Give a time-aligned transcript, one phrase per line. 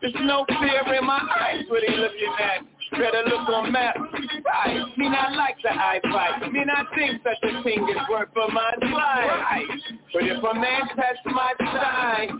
[0.00, 1.64] There's no fear in my eyes.
[1.68, 2.62] What they looking at?
[2.92, 3.96] Better look on map.
[3.96, 4.84] Right.
[4.96, 6.52] Me not like the high fight.
[6.52, 9.80] Me not think such a thing is worth for my life.
[10.12, 12.30] But if a man touch my side,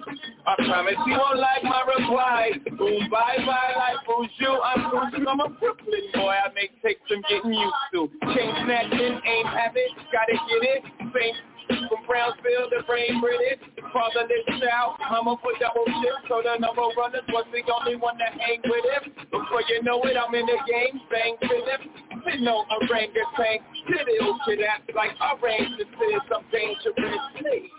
[0.46, 2.52] I promise he won't like my reply.
[2.78, 4.62] Boom, bye bye, like bonjour.
[4.62, 5.28] I'm bonjour.
[5.28, 6.30] I'm a Brooklyn boy.
[6.30, 8.08] I make takes I'm getting used to.
[8.30, 9.90] change Chain snatching, ain't habit.
[10.12, 10.82] Gotta get it.
[11.10, 11.34] Same
[11.68, 13.60] from Brownsville to Brain British.
[13.92, 18.18] Father this out, mama put double shift, so the number runners was the only one
[18.18, 19.12] to hang with him.
[19.30, 21.80] Before you know it, I'm in the game, bang Philip.
[22.26, 26.94] With no orangutan, to that like orange this is some dangerous
[27.38, 27.70] place.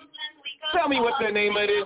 [0.73, 1.85] Tell me what the name of this.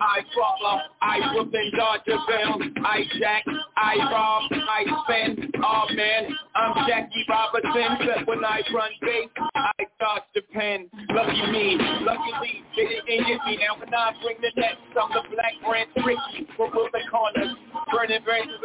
[0.00, 3.44] I follow, I whip and dodge a bound, I jack,
[3.76, 9.72] I rob, I spend, oh man, I'm Jackie Robinson, but when I run base, I
[10.00, 14.50] dodge the pen, lucky me, luckily, they didn't get me, now when I bring the
[14.60, 17.56] nets, I'm the black Branch Rickey, move the corners,
[17.92, 18.60] burning branches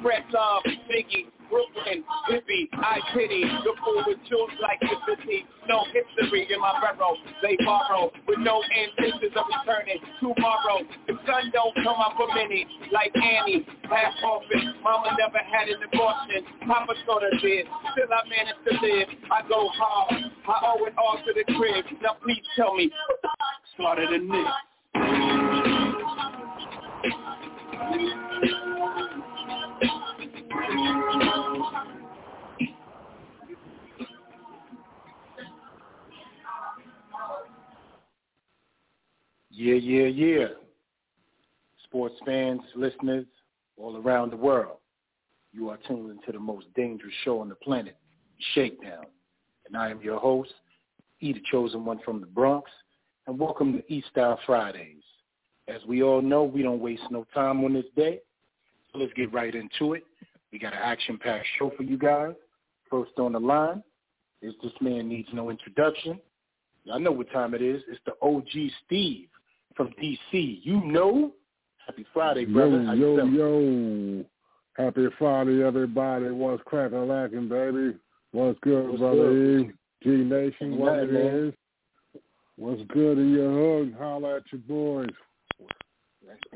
[0.00, 5.84] of press off, Biggie, Brooklyn, hippie, I pity, the fool with jewels like city, no
[5.92, 10.86] history in my barrel, they borrow, with no intentions of returning tomorrow.
[11.08, 15.82] The sun don't come up for many, like Annie, half orphan, mama never had an
[15.82, 20.14] abortion, papa sorta did, still I managed to live, I go hard,
[20.46, 24.12] I owe it all to the crib, now please tell me, what the fuck started
[24.12, 24.46] in this?
[39.50, 40.46] Yeah, yeah, yeah.
[41.84, 43.26] Sports fans, listeners,
[43.76, 44.78] all around the world,
[45.52, 47.96] you are tuned into the most dangerous show on the planet,
[48.54, 49.04] Shakedown.
[49.66, 50.52] And I am your host,
[51.20, 52.70] E, the chosen one from the Bronx,
[53.26, 55.02] and welcome to E-Style Fridays.
[55.68, 58.20] As we all know, we don't waste no time on this day,
[58.92, 60.04] so let's get right into it.
[60.52, 62.34] We got an action-packed show for you guys.
[62.90, 63.82] First on the line
[64.42, 66.18] is this man needs no introduction.
[66.84, 67.82] Y'all know what time it is.
[67.88, 69.28] It's the OG Steve
[69.76, 70.60] from DC.
[70.62, 71.32] You know.
[71.86, 72.82] Happy Friday, brother.
[72.94, 74.24] Yo, yo, yo.
[74.76, 76.30] Happy Friday, everybody.
[76.30, 77.96] What's cracking, lacking, baby?
[78.32, 79.72] What's good, What's brother good?
[80.02, 81.54] G Nation, what it is.
[82.56, 83.96] What's good in your hood?
[83.98, 85.10] Holla at your boys.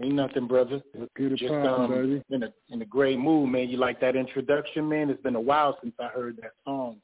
[0.03, 0.83] Ain't nothing, brother.
[0.99, 2.23] Let's get it Just poppin', um, baby.
[2.31, 3.69] in a in a great mood, man.
[3.69, 5.11] You like that introduction, man?
[5.11, 6.97] It's been a while since I heard that song,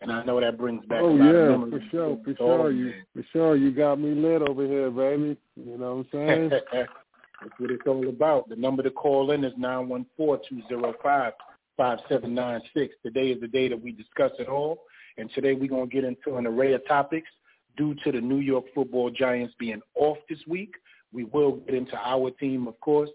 [0.00, 1.72] and I know that brings back Oh a lot of yeah, memories.
[1.72, 2.70] for sure, for sure.
[2.72, 5.36] You for sure you got me lit over here, baby.
[5.56, 6.50] You know what I'm saying?
[6.72, 8.48] That's what it's all about.
[8.48, 11.32] The number to call in is nine one four two zero five
[11.76, 12.94] five seven nine six.
[13.04, 14.82] Today is the day that we discuss it all,
[15.16, 17.28] and today we're gonna get into an array of topics.
[17.76, 20.74] Due to the New York Football Giants being off this week,
[21.12, 23.10] we will get into our team, of course,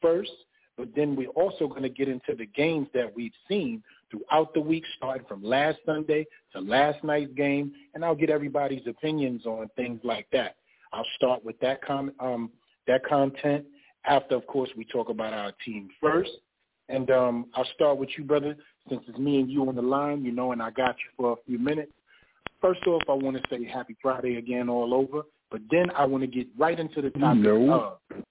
[0.00, 0.30] first.
[0.76, 4.60] But then we're also going to get into the games that we've seen throughout the
[4.60, 9.68] week, starting from last Sunday to last night's game, and I'll get everybody's opinions on
[9.76, 10.56] things like that.
[10.92, 12.50] I'll start with that com- um,
[12.86, 13.66] that content
[14.06, 16.30] after, of course, we talk about our team first.
[16.88, 18.56] And um, I'll start with you, brother,
[18.88, 21.32] since it's me and you on the line, you know, and I got you for
[21.32, 21.92] a few minutes.
[22.60, 26.22] First off, I want to say happy Friday again all over, but then I want
[26.22, 27.98] to get right into the topic know.
[28.10, 28.22] of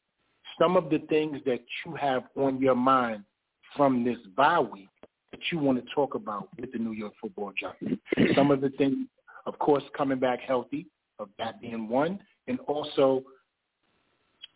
[0.60, 3.24] some of the things that you have on your mind
[3.76, 4.90] from this bye week
[5.32, 8.02] that you want to talk about with the New York Football Giants.
[8.36, 9.08] some of the things,
[9.46, 10.88] of course, coming back healthy,
[11.20, 13.24] of that being one, and also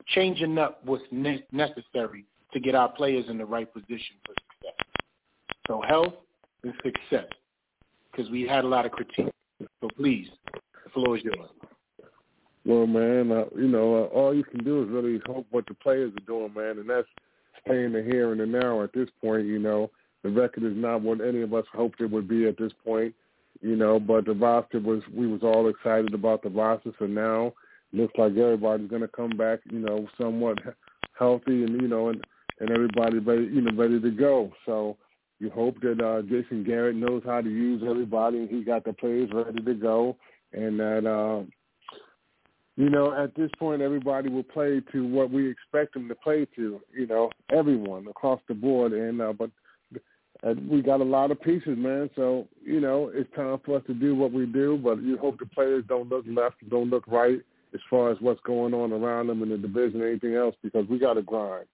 [0.08, 4.86] changing up what's ne- necessary to get our players in the right position for success.
[5.68, 6.14] So health
[6.64, 7.28] and success,
[8.12, 9.34] because we had a lot of critique.
[9.82, 11.50] So please, the floor is yours.
[12.66, 15.74] Well, man, uh, you know, uh, all you can do is really hope what the
[15.74, 17.08] players are doing, man, and that's
[17.66, 19.46] stay in the here and the now at this point.
[19.46, 19.92] You know,
[20.24, 23.14] the record is not what any of us hoped it would be at this point.
[23.62, 26.92] You know, but the roster was we was all excited about the roster.
[27.00, 27.54] So now
[27.92, 29.60] looks like everybody's going to come back.
[29.70, 30.58] You know, somewhat
[31.18, 32.24] healthy and you know and
[32.60, 34.52] and everybody ready you know ready to go.
[34.66, 34.98] So
[35.40, 38.94] you hope that uh, Jason Garrett knows how to use everybody and he got the
[38.94, 40.16] players ready to go,
[40.54, 41.44] and that uh,
[42.76, 46.46] you know at this point everybody will play to what we expect them to play
[46.56, 46.82] to.
[46.94, 49.50] You know, everyone across the board, and uh, but.
[50.46, 52.10] And we got a lot of pieces, man.
[52.18, 54.78] So you know, it's time for us to do what we do.
[54.84, 57.40] But you hope the players don't look left, don't look right,
[57.74, 60.86] as far as what's going on around them in the division or anything else, because
[60.90, 61.66] we got to grind.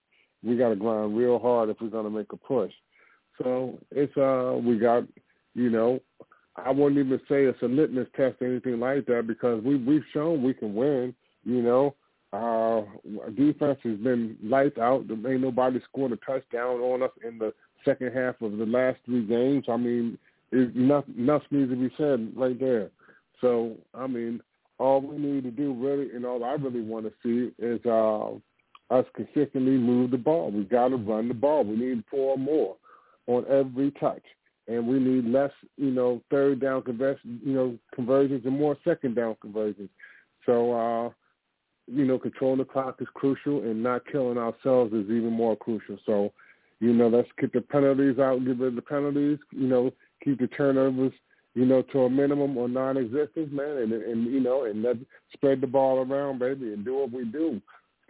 [0.43, 2.71] We got to grind real hard if we're going to make a push.
[3.41, 5.03] So it's uh we got
[5.55, 5.99] you know
[6.55, 10.03] I wouldn't even say it's a litmus test or anything like that because we we've
[10.13, 11.13] shown we can win.
[11.43, 11.95] You know,
[12.33, 12.85] our
[13.35, 15.07] defense has been lights out.
[15.07, 17.53] There ain't nobody scored a touchdown on us in the
[17.85, 19.65] second half of the last three games.
[19.69, 20.17] I mean,
[20.51, 22.89] it, enough enough needs to be said right there.
[23.41, 24.41] So I mean,
[24.79, 28.31] all we need to do really, and all I really want to see is uh,
[28.93, 30.51] us consistently move the ball.
[30.51, 31.63] We got to run the ball.
[31.63, 32.75] We need four more
[33.27, 34.23] on every touch,
[34.69, 39.15] and we need less, you know, third down conversion, you know, conversions and more second
[39.15, 39.89] down conversions.
[40.45, 41.09] So, uh,
[41.87, 45.97] you know, controlling the clock is crucial, and not killing ourselves is even more crucial.
[46.05, 46.31] So,
[46.79, 49.39] you know, let's get the penalties out, get rid of the penalties.
[49.51, 49.91] You know,
[50.23, 51.13] keep the turnovers,
[51.55, 54.97] you know, to a minimum or non-existent, man, and and you know, and let
[55.33, 57.59] spread the ball around, baby, and do what we do.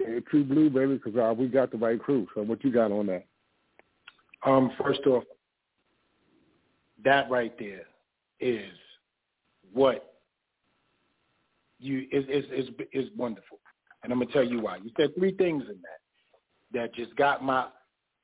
[0.05, 2.27] And true blue, baby, because uh, we got the right crew.
[2.35, 3.25] So, what you got on that?
[4.45, 5.23] Um, first off,
[7.03, 7.83] that right there
[8.39, 8.71] is
[9.73, 10.13] what
[11.79, 13.59] you is is is is wonderful,
[14.03, 14.77] and I'm gonna tell you why.
[14.77, 15.99] You said three things in that
[16.73, 17.67] that just got my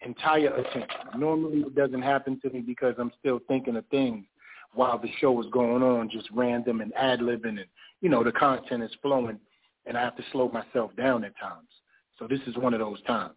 [0.01, 0.89] entire attention.
[1.17, 4.25] Normally, it doesn't happen to me because I'm still thinking of things
[4.73, 7.65] while the show is going on, just random and ad libbing, and
[8.01, 9.39] you know the content is flowing,
[9.85, 11.69] and I have to slow myself down at times.
[12.19, 13.35] So this is one of those times.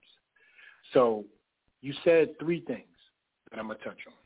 [0.93, 1.25] So
[1.81, 2.84] you said three things
[3.50, 4.18] that I'm to touch on.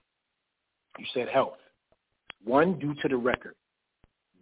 [0.98, 1.56] You said health.
[2.44, 3.54] One, due to the record.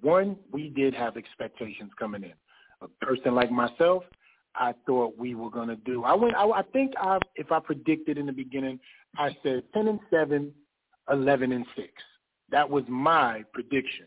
[0.00, 2.32] One, we did have expectations coming in.
[2.80, 4.04] A person like myself,
[4.54, 6.04] I thought we were going to do.
[6.04, 6.34] I went.
[6.34, 8.80] I, I think I, if I predicted in the beginning,
[9.16, 10.52] I said 10 and 7,
[11.10, 11.88] 11 and 6.
[12.50, 14.06] That was my prediction,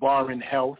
[0.00, 0.78] barring health,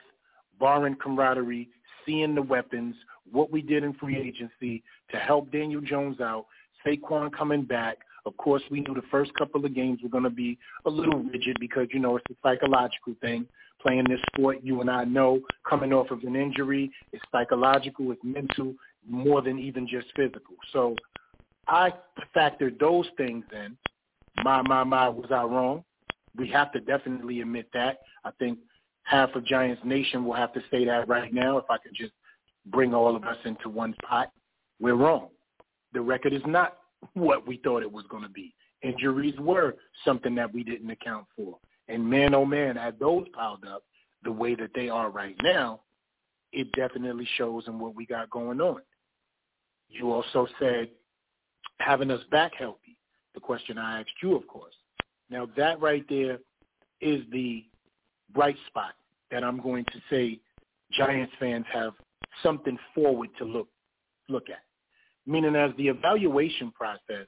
[0.59, 1.69] barring camaraderie,
[2.05, 2.95] seeing the weapons,
[3.31, 6.47] what we did in free agency to help Daniel Jones out,
[6.87, 7.99] Saquon coming back.
[8.29, 11.21] Of course, we knew the first couple of games were going to be a little
[11.21, 13.47] rigid because, you know, it's a psychological thing.
[13.81, 18.21] Playing this sport, you and I know, coming off of an injury, it's psychological, it's
[18.23, 18.75] mental,
[19.09, 20.57] more than even just physical.
[20.75, 20.95] So
[21.69, 21.95] I
[22.37, 23.79] factored those things in.
[24.45, 25.83] My, my, my, was I wrong?
[26.37, 28.01] We have to definitely admit that.
[28.27, 28.59] I think
[29.05, 31.57] half of Giants Nation will have to say that right now.
[31.57, 32.13] If I could just
[32.67, 34.33] bring all of us into one pot,
[34.81, 35.29] we're wrong
[35.93, 36.78] the record is not
[37.15, 38.55] what we thought it was going to be.
[38.83, 41.59] Injuries were something that we didn't account for.
[41.89, 43.83] And man, oh man, as those piled up
[44.25, 45.81] the way that they are right now,
[46.53, 48.81] it definitely shows in what we got going on.
[49.89, 50.91] You also said
[51.81, 52.97] having us back healthy,
[53.35, 54.75] the question I asked you, of course.
[55.31, 56.38] Now that right there
[57.00, 57.64] is the
[58.35, 58.95] bright spot
[59.31, 60.40] that I'm going to say
[60.93, 61.93] Giants fans have
[62.43, 63.69] something forward to look
[64.28, 64.62] look at
[65.28, 67.26] meaning as the evaluation process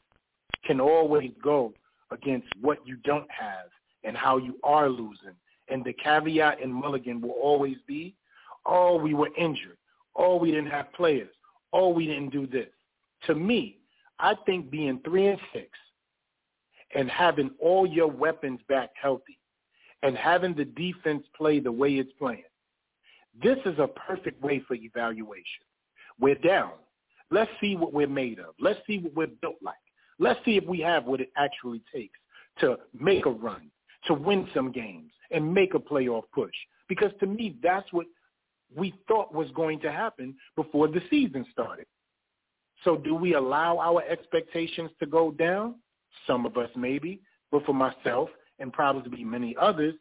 [0.64, 1.73] can always go
[2.11, 3.66] against what you don't have
[4.02, 5.37] and how you are losing.
[5.69, 8.16] And the caveat and mulligan will always be,
[8.64, 9.76] oh, we were injured.
[10.16, 11.30] Oh, we didn't have players.
[11.73, 12.71] Oh, we didn't do this.
[13.26, 13.78] To me,
[14.19, 15.69] I think being three and six
[16.95, 19.38] and having all your weapons back healthy
[20.02, 22.42] and having the defense play the way it's playing,
[23.42, 25.64] this is a perfect way for evaluation.
[26.19, 26.73] We're down.
[27.31, 28.55] Let's see what we're made of.
[28.61, 29.77] Let's see what we're built like.
[30.19, 32.19] Let's see if we have what it actually takes
[32.61, 33.71] to make a run,
[34.07, 36.55] to win some games, and make a playoff push.
[36.89, 38.07] Because to me, that's what
[38.75, 41.87] we thought was going to happen before the season started.
[42.85, 45.77] So do we allow our expectations to go down?
[46.27, 47.21] Some of us maybe,
[47.53, 49.95] but for myself and probably many others,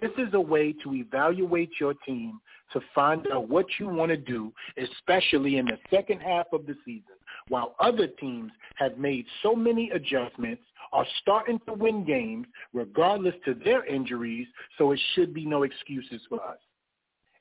[0.00, 2.40] this is a way to evaluate your team
[2.72, 6.74] to find out what you want to do, especially in the second half of the
[6.84, 7.16] season,
[7.48, 13.54] while other teams have made so many adjustments, are starting to win games regardless to
[13.54, 14.46] their injuries,
[14.76, 16.58] so it should be no excuses for us.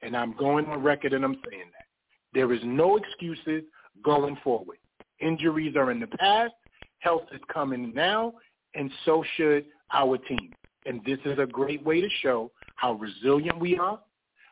[0.01, 1.85] And I'm going on record and I'm saying that.
[2.33, 3.63] There is no excuses
[4.03, 4.77] going forward.
[5.19, 6.53] Injuries are in the past,
[6.99, 8.33] health is coming now,
[8.73, 10.53] and so should our team.
[10.85, 13.99] And this is a great way to show how resilient we are,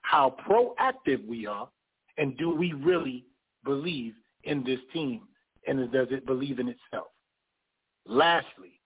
[0.03, 1.69] how proactive we are,
[2.17, 3.25] and do we really
[3.63, 5.21] believe in this team
[5.67, 7.07] and does it believe in itself?
[8.05, 8.79] Lastly,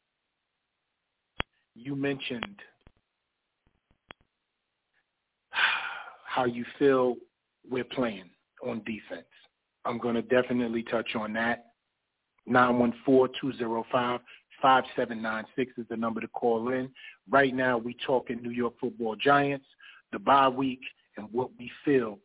[1.76, 2.60] you mentioned
[6.26, 7.16] how you feel
[7.70, 8.30] we're playing
[8.66, 9.28] on defense.
[9.86, 11.66] I'm going to definitely touch on that.
[14.64, 15.46] 914-205-5796
[15.78, 16.90] is the number to call in.
[17.30, 19.66] Right now, we talking New York football giants,
[20.12, 20.82] the bye week,
[21.18, 22.20] and what we feel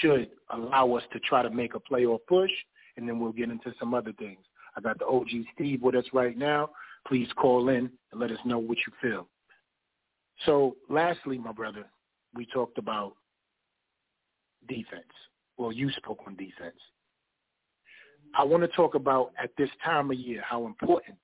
[0.00, 2.50] should allow us to try to make a playoff push,
[2.96, 4.40] and then we'll get into some other things.
[4.76, 6.70] I got the OG Steve with us right now.
[7.06, 9.28] Please call in and let us know what you feel.
[10.46, 11.84] So lastly, my brother,
[12.34, 13.14] we talked about
[14.68, 15.04] defense.
[15.56, 16.74] Well, you spoke on defense.
[18.36, 21.16] I want to talk about at this time of year how important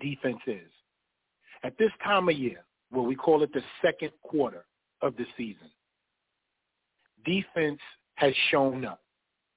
[0.00, 0.70] defense is.
[1.64, 4.64] At this time of year, where we call it the second quarter
[5.02, 5.70] of the season,
[7.24, 7.80] defense
[8.14, 9.00] has shown up.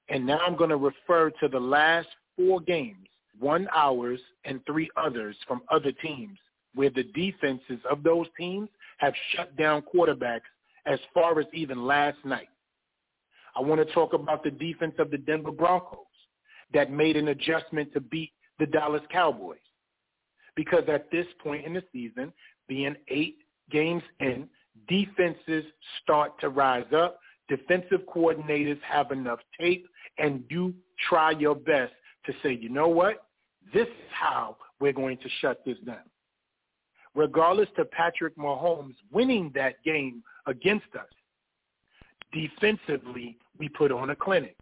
[0.10, 3.08] And now I'm going to refer to the last four games,
[3.40, 6.38] one ours and three others from other teams,
[6.74, 10.42] where the defenses of those teams have shut down quarterbacks
[10.86, 12.50] as far as even last night.
[13.56, 16.00] I want to talk about the defense of the Denver Broncos
[16.74, 19.58] that made an adjustment to beat the Dallas Cowboys.
[20.60, 22.34] Because at this point in the season,
[22.68, 23.38] being eight
[23.72, 24.50] games in,
[24.90, 25.64] defenses
[26.04, 27.18] start to rise up.
[27.48, 29.88] Defensive coordinators have enough tape,
[30.18, 30.74] and you
[31.08, 31.94] try your best
[32.26, 33.24] to say, you know what?
[33.74, 36.04] This is how we're going to shut this down.
[37.16, 41.08] Regardless to Patrick Mahomes winning that game against us,
[42.34, 44.58] defensively, we put on a clinic.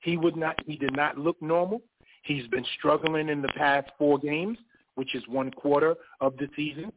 [0.00, 1.82] He would not he did not look normal.
[2.22, 4.56] He's been struggling in the past four games,
[4.98, 6.92] which is one quarter of the season.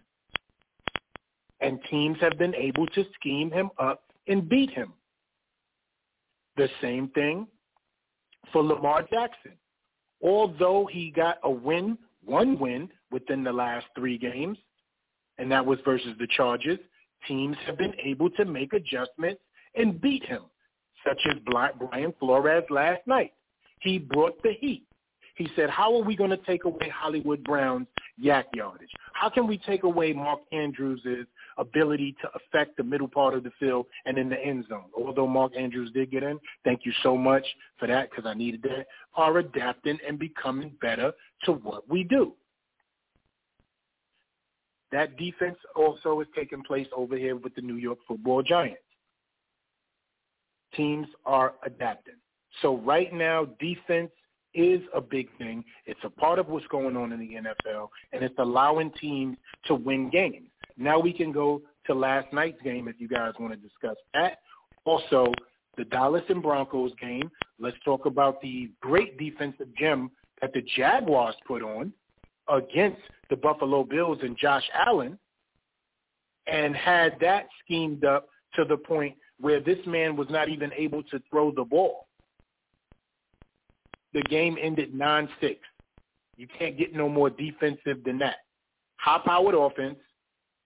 [1.60, 4.94] And teams have been able to scheme him up and beat him.
[6.58, 7.46] The same thing
[8.52, 9.52] for Lamar Jackson.
[10.24, 14.58] Although he got a win, one win within the last three games,
[15.38, 16.80] and that was versus the Chargers,
[17.28, 19.42] teams have been able to make adjustments
[19.76, 20.42] and beat him
[21.08, 23.34] such as Brian Flores last night.
[23.82, 24.88] He brought the heat.
[25.42, 27.88] He said, how are we going to take away Hollywood Brown's
[28.24, 28.92] YAC yardage?
[29.14, 31.26] How can we take away Mark Andrews'
[31.58, 34.92] ability to affect the middle part of the field and in the end zone?
[34.96, 37.44] Although Mark Andrews did get in, thank you so much
[37.80, 41.12] for that because I needed that, are adapting and becoming better
[41.46, 42.34] to what we do.
[44.92, 48.78] That defense also is taking place over here with the New York football Giants
[50.76, 52.14] teams are adapting.
[52.62, 54.12] So right now, defense
[54.54, 55.64] is a big thing.
[55.86, 59.76] It's a part of what's going on in the NFL, and it's allowing teams to
[59.76, 60.50] win games.
[60.78, 64.40] Now we can go to last night's game if you guys want to discuss that.
[64.86, 65.32] Also,
[65.78, 67.30] the Dallas and Broncos game.
[67.60, 71.94] Let's talk about the great defensive gem that the Jaguars put on
[72.50, 75.18] against the Buffalo Bills and Josh Allen
[76.48, 81.04] and had that schemed up to the point where this man was not even able
[81.04, 82.08] to throw the ball.
[84.14, 85.58] The game ended 9-6.
[86.38, 88.38] You can't get no more defensive than that.
[88.98, 89.98] High-powered offense,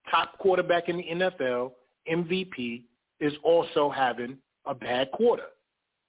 [0.10, 1.72] top quarterback in the NFL,
[2.12, 2.84] MVP,
[3.20, 5.48] is also having a bad quarter.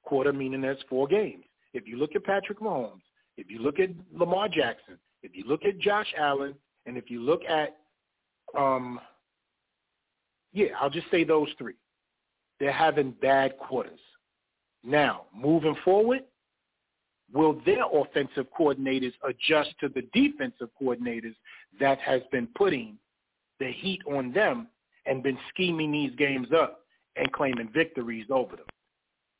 [0.05, 1.45] Quarter meaning that's four games.
[1.73, 3.02] If you look at Patrick Mahomes,
[3.37, 6.55] if you look at Lamar Jackson, if you look at Josh Allen,
[6.87, 7.76] and if you look at,
[8.57, 9.00] um,
[10.52, 11.75] yeah, I'll just say those three
[12.59, 14.00] they're having bad quarters.
[14.85, 16.21] Now, moving forward,
[17.33, 21.35] will their offensive coordinators adjust to the defensive coordinators
[21.80, 22.97] that has been putting
[23.59, 24.68] the heat on them
[25.06, 26.80] and been scheming these games up
[27.16, 28.66] and claiming victories over them?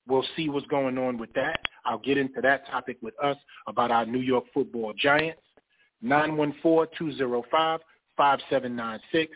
[0.09, 1.61] We'll see what's going on with that.
[1.85, 5.41] I'll get into that topic with us about our New York football giants.
[6.05, 7.81] 914-205-5796
[9.15, 9.29] is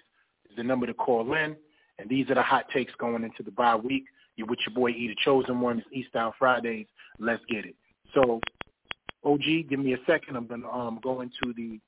[0.56, 1.56] the number to call in.
[1.98, 4.04] And these are the hot takes going into the bye week.
[4.36, 5.78] You're with your boy E, the chosen one.
[5.78, 6.86] It's E-Style Fridays.
[7.18, 7.74] Let's get it.
[8.14, 8.40] So,
[9.24, 10.36] OG, give me a second.
[10.36, 11.78] I'm gonna um go into the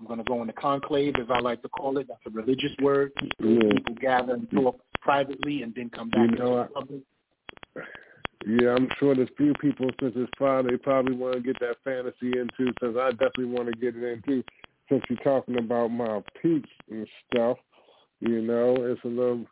[0.00, 2.06] I'm gonna go into conclave, as I like to call it.
[2.08, 3.12] That's a religious word.
[3.40, 3.72] Yeah.
[3.74, 7.00] People gather and talk privately, and then come back You know, public.
[8.46, 12.38] Yeah, I'm sure there's few people since it's Friday probably want to get that fantasy
[12.38, 14.44] into since I definitely want to get it into
[14.88, 17.58] since you're talking about my peaks and stuff.
[18.20, 19.44] You know, it's a little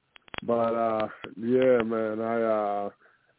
[0.42, 2.90] but uh yeah, man, I uh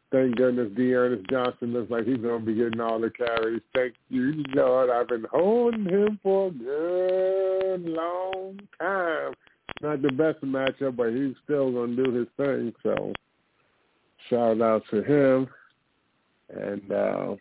[0.10, 3.62] Thank goodness D'Ernest Johnson looks like he's going to be getting all the carries.
[3.76, 4.90] Thank you, Lord.
[4.90, 9.34] I've been holding him for a good long time.
[9.82, 12.74] Not the best matchup, but he's still going to do his thing.
[12.84, 13.12] So
[14.30, 15.48] shout out to him.
[16.50, 17.36] And, uh,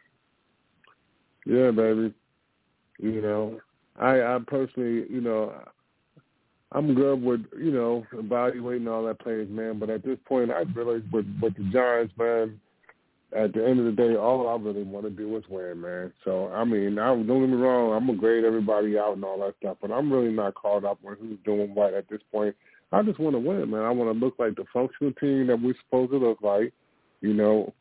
[1.46, 2.12] yeah, baby.
[2.98, 3.60] You know,
[3.96, 5.54] I, I personally, you know,
[6.76, 9.78] I'm good with you know evaluating all that plays, man.
[9.78, 12.60] But at this point, I really with with the Giants, man.
[13.36, 16.12] At the end of the day, all I really want to do is win, man.
[16.22, 19.40] So I mean, I, don't get me wrong, I'm gonna grade everybody out and all
[19.40, 22.54] that stuff, but I'm really not caught up on who's doing what at this point.
[22.92, 23.82] I just want to win, man.
[23.82, 26.72] I want to look like the functional team that we're supposed to look like.
[27.22, 27.72] You know,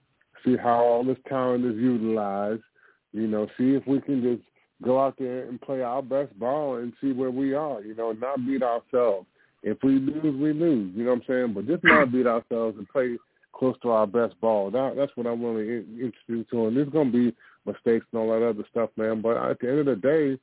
[0.45, 2.63] see how all this talent is utilized.
[3.11, 4.43] You know, see if we can just
[4.85, 8.11] go out there and play our best ball and see where we are, you know,
[8.11, 9.25] not beat ourselves.
[9.63, 11.53] If we lose, we lose, you know what I'm saying?
[11.53, 13.17] But just not beat ourselves and play
[13.51, 14.69] close to our best ball.
[14.69, 16.59] That, that's what I'm really interested in.
[16.59, 19.21] And there's going to be mistakes and all that other stuff, man.
[19.21, 20.39] But at the end of the day,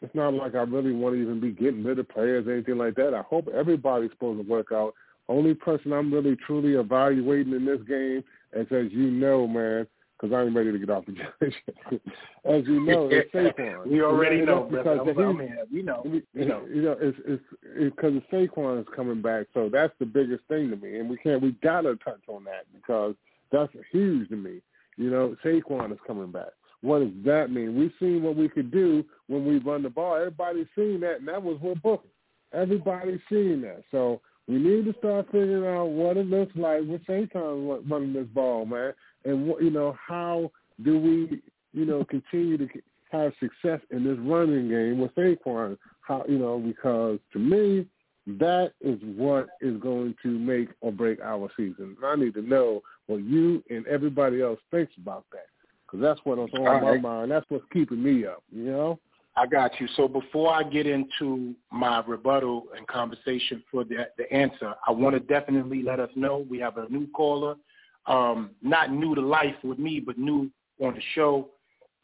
[0.00, 2.78] it's not like I really want to even be getting rid of players or anything
[2.78, 3.14] like that.
[3.14, 4.94] I hope everybody's supposed to work out.
[5.28, 9.86] Only person I'm really truly evaluating in this game is, as you know, man,
[10.22, 11.54] because I'm ready to get off the judge.
[12.44, 13.86] As you know, it's Saquon.
[13.86, 15.12] we already you know, because brother.
[15.14, 15.64] he- I'm here.
[15.72, 16.02] We know.
[16.32, 17.42] you know, you know, it's it's
[17.96, 21.42] because Saquon is coming back, so that's the biggest thing to me, and we can't,
[21.42, 23.14] we gotta touch on that because
[23.50, 24.60] that's huge to me.
[24.96, 26.50] You know, Saquon is coming back.
[26.82, 27.76] What does that mean?
[27.78, 30.16] We've seen what we could do when we run the ball.
[30.16, 32.08] Everybody's seen that, and that was what Booker.
[32.52, 33.82] Everybody's seen that.
[33.90, 38.26] So we need to start figuring out what it looks like with Saquon running this
[38.34, 38.92] ball, man,
[39.24, 40.50] and what you know, how
[40.82, 42.68] do we, you know, continue to
[43.10, 45.76] have success in this running game with Saquon?
[46.00, 47.86] How you know, because to me,
[48.26, 51.96] that is what is going to make or break our season.
[52.04, 55.46] I need to know what you and everybody else thinks about that,
[55.86, 57.02] because that's what's on All my right.
[57.02, 57.30] mind.
[57.30, 58.42] That's what's keeping me up.
[58.52, 58.98] You know.
[59.34, 59.88] I got you.
[59.96, 65.14] So before I get into my rebuttal and conversation for the the answer, I want
[65.14, 67.56] to definitely let us know we have a new caller,
[68.06, 71.48] um, not new to life with me, but new on the show,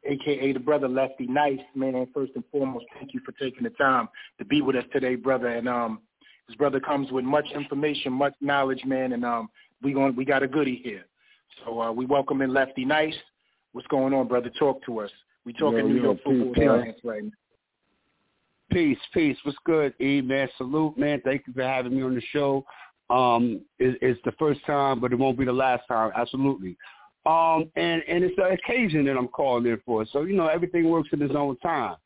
[0.04, 1.60] aka the brother Lefty Nice.
[1.74, 4.08] Man, first and foremost, thank you for taking the time
[4.38, 5.48] to be with us today, brother.
[5.48, 6.00] And um,
[6.46, 9.12] this brother comes with much information, much knowledge, man.
[9.12, 9.48] And um,
[9.82, 11.04] we going we got a goodie here.
[11.64, 13.16] So uh, we welcome in Lefty Nice.
[13.72, 14.50] What's going on, brother?
[14.58, 15.10] Talk to us.
[15.44, 17.30] We talking New yo, York football peace, giants right now.
[18.70, 19.36] Peace, peace.
[19.44, 20.48] What's good, E man?
[20.58, 21.20] Salute, man.
[21.24, 22.64] Thank you for having me on the show.
[23.10, 26.12] Um, it, it's the first time, but it won't be the last time.
[26.14, 26.76] Absolutely.
[27.26, 30.06] Um, and and it's the occasion that I'm calling in for.
[30.12, 31.96] So you know everything works in its own time.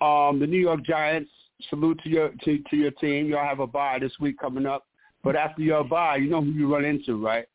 [0.00, 1.30] Um, the New York Giants.
[1.68, 3.26] Salute to your to, to your team.
[3.26, 4.86] Y'all have a bye this week coming up.
[5.22, 7.46] But after your bye, you know who you run into, right?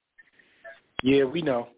[1.02, 1.70] Yeah, we know.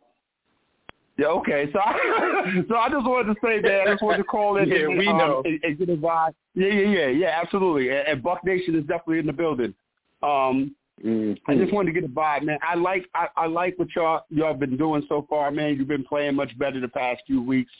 [1.17, 1.69] Yeah, okay.
[1.73, 3.81] So I, so I just wanted to say that.
[3.87, 5.41] I just wanted to call in Yeah, and, we um, know.
[5.45, 6.33] and, and get a vibe.
[6.53, 7.89] Yeah, yeah, yeah, yeah, absolutely.
[7.89, 9.73] And, and Buck Nation is definitely in the building.
[10.21, 11.37] Um, Mhm.
[11.47, 12.57] I just wanted to get a vibe, man.
[12.61, 15.75] I like I, I like what y'all y'all been doing so far, man.
[15.77, 17.71] You've been playing much better the past few weeks.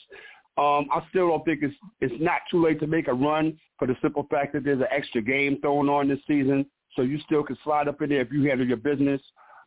[0.56, 3.86] Um, I still don't think it's it's not too late to make a run for
[3.86, 7.42] the simple fact that there's an extra game thrown on this season, so you still
[7.42, 9.20] can slide up in there if you handle your business.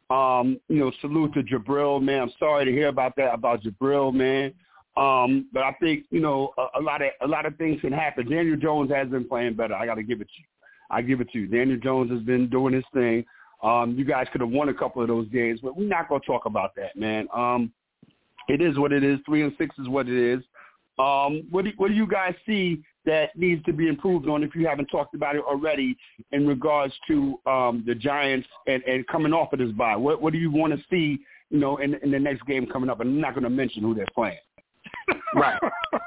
[0.09, 2.23] Um, you know, salute to Jabrill, man.
[2.23, 4.53] I'm sorry to hear about that about Jabrill, man.
[4.97, 7.93] Um, but I think you know a, a lot of a lot of things can
[7.93, 8.29] happen.
[8.29, 9.75] Daniel Jones has been playing better.
[9.75, 10.45] I got to give it to you.
[10.89, 11.47] I give it to you.
[11.47, 13.23] Daniel Jones has been doing his thing.
[13.63, 16.21] Um, you guys could have won a couple of those games, but we're not going
[16.21, 17.27] to talk about that, man.
[17.33, 17.71] Um,
[18.47, 19.19] it is what it is.
[19.25, 20.43] Three and six is what it is.
[20.99, 24.55] Um, what do what do you guys see that needs to be improved on if
[24.55, 25.97] you haven't talked about it already
[26.31, 29.95] in regards to um, the Giants and, and coming off of this bye?
[29.95, 31.19] What what do you want to see,
[31.49, 32.99] you know, in, in the next game coming up?
[32.99, 34.37] And I'm not going to mention who they're playing.
[35.33, 35.59] Right.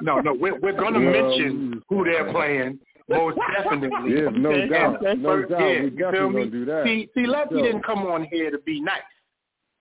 [0.03, 4.14] No, no, we're, we're going to mention who they're playing most definitely.
[4.14, 4.97] Yeah, no Okay, doubt.
[4.97, 5.14] okay.
[5.21, 5.61] No First, doubt.
[5.61, 6.47] yeah, We gonna me?
[6.51, 6.85] do that.
[6.85, 9.03] See, see, Lefty So- didn't come on here to be nice.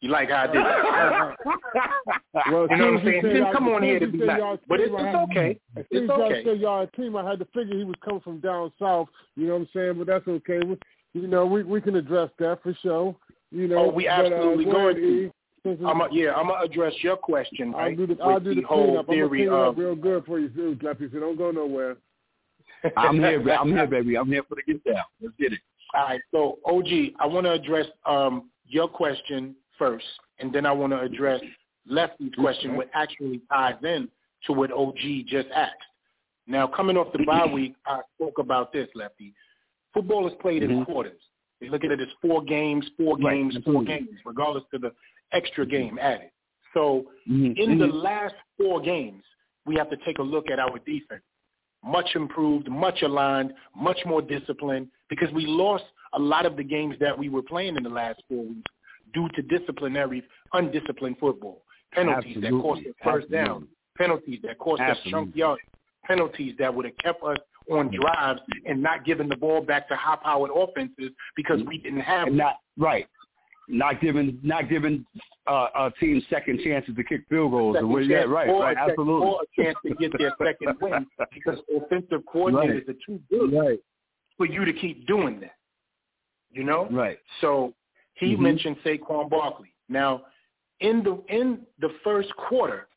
[0.01, 1.36] You like how I did that?
[2.51, 3.15] Well, You know what I'm as soon as saying?
[3.25, 4.59] He didn't come on here to be nice.
[4.67, 5.59] But it's, it's okay.
[5.77, 6.43] As soon as y'all okay.
[6.43, 9.07] said y'all a team, I had to figure he was coming from down south.
[9.38, 9.93] You know what I'm saying?
[9.99, 10.59] But that's okay.
[10.65, 10.77] We,
[11.13, 13.15] you know, we we can address that for sure.
[13.51, 15.31] You know, Oh, we but, absolutely uh, going to.
[15.88, 17.95] I'm a, yeah, I'm gonna address your question, I'll right?
[17.97, 18.99] do the I'll do the, whole cleanup.
[18.99, 21.09] I'm gonna theory clean of up real good for you, too, Lefty.
[21.13, 21.95] So don't go nowhere.
[22.97, 24.15] I'm here, I'm here, baby.
[24.17, 25.03] I'm here for the get down.
[25.21, 25.59] Let's get it.
[25.93, 30.05] All right, so OG, I want to address um, your question first,
[30.39, 31.39] and then I want to address
[31.87, 34.09] Lefty's question, which actually ties in
[34.47, 35.75] to what OG just asked.
[36.47, 39.33] Now, coming off the bye week, I spoke about this, Lefty.
[39.93, 40.85] Football is played in Mhm.
[40.85, 41.21] quarters.
[41.61, 43.85] You look at it as four games, four Right, games, four absolutely.
[43.85, 44.91] games, regardless of the
[45.31, 46.29] extra game added.
[46.73, 47.55] So Mhm.
[47.57, 48.01] in the Mhm.
[48.03, 49.23] last four games,
[49.65, 51.23] we have to take a look at our defense.
[51.83, 56.95] Much improved, much aligned, much more disciplined, because we lost a lot of the games
[56.99, 58.71] that we were playing in the last four weeks
[59.13, 61.63] due to disciplinary, undisciplined football.
[61.93, 63.03] Penalties that cost us Absolutely.
[63.03, 63.67] first down,
[63.97, 65.61] penalties that cost us chunk yards,
[66.05, 67.37] penalties that would have kept us
[67.71, 71.69] on drives and not giving the ball back to high-powered offenses because mm-hmm.
[71.69, 73.07] we didn't have and not right,
[73.67, 75.06] not giving not giving
[75.47, 77.76] uh, uh, teams second chances to kick field goals.
[77.76, 79.28] second Or, yeah, right, or right, absolutely.
[79.28, 83.80] or a chance to get their second win because offensive coordinators are too good Right,
[84.38, 85.56] for you to keep doing that.
[86.52, 86.88] You know?
[86.91, 87.17] right.
[87.41, 87.73] So
[88.15, 88.39] he Mhm.
[88.39, 89.73] mentioned Saquon Barkley.
[89.89, 90.23] Now,
[90.80, 92.88] in the in the first quarter,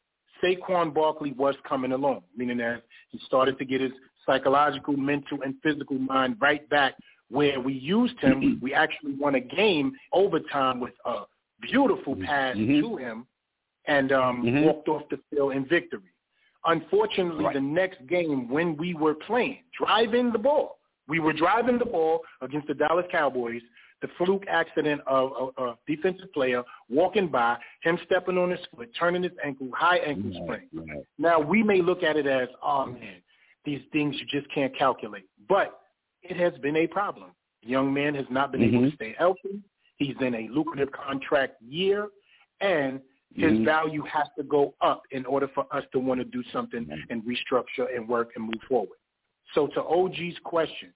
[0.43, 3.93] Saquon Barkley was coming along, meaning that he started to get his
[4.27, 6.95] psychological, mental, and physical mind right back
[7.31, 8.59] where we used him.
[8.63, 11.23] we actually won a game overtime with a
[11.61, 12.81] beautiful pass Mhm.
[12.81, 13.27] to him
[13.87, 14.65] and um, Mhm.
[14.65, 16.13] walked off the field in victory.
[16.65, 17.55] Unfortunately, Right.
[17.55, 22.25] the next game when we were playing, driving the ball, we were driving the ball
[22.41, 23.63] against the Dallas Cowboys.
[24.03, 28.91] The fluke accident of a, a defensive player walking by, him stepping on his foot,
[28.99, 30.69] turning his ankle, high ankle sprain.
[30.75, 31.05] Right.
[31.19, 33.23] Now we may look at it as, oh man,
[33.65, 35.81] these things you just can't calculate, but
[36.31, 37.31] it has been a problem.
[37.63, 38.91] The young man has not been able Mhm.
[38.91, 39.63] to stay healthy.
[39.97, 42.09] He's in a lucrative contract year,
[42.61, 43.01] and
[43.35, 43.65] his Mhm.
[43.65, 47.05] value has to go up in order for us to want to do something Mhm.
[47.11, 48.99] and restructure and work and move forward.
[49.53, 50.93] So to OG's question,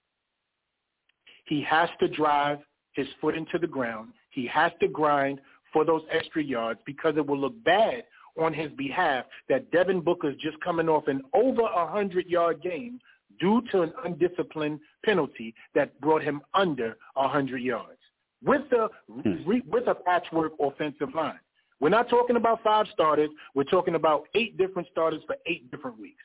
[1.45, 4.13] he has to drive his foot into the ground.
[4.29, 5.41] He has to grind
[5.71, 8.05] for those extra yards because it will look bad
[8.37, 12.99] on his behalf that Devontae Booker's just coming off an over a hundred yard game
[13.41, 17.99] due to an undisciplined penalty that brought him under hundred yards
[18.43, 19.43] with the hmm.
[19.45, 21.39] re, with a patchwork offensive line.
[21.79, 23.31] We're not talking about five starters.
[23.55, 26.23] We're talking about eight different starters for eight different weeks.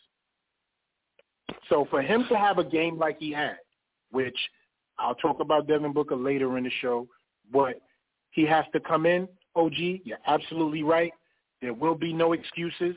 [1.71, 3.57] So for him to have a game like he had,
[4.11, 4.37] which
[4.99, 7.09] I'll talk about Devontae Booker later in the show,
[7.51, 7.81] but
[8.31, 9.27] he has to come in.
[9.55, 9.73] OG,
[10.05, 11.13] you're absolutely right.
[11.63, 12.95] There will be no excuses.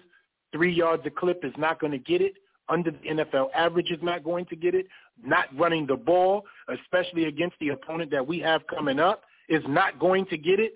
[0.51, 2.33] Three yards a clip is not going to get it.
[2.69, 4.87] Under the NFL average is not going to get it.
[5.23, 9.99] Not running the ball, especially against the opponent that we have coming up, is not
[9.99, 10.73] going to get it.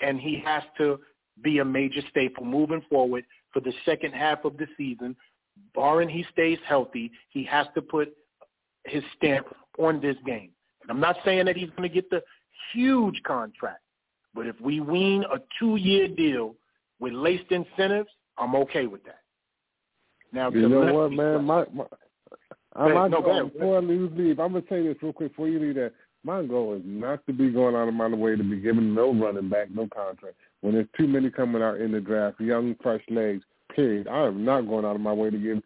[0.00, 1.00] And he has to
[1.42, 5.16] be a major staple moving forward for the second half of the season.
[5.74, 8.14] Barring he stays healthy, he has to put
[8.84, 9.46] his stamp
[9.78, 10.50] on this game.
[10.82, 12.22] And I'm not saying that he's going to get the
[12.72, 13.80] huge contract,
[14.34, 16.54] but if we wean a two-year deal
[17.00, 19.20] with laced incentives, I'm okay with that.
[20.32, 21.44] Now, You know what, man?
[21.44, 21.84] My, my,
[22.74, 22.94] ahead.
[22.94, 25.58] my No, goal, before I leave, leave, I'm gonna say this real quick before you
[25.58, 25.74] leave.
[25.76, 25.92] That
[26.24, 29.12] my goal is not to be going out of my way to be giving no
[29.14, 33.02] running back no contract when there's too many coming out in the draft, young fresh
[33.10, 33.42] legs.
[33.74, 34.08] Period.
[34.08, 35.62] I am not going out of my way to give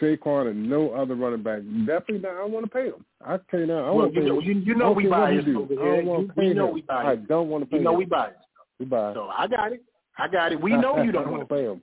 [0.00, 1.60] Saquon and no other running back.
[1.86, 2.32] Definitely not.
[2.32, 3.04] I don't want to pay him.
[3.26, 3.78] I tell you now.
[3.78, 4.44] I Well, want to you pay know, him.
[4.46, 5.96] you, you know we biased over I here.
[5.96, 6.74] don't want You, to pay we know him.
[6.74, 7.28] we I biased.
[7.28, 7.98] don't want to pay You know him.
[7.98, 8.36] we biased.
[8.78, 9.16] We biased.
[9.16, 9.82] So I got it.
[10.18, 10.60] I got it.
[10.60, 11.64] We know you don't want to pay pay.
[11.66, 11.82] him.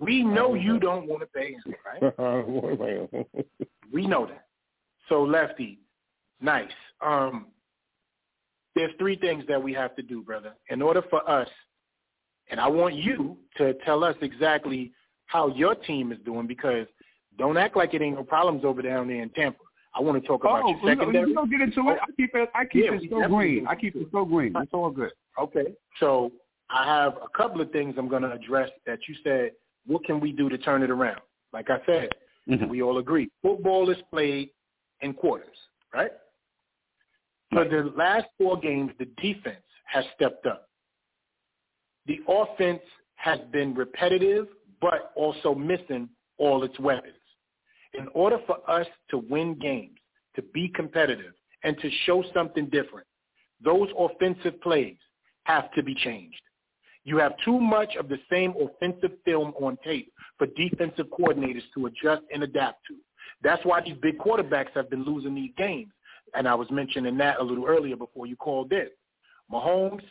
[0.00, 2.12] We know you don't don't want to pay him, right?
[2.18, 3.44] I don't want to pay him.
[3.92, 4.46] We know that.
[5.08, 5.78] So Lefty,
[6.40, 6.70] nice.
[7.04, 7.46] Um,
[8.74, 10.54] there's three things that we have to do, brother.
[10.70, 11.48] In order for us,
[12.50, 14.92] and I want you to tell us exactly
[15.26, 16.86] how your team is doing because
[17.38, 19.58] don't act like it ain't no problems over down there in Tampa.
[19.94, 21.26] I want to talk about Oh, your we secondary.
[21.26, 21.98] we gonna get into it.
[22.00, 22.48] I keep it.
[22.54, 23.66] I keep Yeah, it so green.
[23.66, 24.54] I keep it so green.
[24.56, 25.10] It's all good.
[25.38, 25.74] Okay.
[25.98, 26.32] So
[26.70, 29.50] I have a couple of things I'm going to address that you said,
[29.86, 31.20] what can we do to turn it around?
[31.52, 32.10] Like I said,
[32.48, 32.68] Mhm.
[32.68, 33.30] we all agree.
[33.42, 34.50] Football is played
[35.00, 35.56] in quarters,
[35.92, 36.12] right?
[37.52, 40.68] For the last four games, the defense has stepped up.
[42.06, 42.82] The offense
[43.16, 44.48] has been repetitive,
[44.80, 47.14] but also missing all its weapons.
[47.94, 49.98] In order for us to win games,
[50.36, 53.06] to be competitive, and to show something different,
[53.60, 54.96] those offensive plays
[55.44, 56.40] have to be changed.
[57.04, 61.86] You have too much of the same offensive film on tape for defensive coordinators to
[61.86, 62.96] adjust and adapt to.
[63.42, 65.92] That's why these big quarterbacks have been losing these games.
[66.34, 68.88] And I was mentioning that a little earlier before you called in.
[69.52, 70.02] Mahomes,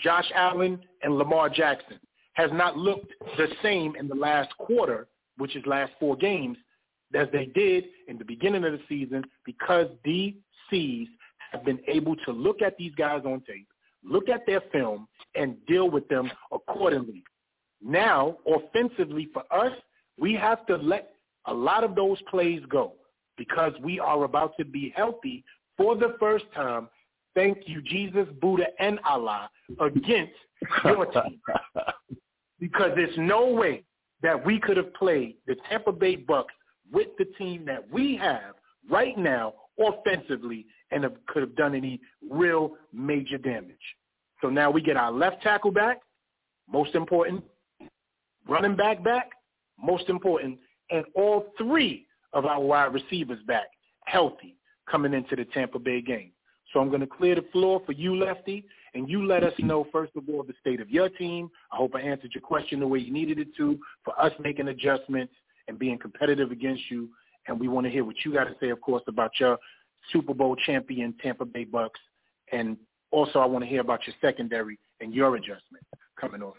[0.00, 2.00] Josh Allen, and Lamar Jackson
[2.34, 6.56] has not looked the same in the last quarter, which is last four games,
[7.14, 11.06] as they did in the beginning of the season because DCs
[11.52, 13.68] have been able to look at these guys on tape,
[14.04, 17.24] look at their film, and deal with them accordingly.
[17.82, 19.72] Now, offensively for us,
[20.18, 21.14] we have to let
[21.46, 22.92] a lot of those plays go
[23.36, 25.44] because we are about to be healthy
[25.76, 26.88] for the first time
[27.34, 30.32] thank you, Jesus, Buddha, and Allah, against
[30.84, 31.40] your team.
[32.60, 33.84] because there's no way
[34.22, 36.54] that we could have played the Tampa Bay Bucks
[36.92, 38.54] with the team that we have
[38.90, 43.76] right now offensively and have, could have done any real major damage.
[44.40, 46.00] So now we get our left tackle back,
[46.70, 47.44] most important,
[48.48, 49.30] running back back,
[49.82, 50.58] most important,
[50.90, 53.66] and all three of our wide receivers back,
[54.04, 54.56] healthy,
[54.90, 56.32] coming into the Tampa Bay game.
[56.72, 59.86] So I'm going to clear the floor for you, Lefty, and you let us know,
[59.92, 61.50] first of all, the state of your team.
[61.70, 64.68] I hope I answered your question the way you needed it to for us making
[64.68, 65.34] adjustments
[65.68, 67.10] and being competitive against you.
[67.48, 69.58] And we want to hear what you got to say, of course, about your
[70.12, 72.00] Super Bowl champion Tampa Bay Bucks.
[72.52, 72.76] And
[73.10, 75.84] also I want to hear about your secondary and your adjustment
[76.20, 76.56] coming off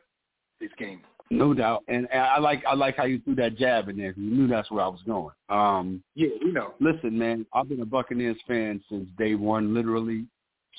[0.59, 1.01] this game.
[1.29, 4.13] No doubt, and I like I like how you threw that jab in there.
[4.15, 5.33] You knew that's where I was going.
[5.49, 6.73] Um, yeah, you know.
[6.79, 10.25] Listen, man, I've been a Buccaneers fan since day one, literally.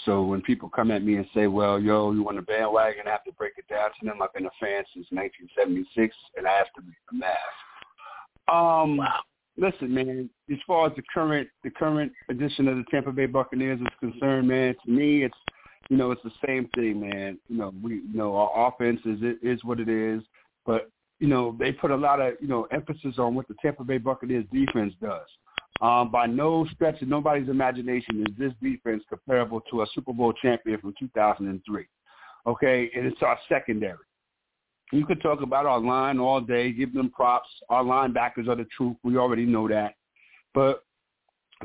[0.04, 3.10] So when people come at me and say, "Well, yo, you want a bandwagon?" I
[3.10, 4.22] have to break it down to them.
[4.22, 7.36] I've been a fan since 1976, and I have to make the math.
[8.46, 9.20] Um, wow.
[9.56, 10.30] Listen, man.
[10.50, 14.48] As far as the current the current edition of the Tampa Bay Buccaneers is concerned,
[14.48, 15.36] man, to me, it's
[15.90, 17.38] you know, it's the same thing, man.
[17.48, 20.22] You know, we you know our offense is is what it is,
[20.66, 20.90] but
[21.20, 23.98] you know they put a lot of you know emphasis on what the Tampa Bay
[23.98, 25.26] Buccaneers defense does.
[25.80, 30.32] Um, by no stretch of nobody's imagination is this defense comparable to a Super Bowl
[30.32, 31.84] champion from 2003.
[32.46, 33.98] Okay, and it's our secondary.
[34.94, 37.48] You could talk about our line all day, give them props.
[37.68, 38.96] Our linebackers are the truth.
[39.02, 39.94] We already know that.
[40.54, 40.84] But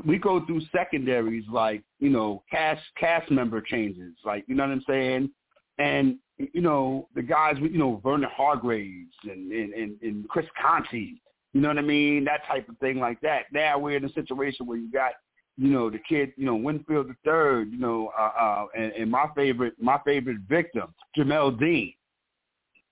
[0.04, 4.72] we go through secondaries like you know cast cast member changes, like you know what
[4.72, 5.30] I'm saying,
[5.78, 10.92] and you know the guys you know Vernon Hargreaves and and and, and Chris Conte,
[10.92, 13.44] you know what I mean, that type of thing like that.
[13.52, 15.12] Now we're in a situation where you got
[15.56, 19.10] you know the kid you know Winfield the third, you know, uh, uh, and, and
[19.10, 21.92] my favorite my favorite victim Jamel Dean,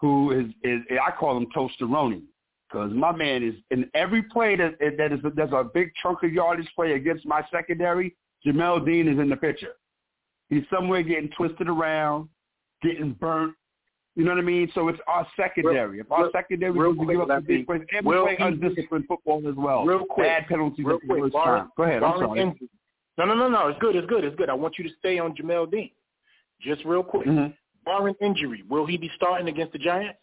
[0.01, 2.23] who is is I call him Toasteroni
[2.69, 6.33] because my man is in every play that that is there's a big chunk of
[6.33, 8.15] yardage play against my secondary.
[8.47, 9.75] Jamel Dean is in the picture.
[10.49, 12.29] He's somewhere getting twisted around,
[12.83, 13.55] getting burnt.
[14.15, 14.71] You know what I mean?
[14.75, 15.99] So it's our secondary.
[15.99, 18.37] Real, if our real, secondary real to give up the big plays, and we play
[18.41, 19.85] undisciplined football as well.
[19.85, 21.71] Real quick, Bad penalties real at the quick, worst time.
[21.77, 22.03] Go ahead.
[22.03, 22.41] I'm sorry.
[22.41, 22.69] Injury.
[23.17, 23.69] No, no, no, no.
[23.69, 23.97] It's good.
[23.97, 24.25] It's good.
[24.25, 24.49] It's good.
[24.49, 25.91] I want you to stay on Jamel Dean.
[26.61, 27.27] Just real quick.
[27.27, 27.53] Mm-hmm.
[27.89, 30.19] Barring injury, will he be starting against the Giants?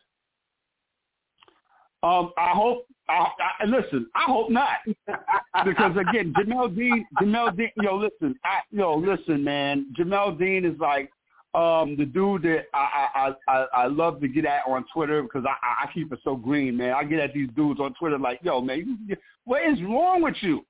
[2.04, 2.86] Um, I hope.
[3.10, 3.28] I,
[3.60, 4.78] I, listen, I hope not,
[5.66, 10.80] because again, Jamel Dean, Jamel Dean, yo, listen, I, yo, listen, man, Jamel Dean is
[10.80, 11.12] like
[11.56, 15.44] um the dude that I I I, I love to get at on Twitter because
[15.48, 16.94] I I keep it so green, man.
[16.94, 20.36] I get at these dudes on Twitter like, yo, man, you, what is wrong with
[20.42, 20.64] you?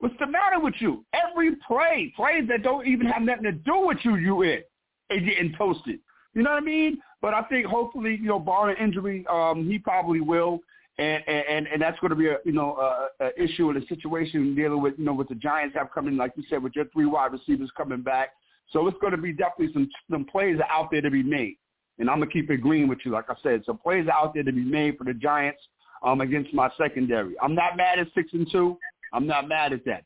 [0.00, 1.04] What's the matter with you?
[1.12, 4.62] Every play, plays that don't even have nothing to do with you, you in,
[5.10, 6.00] and getting toasted.
[6.34, 6.98] You know what I mean?
[7.20, 10.60] But I think hopefully, you know, barring injury, um, he probably will.
[10.98, 13.86] And, and and that's going to be a you know a, a issue in a
[13.86, 16.84] situation dealing with you know with the Giants have coming like you said with your
[16.92, 18.30] three wide receivers coming back.
[18.70, 21.56] So it's going to be definitely some some plays out there to be made.
[21.98, 24.42] And I'm gonna keep it green with you, like I said, some plays out there
[24.42, 25.60] to be made for the Giants
[26.02, 27.34] um against my secondary.
[27.40, 28.76] I'm not mad at six and two.
[29.14, 30.04] I'm not mad at that.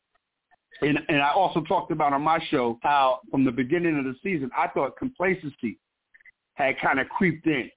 [0.83, 4.15] And and I also talked about on my show how from the beginning of the
[4.23, 5.79] season I thought complacency
[6.55, 7.71] had kind of creeped in.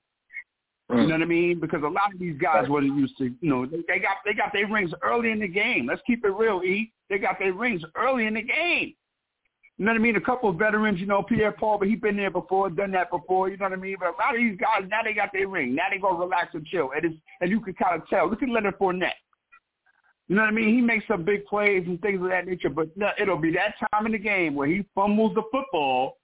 [0.90, 1.08] You mm.
[1.08, 1.60] know what I mean?
[1.60, 4.34] Because a lot of these guys wasn't used to, you know, they, they got they
[4.34, 5.86] got their rings early in the game.
[5.88, 6.92] Let's keep it real, E.
[7.10, 8.94] They got their rings early in the game.
[9.78, 10.16] You know what I mean?
[10.16, 13.12] A couple of veterans, you know, Pierre Paul, but he's been there before, done that
[13.12, 13.50] before.
[13.50, 13.98] You know what I mean?
[14.00, 15.76] But a lot of these guys now they got their ring.
[15.76, 18.30] Now they go relax and chill, and it's and you can kind of tell.
[18.30, 19.12] Look at Leonard Fournette.
[20.28, 20.76] You know what I mean?
[20.76, 23.76] He makes some big plays and things of that nature, but no, it'll be that
[23.94, 26.18] time in the game where he fumbles the football,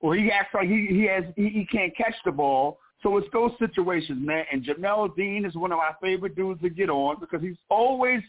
[0.00, 3.26] or he acts like he he has he, he can't catch the ball, so it's
[3.32, 4.44] those situations, man.
[4.52, 8.20] And Jamel Dean is one of my favorite dudes to get on because he's always,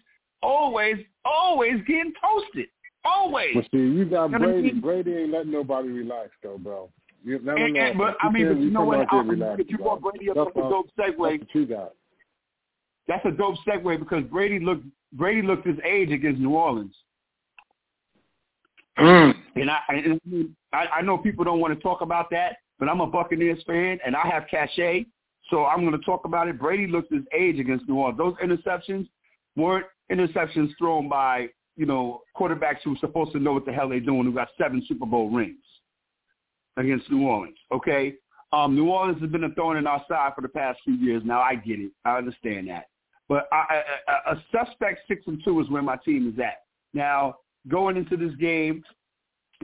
[0.41, 0.95] always,
[1.25, 2.67] always getting toasted.
[3.05, 3.53] Always.
[3.53, 4.71] But see, you got You know what I Brady.
[4.71, 4.81] mean?
[4.81, 6.89] Brady ain't letting nobody relax though, bro.
[7.23, 7.79] You never And, know.
[7.81, 9.07] and, but I mean, but you know what?
[9.11, 9.21] There
[9.61, 9.97] you bro.
[9.97, 11.05] brought Brady up, a all- dope segue.
[11.17, 11.91] That's what you got.
[13.07, 16.95] That's a dope segue because Brady looked Brady looked his age against New Orleans.
[18.97, 19.33] Mm.
[19.55, 23.01] And I, and I, I know people don't want to talk about that, but I'm
[23.01, 25.05] a Buccaneers fan and I have cachet,
[25.49, 26.59] so I'm going to talk about it.
[26.59, 28.17] Brady looked his age against New Orleans.
[28.17, 29.07] Those interceptions
[29.55, 33.89] weren't interceptions thrown by you know quarterbacks who are supposed to know what the hell
[33.89, 35.57] they're doing, who got seven Super Bowl rings
[36.77, 37.57] against New Orleans.
[37.71, 38.15] Okay,
[38.51, 41.23] um, New Orleans has been a thorn in our side for the past few years.
[41.25, 42.85] Now I get it, I understand that,
[43.33, 46.65] but I, I, a a suspect six and two is where my team is at
[46.93, 47.37] now.
[47.67, 48.83] Going into this game,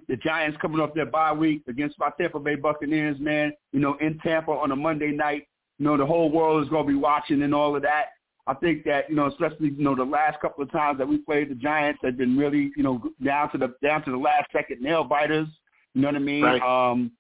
[0.08, 3.54] the Giants coming off their bye week against my Tampa Bay Buccaneers, man.
[3.72, 5.48] You know, in Tampa on a Monday night.
[5.78, 8.06] You know, the whole world is going to be watching and all of that.
[8.48, 11.20] I think that you know, especially you know, the last couple of times that we
[11.20, 14.48] played the Giants have been really you know down to the down to the last
[14.52, 15.48] second nail biters.
[15.94, 16.44] You know what I mean?
[16.44, 16.62] Right.
[16.92, 17.12] Um,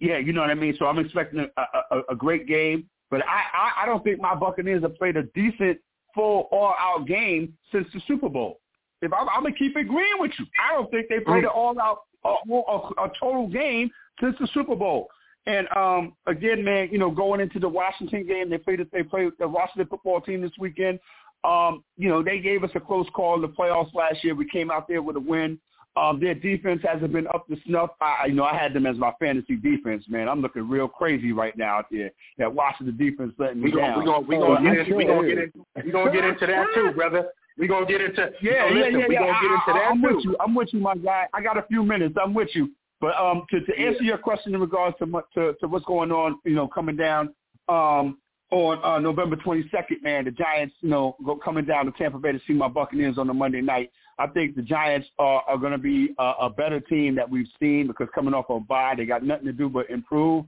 [0.00, 0.74] yeah, you know what I mean.
[0.78, 4.34] So I'm expecting a, a, a great game, but I, I I don't think my
[4.34, 5.78] Buccaneers have played a decent
[6.14, 8.58] full all out game since the Super Bowl.
[9.02, 11.78] If I'm, I'm gonna keep agreeing with you, I don't think they played an all
[11.78, 15.08] out a, a, a total game since the Super Bowl.
[15.44, 19.32] And um, again, man, you know, going into the Washington game, they played they played
[19.38, 20.98] the Washington football team this weekend.
[21.44, 24.34] Um, you know, they gave us a close call in the playoffs last year.
[24.34, 25.58] We came out there with a win.
[25.94, 27.90] Um, their defense hasn't been up to snuff.
[28.00, 30.26] I, you know, I had them as my fantasy defense, man.
[30.28, 32.10] I'm looking real crazy right now out there.
[32.38, 33.98] That Washington defense letting me We gonna down.
[33.98, 36.46] we gonna we gonna I'm get into we gonna get into we gonna get into
[36.46, 37.26] that too, brother.
[37.58, 39.20] We gonna get into Yeah, yeah, listen, yeah, We yeah.
[39.20, 40.14] gonna get I, into I, that I'm too.
[40.16, 40.36] with you.
[40.40, 41.26] I'm with you, my guy.
[41.34, 42.14] I got a few minutes.
[42.22, 42.70] I'm with you.
[43.02, 46.38] But um, to, to answer your question in regards to, to to what's going on,
[46.44, 47.34] you know, coming down
[47.68, 48.16] um,
[48.50, 52.32] on uh, November 22nd, man, the Giants, you know, go coming down to Tampa Bay
[52.32, 53.90] to see my Buccaneers on the Monday night.
[54.22, 57.48] I think the Giants are, are going to be a, a better team that we've
[57.58, 60.44] seen because coming off a bye, they got nothing to do but improve.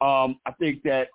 [0.00, 1.08] Um, I think that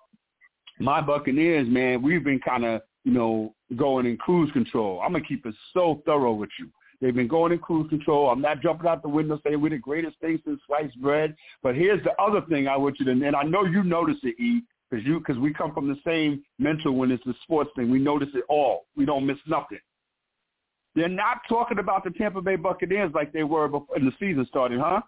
[0.78, 5.00] my Buccaneers, man, we've been kind of, you know, going in cruise control.
[5.00, 6.68] I'm gonna keep it so thorough with you.
[7.00, 8.30] They've been going in cruise control.
[8.30, 11.34] I'm not jumping out the window saying we're the greatest thing since sliced bread.
[11.64, 14.38] But here's the other thing I want you to, and I know you notice it,
[14.40, 17.90] E, because you, because we come from the same mental when it's the sports thing.
[17.90, 18.86] We notice it all.
[18.96, 19.80] We don't miss nothing.
[20.94, 24.78] They're not talking about the Tampa Bay Buccaneers like they were before the season started,
[24.80, 25.00] huh?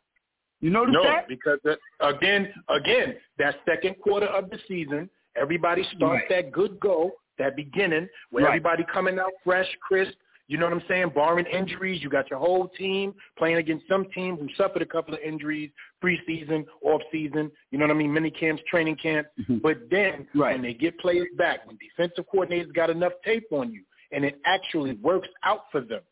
[0.60, 1.28] You notice No, that?
[1.28, 6.28] No, because that, again, again, that second quarter of the season, everybody starts Right.
[6.30, 8.50] that good go, that beginning where Right.
[8.50, 10.14] everybody coming out fresh, crisp.
[10.48, 11.08] You know what I'm saying?
[11.08, 15.12] Barring injuries, you got your whole team playing against some team who suffered a couple
[15.12, 15.72] of injuries,
[16.02, 17.50] preseason, off season.
[17.72, 18.12] You know what I mean?
[18.14, 19.28] Mini camps, training camps.
[19.40, 19.60] Mhm.
[19.60, 20.52] But then Right.
[20.54, 24.40] when they get players back, when defensive coordinators got enough tape on you, and it
[24.44, 26.02] actually works out for them,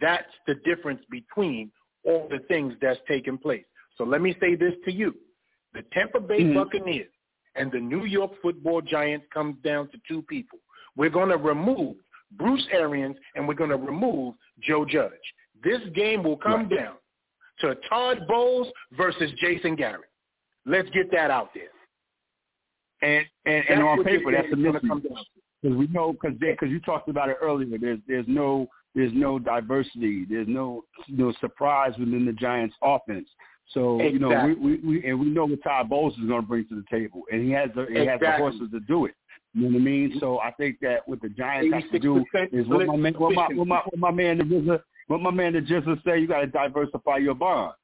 [0.00, 1.70] that's the difference between
[2.04, 3.64] all the things that's taking place.
[3.96, 5.14] So let me say this to you.
[5.74, 6.54] The Tampa Bay Mhm.
[6.54, 7.12] Buccaneers
[7.56, 10.60] and the New York football Giants comes down to two people.
[10.96, 11.96] We're going to remove
[12.32, 15.34] Bruce Arians and we're going to remove Joe Judge.
[15.62, 16.96] This game will come down
[17.60, 20.08] to Todd Bowles versus Jason Garrett.
[20.64, 21.70] Let's get that out there.
[23.02, 25.37] And and, and on paper, that's game is gonna come down to.
[25.62, 27.78] Because we know, because because you talked about it earlier.
[27.78, 30.24] There's there's no there's no diversity.
[30.28, 33.28] There's no no surprise within the Giants' offense.
[33.74, 36.46] So you know we, we we and we know what Todd Bowles is going to
[36.46, 39.14] bring to the table, and he has the he has the horses to do it.
[39.54, 40.16] You know what I mean?
[40.20, 43.34] So I think that what the Giants have to do is what my man what
[43.34, 46.18] my what my, what my man the what my man the Jizzle say.
[46.18, 47.74] You got to diversify your bonds.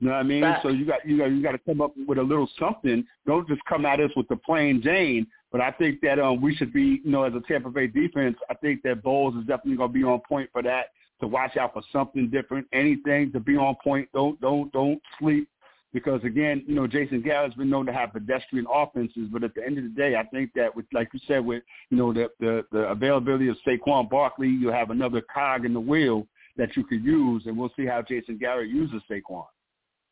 [0.00, 0.56] You know what I mean?
[0.62, 3.04] So you got you got you got to come up with a little something.
[3.26, 5.26] Don't just come at us with the plain Jane.
[5.52, 8.36] But I think that um we should be, you know, as a Tampa Bay defense,
[8.50, 10.86] I think that Bowles is definitely going to be on point for that.
[11.20, 14.08] To watch out for something different, anything to be on point.
[14.12, 15.48] Don't don't don't sleep
[15.96, 19.64] because again, you know, Jason Garrett's been known to have pedestrian offenses, but at the
[19.64, 22.28] end of the day, I think that with like you said, with you know the
[22.38, 26.26] the, the availability of Saquon Barkley, you'll have another cog in the wheel
[26.58, 29.46] that you could use, and we'll see how Jason Garrett uses Saquon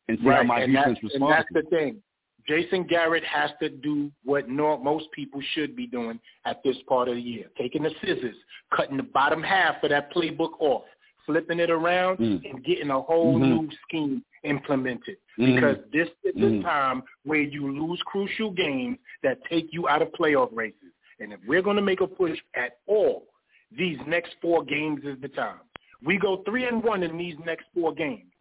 [0.07, 2.01] and see how my and defense that's, and that's the thing.
[2.47, 7.15] Jason Garrett has to do what most people should be doing at this part of
[7.15, 8.35] the year, taking the scissors,
[8.75, 10.83] cutting the bottom half of that playbook off,
[11.25, 12.49] flipping it around, Mm.
[12.49, 13.41] and getting a whole Mhm.
[13.41, 15.17] new scheme implemented.
[15.39, 15.55] Mhm.
[15.55, 16.61] Because this is the Mhm.
[16.61, 20.93] time where you lose crucial games that take you out of playoff races.
[21.19, 23.27] And if we're going to make a push at all,
[23.71, 25.61] these next four games is the time.
[26.03, 28.31] We go three and one in these next four games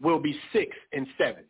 [0.00, 1.44] We'll be six and seven.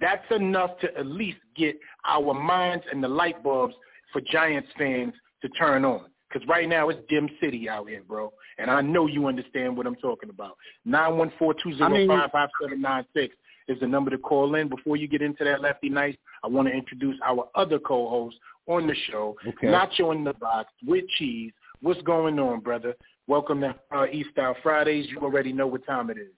[0.00, 3.74] That's enough to at least get our minds and the light bulbs
[4.12, 6.06] for Giants fans to turn on.
[6.32, 8.32] Because right now it's dim city out here, bro.
[8.58, 10.56] And I know you understand what I'm talking about.
[10.84, 13.34] Nine one four two zero five five seven nine six
[13.68, 14.68] is the number to call in.
[14.68, 18.36] Before you get into that lefty night, I want to introduce our other co-host
[18.66, 19.66] on the show, Okay.
[19.66, 21.52] Nacho in the Box with cheese.
[21.80, 22.94] What's going on, brother?
[23.26, 25.06] Welcome to uh, E-Style Fridays.
[25.08, 26.30] You already know what time it is.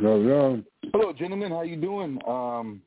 [0.00, 0.62] Yo, yo.
[0.92, 1.50] Hello, gentlemen.
[1.50, 2.18] How you doing?
[2.26, 2.80] Um.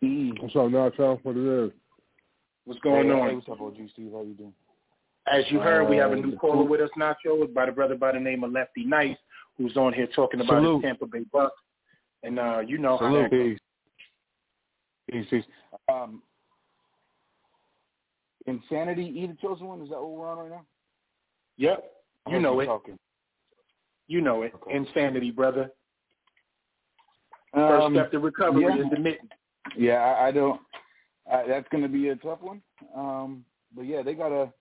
[0.00, 1.18] What's up, Nacho?
[1.24, 1.72] What it is?
[2.64, 3.28] What's going hey, on?
[3.28, 4.10] Hey, what's up, OG Steve?
[4.12, 4.52] How you doing?
[5.26, 7.42] As you heard, we have a Uh, new caller with us, Nacho.
[7.42, 9.16] It's by the brother by the name of Lefty Nice,
[9.56, 10.76] who's on here talking about Salute.
[10.76, 11.60] his Tampa Bay Bucks.
[12.22, 13.40] And uh, you know how that goes.
[13.40, 13.58] Peace.
[15.10, 15.44] Peace, peace.
[15.92, 16.22] Um,
[18.46, 19.80] Insanity, either chosen one.
[19.82, 20.66] Is that what we're on right now?
[21.56, 21.90] Yep.
[22.28, 22.66] You know it.
[22.66, 22.98] Talking.
[24.06, 24.52] You know it.
[24.70, 25.70] Insanity, brother.
[27.52, 28.76] First Um, step to recovery yeah.
[28.76, 29.28] is admitting.
[29.76, 30.60] Yeah, I, I don't.
[31.30, 32.60] Uh, that's going to be a tough one.
[32.94, 33.44] Um,
[33.74, 34.52] but yeah, they got a.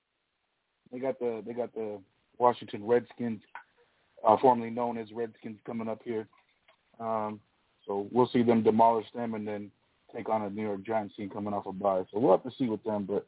[0.91, 1.99] They got the they got the
[2.37, 3.41] Washington Redskins,
[4.25, 6.27] uh, formerly known as Redskins, coming up here.
[6.99, 7.39] Um,
[7.85, 9.71] so we'll see them demolish them and then
[10.15, 12.03] take on a New York Giants team coming off a bye.
[12.11, 13.05] So we'll have to see with them.
[13.05, 13.27] But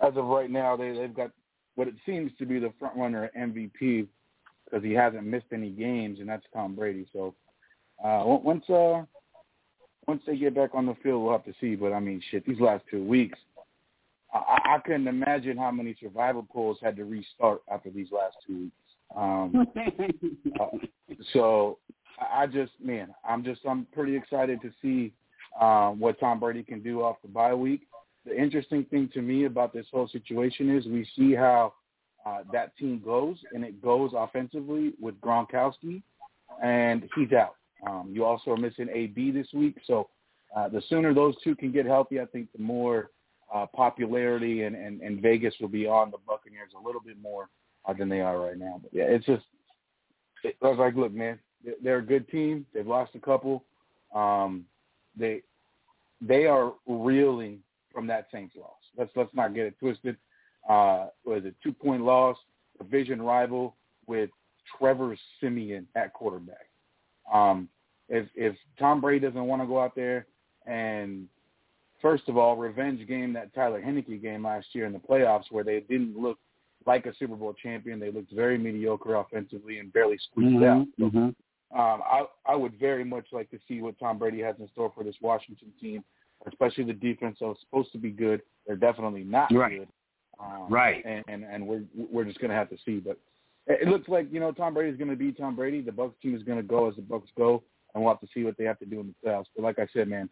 [0.00, 1.32] as of right now, they they've got
[1.74, 4.06] what it seems to be the front runner MVP
[4.70, 7.06] because he hasn't missed any games, and that's Tom Brady.
[7.12, 7.34] So
[8.04, 9.02] uh, once uh,
[10.06, 11.74] once they get back on the field, we'll have to see.
[11.74, 13.38] But I mean, shit, these last two weeks,
[14.32, 18.58] I, I couldn't imagine how many survival pools had to restart after these last two
[18.58, 18.74] weeks.
[19.16, 19.66] Um,
[20.60, 20.66] uh,
[21.32, 21.78] so
[22.18, 25.12] I just, man, I'm just, I'm pretty excited to see
[25.60, 27.82] um, what Tom Brady can do off the bye week.
[28.24, 31.72] The interesting thing to me about this whole situation is we see how
[32.26, 36.02] uh, that team goes, and it goes offensively with Gronkowski,
[36.62, 37.54] and he's out.
[37.86, 40.08] Um, you also are missing AB this week, so
[40.56, 43.10] uh, the sooner those two can get healthy, I think the more
[43.54, 47.48] uh, popularity and, and, and Vegas will be on the Buccaneers a little bit more
[47.86, 48.78] uh, than they are right now.
[48.82, 49.44] But yeah, it's just
[50.44, 52.66] it, I was like, look, man, they- they're a good team.
[52.74, 53.64] They've lost a couple.
[54.14, 54.64] Um,
[55.16, 55.42] they
[56.20, 57.60] they are reeling
[57.92, 58.76] from that Saints loss.
[58.96, 60.16] Let's let's not get it twisted.
[60.68, 62.36] Uh, was a two point loss,
[62.78, 64.30] division rival with
[64.78, 66.68] Trevor Siemian at quarterback.
[67.32, 67.68] Um,
[68.08, 70.26] if if Tom Brady doesn't want to go out there
[70.66, 71.26] and
[72.02, 75.64] first of all, revenge game that Tyler Heinicke game last year in the playoffs where
[75.64, 76.38] they didn't look
[76.86, 78.00] like a Super Bowl champion.
[78.00, 80.86] They looked very mediocre offensively and barely squeaked out.
[80.98, 81.34] So, Mhm.
[81.72, 84.90] um, I I would very much like to see what Tom Brady has in store
[84.90, 86.04] for this Washington team,
[86.46, 87.38] especially the defense.
[87.38, 88.42] So it's supposed to be good.
[88.66, 89.78] They're definitely not Right.
[89.80, 89.88] good.
[90.40, 91.04] Um, Right.
[91.04, 92.98] And, and and we're we're just gonna have to see.
[92.98, 93.18] But
[93.66, 95.80] it looks like you know Tom Brady's gonna be Tom Brady.
[95.80, 97.62] The Bucks team is gonna go as the Bucks go,
[97.94, 99.46] and we'll have to see what they have to do in the playoffs.
[99.54, 100.28] But like I said, man,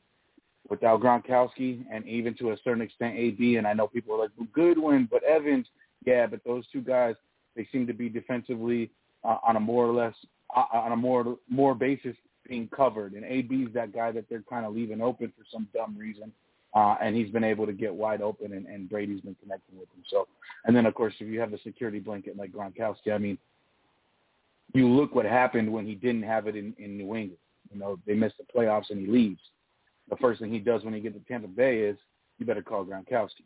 [0.68, 4.30] without Gronkowski and even to a certain extent AB, and I know people are like
[4.38, 5.66] well, Godwin, but Evans,
[6.04, 7.14] yeah, but those two guys
[7.56, 8.90] they seem to be defensively
[9.24, 10.14] uh, on a more or less
[10.56, 12.16] uh, on a more more basis
[12.48, 15.96] being covered, and AB's that guy that they're kind of leaving open for some dumb
[15.98, 16.32] reason.
[16.78, 19.88] Uh, and he's been able to get wide open, and, and Brady's been connecting with
[19.88, 20.04] him.
[20.08, 20.28] So,
[20.64, 23.36] and then of course, if you have the security blanket like Gronkowski, I mean,
[24.74, 27.38] you look what happened when he didn't have it in, in New England.
[27.72, 29.40] You know, they missed the playoffs and he leaves.
[30.08, 31.98] The first thing he does when he gets to Tampa Bay is
[32.38, 33.42] you better call Gronkowski.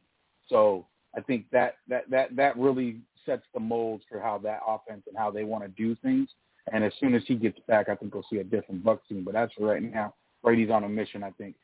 [0.50, 0.84] So
[1.16, 5.16] I think that that that that really sets the molds for how that offense and
[5.16, 6.28] how they want to do things.
[6.70, 9.24] And as soon as he gets back, I think we'll see a different Bucks team.
[9.24, 10.12] But as for right now,
[10.42, 11.22] Brady's on a mission.
[11.22, 11.56] I think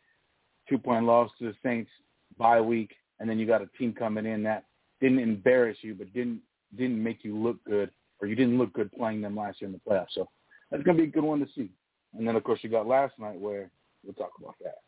[0.69, 1.91] two point loss to the Saints
[2.39, 4.65] bye week, and then you got a team coming in that
[5.01, 6.41] didn't embarrass you, but didn't
[6.77, 7.91] didn't make you look good,
[8.21, 10.13] or you didn't look good playing them last year in the playoffs.
[10.13, 10.29] So
[10.71, 11.71] that's gonna be a good one to see.
[12.17, 13.71] And then of course you got last night where
[14.05, 14.79] we'll talk about that.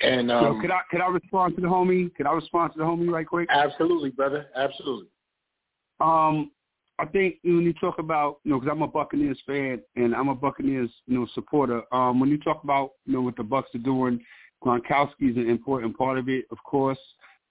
[0.00, 2.14] And So um, could I could I respond to the homie?
[2.14, 3.48] Could I respond to the homie right quick?
[3.50, 5.08] absolutely, brother, absolutely.
[6.00, 6.50] Um,
[6.98, 10.28] I think when you talk about, you know, because I'm a Buccaneers fan and I'm
[10.28, 11.82] a Buccaneers, you know, supporter.
[11.92, 14.20] Um, when you talk about, you know, what the Bucks are doing,
[14.64, 16.98] Gronkowski is an important part of it, of course.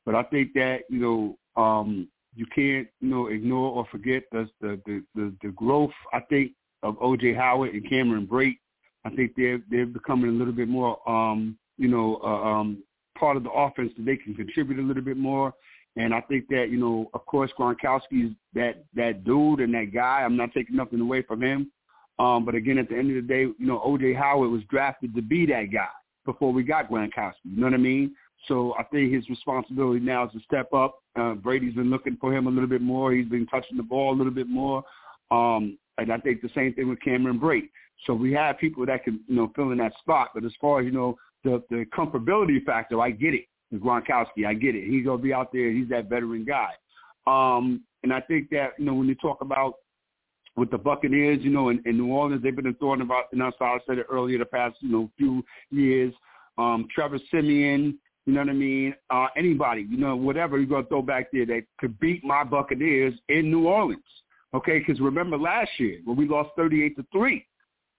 [0.05, 4.49] But I think that, you know, um, you can't, you know, ignore or forget the
[4.61, 4.79] the
[5.15, 5.93] the, the, growth.
[6.11, 6.51] I think
[6.83, 8.57] of OJ Howard and Cameron Brate.
[9.05, 12.83] I think they're they're becoming a little bit more, um, you know, uh, um,
[13.17, 15.53] part of the offense that they can contribute a little bit more.
[15.97, 19.93] And I think that, you know, of course, Gronkowski is that, that dude and that
[19.93, 20.21] guy.
[20.23, 21.71] I'm not taking nothing away from him.
[22.19, 24.13] Um, but again, at the end of the day, you know, O.J.
[24.13, 25.87] Howard was drafted to be that guy
[26.25, 27.33] before we got Gronkowski.
[27.43, 28.15] You know what I mean?
[28.47, 30.99] So I think his responsibility now is to step up.
[31.15, 33.11] Uh, Brady's been looking for him a little bit more.
[33.11, 34.83] He's been touching the ball a little bit more.
[35.31, 37.69] Um, and I think the same thing with Cameron Brate.
[38.05, 40.29] So we have people that can, you know, fill in that spot.
[40.33, 43.45] But as far as, you know, the, the comfortability factor, I get it.
[43.74, 44.88] Gronkowski, I get it.
[44.88, 45.72] He's gonna be out there.
[45.72, 46.72] He's that veteran guy.
[47.28, 49.76] Um, and I think that you know when you talk about
[50.55, 53.26] with the Buccaneers, you know, in, in New Orleans, they've been throwing about.
[53.32, 56.13] And I said it earlier, the past you know few years.
[56.57, 58.95] Um, Trevor Siemian, you know what I mean?
[59.09, 63.13] Uh, anybody, you know, whatever you're gonna throw back there that could beat my Buccaneers
[63.30, 64.01] in New Orleans.
[64.53, 67.45] Okay, because remember last year when we lost 38 to three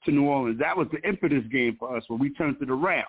[0.05, 3.07] to New Orleans, that was the impetus game for us when we turned it around.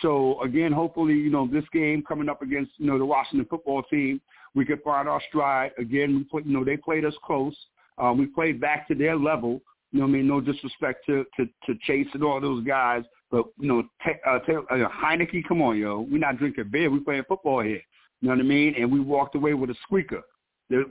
[0.00, 3.82] So again, hopefully, you know, this game coming up against, you know, the Washington football
[3.84, 4.20] team,
[4.54, 5.72] we could find our stride.
[5.78, 7.54] Again, we put, you know, they played us close.
[7.98, 9.60] Um, we played back to their level.
[9.92, 13.04] You know, what I mean, no disrespect to to, to Chase and all those guys,
[13.30, 16.90] but you know, te- uh, te- uh, Heinicke, come on, yo, we're not drinking beer.
[16.90, 17.80] We're playing football here.
[18.20, 18.74] You know what I mean?
[18.78, 20.22] And we walked away with a squeaker,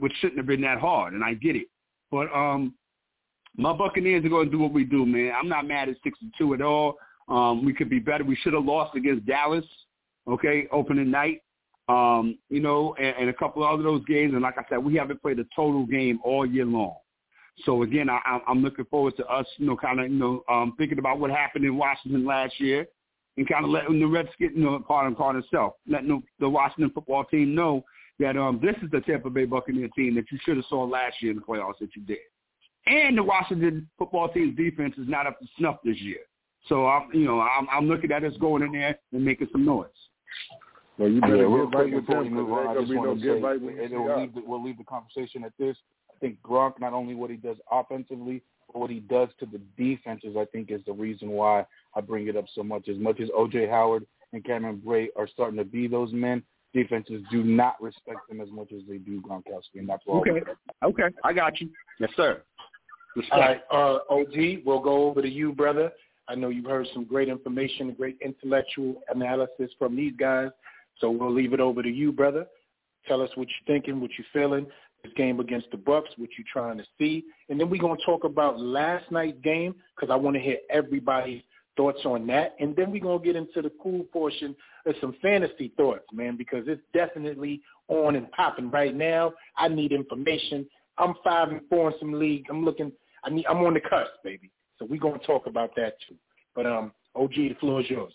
[0.00, 1.68] which shouldn't have been that hard, and I get it.
[2.10, 2.74] But um,
[3.56, 5.32] my Buccaneers are going to do what we do, man.
[5.38, 6.96] I'm not mad at six and two at all.
[7.28, 8.24] Um, we could be better.
[8.24, 9.64] We should have lost against Dallas,
[10.28, 11.42] okay, opening night.
[11.88, 14.32] Um, you know, and, and a couple of other those games.
[14.34, 16.94] And like I said, we haven't played a total game all year long.
[17.64, 20.74] So again, I, I'm looking forward to us, you know, kind of, you know, um,
[20.78, 22.86] thinking about what happened in Washington last year,
[23.36, 26.48] and kind of letting the Redskins, you know, part and part itself, letting the, the
[26.48, 27.84] Washington football team know
[28.18, 31.16] that um, this is the Tampa Bay Buccaneer team that you should have saw last
[31.20, 32.18] year in the playoffs that you did,
[32.86, 36.20] and the Washington football team's defense is not up to snuff this year.
[36.68, 39.64] So I'm, you know, I'm, I'm looking at us going in there and making some
[39.64, 39.88] noise.
[40.98, 42.94] Well, you better Yeah, real get right quick with before we move on, I just
[42.94, 45.76] want to say, right we'll, leave, the, we'll leave the conversation at this.
[46.10, 49.60] I think Gronk, not only what he does offensively, but what he does to the
[49.76, 52.88] defenses, I think is the reason why I bring it up so much.
[52.88, 53.68] As much as O.J.
[53.68, 56.42] Howard and Cameron Brate are starting to be those men,
[56.72, 60.20] defenses do not respect them as much as they do Gronkowski, and that's why.
[60.20, 60.40] Okay,
[60.84, 61.70] okay, I got you.
[61.98, 62.42] Yes, sir.
[63.16, 63.34] Respect.
[63.34, 65.92] All right, uh, OG, we'll go over to you, brother.
[66.28, 70.50] I know you've heard some great information, great intellectual analysis from these guys.
[70.98, 72.46] So we'll leave it over to you, brother.
[73.06, 74.66] Tell us what you're thinking, what you're feeling.
[75.02, 78.22] This game against the Bucks, what you're trying to see, and then we're gonna talk
[78.22, 81.42] about last night's game because I want to hear everybody's
[81.76, 84.54] thoughts on that, and then we're gonna get into the cool portion
[84.86, 89.32] of some fantasy thoughts, man, because it's definitely on and popping right now.
[89.56, 90.68] I need information.
[90.98, 92.46] I'm five and four in some league.
[92.48, 92.92] I'm looking.
[93.24, 93.46] I need.
[93.46, 94.50] I'm on the cusp, baby.
[94.82, 96.16] So we're gonna talk about that too.
[96.56, 98.12] But um, OG, the floor is yours.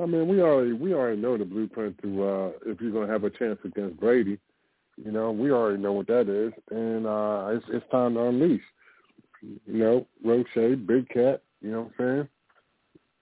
[0.00, 3.24] I mean, we already we already know the blueprint to uh if you're gonna have
[3.24, 4.38] a chance against Brady.
[4.96, 8.62] You know, we already know what that is, and uh it's it's time to unleash.
[9.42, 11.42] You know, Roche, Big Cat.
[11.60, 12.28] You know what I'm saying?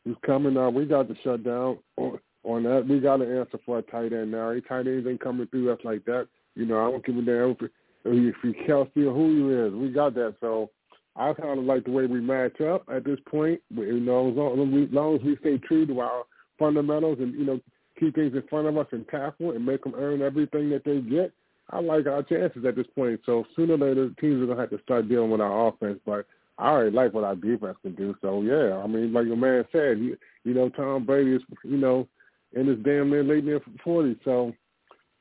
[0.05, 0.57] Who's coming?
[0.57, 2.87] Uh, we got the shutdown on, on that.
[2.89, 4.51] We got an answer for a tight end now.
[4.51, 6.29] Any tight ends ain't coming through us like that.
[6.55, 7.71] You know, I don't give a damn if,
[8.05, 9.75] if Kelce or who you is.
[9.75, 10.37] We got that.
[10.41, 10.71] So
[11.19, 13.61] I kind of like the way we match up at this point.
[13.71, 16.25] You know, as long as we, as long as we stay true to our
[16.59, 17.61] fundamentals and you know
[17.99, 21.01] keep things in front of us and tackle and make them earn everything that they
[21.01, 21.33] get.
[21.71, 23.21] I like our chances at this point.
[23.27, 25.99] So sooner or later, teams are gonna have to start dealing with our offense.
[26.05, 26.27] But
[26.59, 28.15] I already like what our defense can do.
[28.21, 31.79] So yeah, I mean, like your man said, you, you know, Tom Brady is you
[31.79, 32.07] know
[32.53, 34.17] in his damn near late near forty.
[34.25, 34.53] So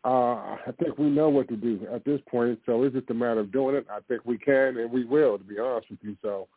[0.06, 2.60] uh, I think we know what to do at this point.
[2.68, 3.88] So it's just a matter of doing it.
[3.90, 5.40] I think we can and we will.
[5.40, 6.48] To be honest with you, so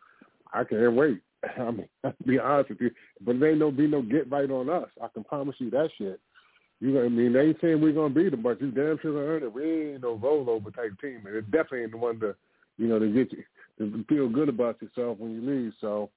[0.53, 1.23] I can't wait.
[1.59, 2.91] I mean, to be honest with you,
[3.25, 4.89] but there ain't no be no get right on us.
[5.03, 6.21] I can promise you that shit.
[6.81, 8.99] You know, what I mean, they ain't saying we're gonna beat them, but you damn
[9.01, 9.53] sure gonna earn it.
[9.53, 12.37] We ain't no rollover type team, and it definitely ain't the one to,
[12.77, 13.45] you know, to get you
[13.79, 15.73] to feel good about yourself when you leave.
[15.81, 16.11] So,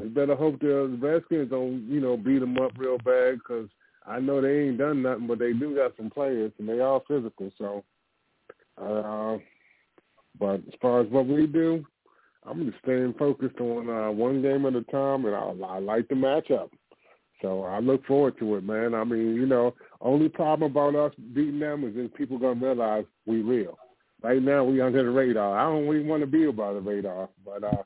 [0.00, 3.68] you better hope the Redskins don't, you know, beat them up real bad because
[4.06, 7.02] I know they ain't done nothing, but they do got some players and they are
[7.08, 7.50] physical.
[7.58, 7.84] So,
[8.80, 9.38] uh,
[10.38, 11.84] but as far as what we do,
[12.44, 16.08] I'm just staying focused on uh, one game at a time, and I, I like
[16.08, 16.70] the matchup.
[17.42, 18.94] So I look forward to it, man.
[18.94, 23.04] I mean, you know, only problem about us beating them is that people gonna realize
[23.26, 23.76] we real.
[24.22, 25.58] Right now, we under the radar.
[25.58, 27.82] I don't really want to be about the radar, but uh,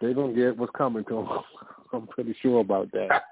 [0.00, 1.28] they gonna get what's coming to them.
[1.92, 3.22] I'm pretty sure about that.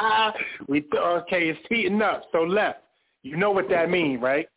[0.68, 2.24] we okay, it's heating up.
[2.32, 2.80] So left,
[3.22, 4.48] you know what that means, right?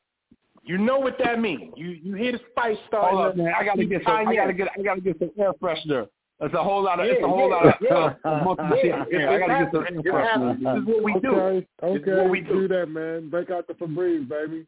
[0.66, 1.74] You know what that means.
[1.76, 3.18] You you hear the spice starting.
[3.18, 3.54] Hold up, man.
[3.58, 4.28] I gotta get some.
[4.28, 4.70] I gotta get.
[4.78, 6.08] I gotta get some air freshener.
[6.40, 7.06] It's a whole lot of.
[7.06, 7.74] Yeah, it's a whole yeah, lot of.
[7.82, 8.30] yeah.
[8.30, 10.58] Uh, Yeah, Yeah, I gotta get some air freshener.
[10.58, 11.30] This is what we do.
[11.36, 12.54] okay, This is okay, what we do.
[12.62, 13.30] do that, man.
[13.30, 14.66] Break out the Febreze, baby.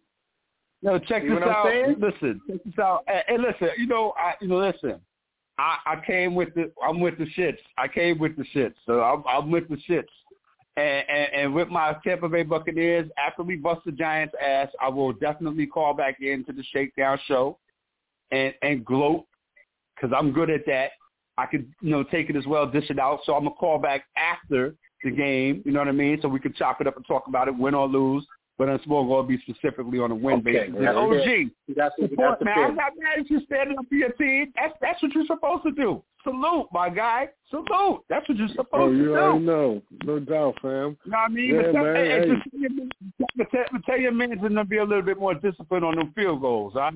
[0.82, 1.66] No, check See this out.
[1.68, 1.96] saying?
[2.00, 3.04] Listen, check this out.
[3.08, 3.70] Hey, hey, listen.
[3.78, 5.00] You know, I you know, listen.
[5.58, 6.72] I I came with the.
[6.86, 7.58] I'm with the shits.
[7.78, 8.76] I came with the shits.
[8.86, 10.04] So I'm I'm with the shits.
[10.78, 14.90] And, and and with my Tampa Bay Buccaneers, after we bust the Giants' ass, I
[14.90, 17.58] will definitely call back into the Shakedown show,
[18.32, 19.26] and and gloat
[19.96, 20.92] because I'm good at that.
[21.38, 23.22] I could you know take it as well, dish it out.
[23.26, 25.62] So I'm gonna call back after the game.
[25.66, 26.20] You know what I mean?
[26.22, 28.26] So we can chop it up and talk about it, win or lose.
[28.58, 30.76] But more going to be specifically on a win Okay, basis.
[30.80, 31.28] yeah, OG,
[31.76, 32.58] to, we support, man.
[32.58, 34.54] I'm not mad at you standing up for your team.
[34.56, 36.02] That's that's what you're supposed to do.
[36.24, 37.28] Salute, my guy.
[37.50, 38.02] Salute.
[38.10, 39.16] That's what you're supposed Oh, to you do.
[39.18, 40.72] already know, no doubt, fam.
[40.72, 41.54] You know what I mean?
[41.54, 42.30] Yeah, but tell, man, hey, hey.
[42.30, 42.92] just tell your, men-
[43.36, 46.14] but tell, but tell your men to be a little bit more disciplined on them
[46.16, 46.74] field goals.
[46.76, 46.94] Right?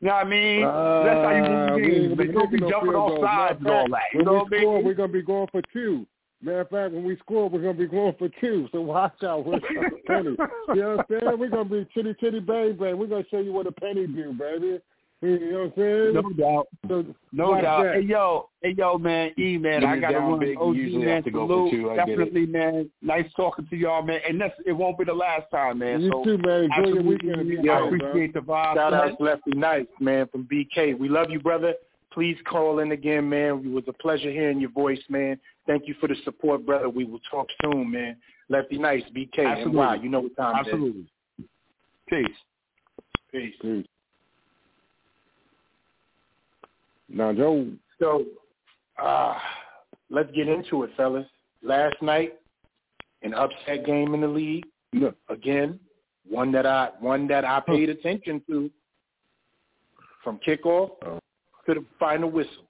[0.00, 0.62] You know what I mean?
[0.62, 2.14] That's how you Uh, win games.
[2.16, 4.00] But gonna don't be jumping off sides and all that.
[4.14, 4.84] You know what I mean?
[4.84, 6.06] we're gonna be going for two.
[6.44, 8.68] Matter of fact, when we score, we're gonna be going for two.
[8.72, 9.60] So watch out, we're
[10.06, 10.36] penny.
[10.68, 11.38] You know what I'm saying?
[11.38, 12.98] We're gonna be chitty chitty bang bang.
[12.98, 14.78] We're gonna show you what a penny do, baby.
[15.22, 16.14] You know what I'm saying?
[16.14, 16.68] No doubt.
[16.86, 17.84] So, No doubt.
[17.84, 17.94] that.
[17.94, 20.40] Hey yo, hey yo, man, E man, When I you're gotta down run.
[20.40, 21.70] big, you OG usually man, have to go for salute.
[21.70, 21.90] two.
[21.90, 22.16] I get it.
[22.16, 22.90] Definitely, man.
[23.00, 24.20] Nice talking to y'all, man.
[24.28, 26.02] And that's it won't be the last time, man.
[26.02, 26.64] You so too, man.
[26.64, 27.40] Enjoy your weekend.
[27.40, 28.08] and I Yo, bro.
[28.08, 28.74] appreciate the vibe.
[28.74, 29.00] Shout man.
[29.12, 30.98] out to Lefty Nice, man, from BK.
[30.98, 31.72] We love you, brother.
[32.14, 33.60] Please call in again, man.
[33.64, 35.36] It was a pleasure hearing your voice, man.
[35.66, 36.88] Thank you for the support, brother.
[36.88, 38.16] We will talk soon, man.
[38.48, 39.80] Lefty Nice, BK, Absolutely.
[39.80, 39.94] NY.
[39.96, 41.06] You know what time Absolutely.
[42.08, 42.26] Peace.
[43.32, 43.52] it is.
[43.52, 43.54] Peace.
[43.60, 43.86] Peace.
[47.08, 47.66] Now, Joe,
[48.00, 48.24] So,
[49.02, 49.34] uh,
[50.08, 51.26] let's get into it, fellas.
[51.62, 52.34] Last night,
[53.22, 54.66] an upset game in the league.
[54.92, 55.80] look, Again,
[56.28, 58.70] one that I one that I paid attention to
[60.22, 61.18] from kickoff Oh.
[61.66, 62.64] To the final whistle.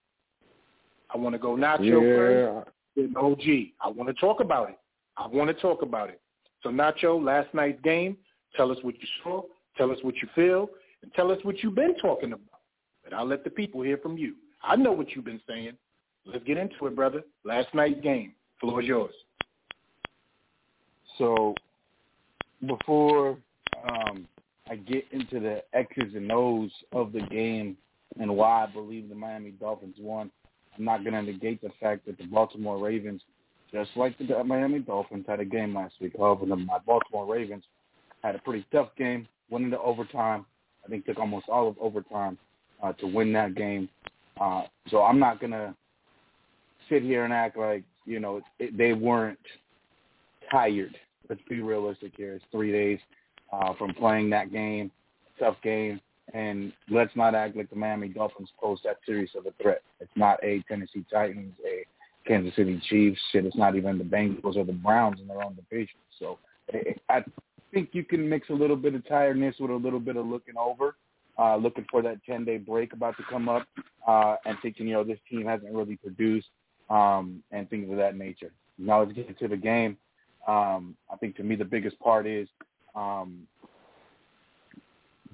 [1.13, 2.67] I want to go Nacho first,
[2.97, 3.43] yeah, then OG.
[3.81, 4.79] I want to talk about it.
[5.17, 6.21] I want to talk about it.
[6.63, 8.17] So Nacho, last night's game.
[8.57, 9.43] Tell us what you saw.
[9.77, 10.69] Tell us what you feel,
[11.03, 12.61] and tell us what you've been talking about.
[13.05, 14.35] And I'll let the people hear from you.
[14.63, 15.73] I know what you've been saying.
[16.25, 17.23] Let's get into it, brother.
[17.45, 18.33] Last night's game.
[18.61, 19.15] Floor is yours.
[21.19, 21.55] So
[22.67, 23.37] before
[23.89, 24.27] um,
[24.69, 27.77] I get into the X's and O's of the game
[28.19, 30.31] and why I believe the Miami Dolphins won,
[30.77, 33.23] I'm not going to negate the fact that the Baltimore Ravens,
[33.73, 36.15] just like the Miami Dolphins, had a game last week.
[36.17, 37.65] However, the, my Baltimore Ravens
[38.23, 40.47] had a pretty tough game, went into overtime.
[40.85, 42.39] I think took almost all of overtime
[42.83, 43.89] uh, to win that game.
[44.41, 45.75] Uh, so I'm not going to
[46.89, 49.39] sit here and act like, you know, it, they weren't
[50.51, 50.97] tired.
[51.29, 52.35] Let's be realistic here.
[52.35, 52.99] It's three days
[53.53, 54.91] uh, from playing that game,
[55.39, 56.01] tough game,
[56.35, 59.83] and let's not act like the Miami Dolphins pose that serious of a threat.
[60.01, 61.87] It's not a Tennessee Titans, a
[62.27, 63.21] Kansas City Chiefs.
[63.31, 65.97] Shit, it's not even the Bengals or the Browns in their own division.
[66.19, 66.39] So
[66.73, 67.25] eh, I
[67.73, 70.57] think you can mix a little bit of tiredness with a little bit of looking
[70.59, 70.97] over,
[71.39, 73.67] uh, looking for that 10-day break about to come up,
[74.09, 76.49] uh, and thinking, you know, this team hasn't really produced
[76.91, 78.51] um, and things of that nature.
[78.77, 79.97] Now let's get into the game.
[80.49, 82.49] Um, I think to me the biggest part is
[82.97, 83.47] um,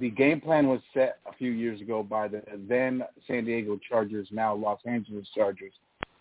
[0.01, 4.28] the game plan was set a few years ago by the then San Diego Chargers,
[4.32, 5.74] now Los Angeles Chargers,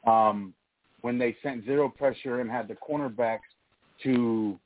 [0.06, 0.54] um,
[1.02, 3.40] when they sent zero pressure and had the cornerbacks
[4.04, 4.60] to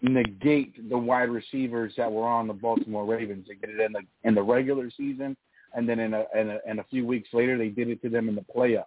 [0.00, 3.46] negate the wide receivers that were on the Baltimore Ravens.
[3.46, 5.36] They did it in the in the regular season,
[5.74, 8.08] and then in a, in a, in a few weeks later, they did it to
[8.08, 8.84] them in the playoffs.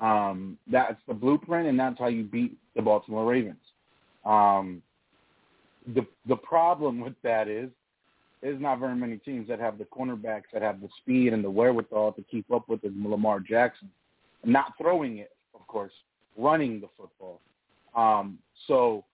[0.00, 3.56] Um, that's the blueprint, and that's how you beat the Baltimore Ravens.
[4.24, 4.82] Um,
[5.94, 7.70] the the problem with that is
[8.42, 11.50] there's not very many teams that have the cornerbacks that have the speed and the
[11.50, 13.90] wherewithal to keep up with Lamar Jackson.
[14.44, 15.92] Not throwing it, of course,
[16.36, 17.40] running the football.
[17.94, 19.04] Um, so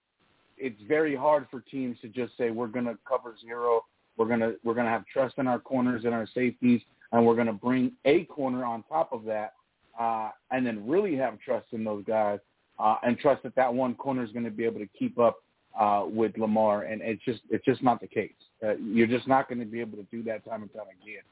[0.58, 3.84] it's very hard for teams to just say we're going to cover zero.
[4.16, 7.24] We're going to we're going to have trust in our corners and our safeties, and
[7.24, 9.54] we're going to bring a corner on top of that,
[9.98, 12.40] uh, and then really have trust in those guys
[12.78, 15.42] uh, and trust that that one corner is going to be able to keep up
[15.78, 16.82] uh, with Lamar.
[16.82, 18.32] And it's just it's just not the case.
[18.62, 21.22] Uh, you're just not going to be able to do that time and time again.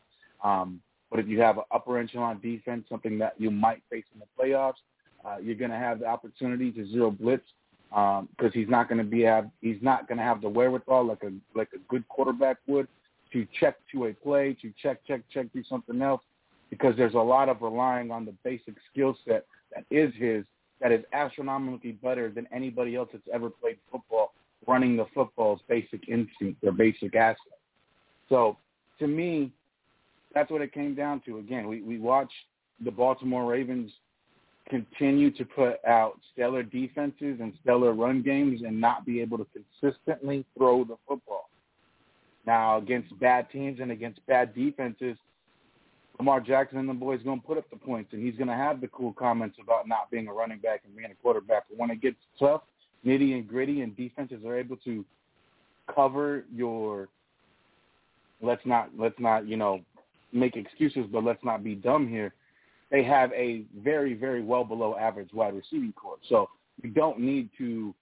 [0.42, 0.80] Um,
[1.10, 4.42] but if you have an upper echelon defense, something that you might face in the
[4.42, 4.74] playoffs,
[5.24, 7.44] uh, you're going to have the opportunity to zero blitz
[7.90, 11.04] because um, he's not going to be have he's not going to have the wherewithal
[11.04, 12.86] like a like a good quarterback would
[13.32, 16.22] to check to a play, to check check check do something else,
[16.70, 20.44] because there's a lot of relying on the basic skill set that is his
[20.80, 24.32] that is astronomically better than anybody else that's ever played football.
[24.66, 27.58] Running the football's basic instinct, their basic asset.
[28.28, 28.58] So
[28.98, 29.52] to me,
[30.34, 31.38] that's what it came down to.
[31.38, 32.32] Again, we we watched
[32.84, 33.90] the Baltimore Ravens
[34.68, 39.46] continue to put out stellar defenses and stellar run games and not be able to
[39.80, 41.50] consistently throw the football.
[42.46, 45.16] Now, against bad teams and against bad defenses,
[46.20, 48.54] Lamar Jackson and the boys going to put up the points, and he's going to
[48.54, 51.64] have the cool comments about not being a running back and being a quarterback.
[51.68, 52.62] But when it gets tough,
[53.04, 55.04] nitty and gritty, and defenses are able to
[55.94, 57.08] cover your
[58.40, 59.80] let's not let's not you know
[60.32, 62.32] make excuses, but let's not be dumb here
[62.90, 66.18] they have a very, very well below average wide receiving corps.
[66.28, 66.48] So
[66.82, 67.94] you don't need to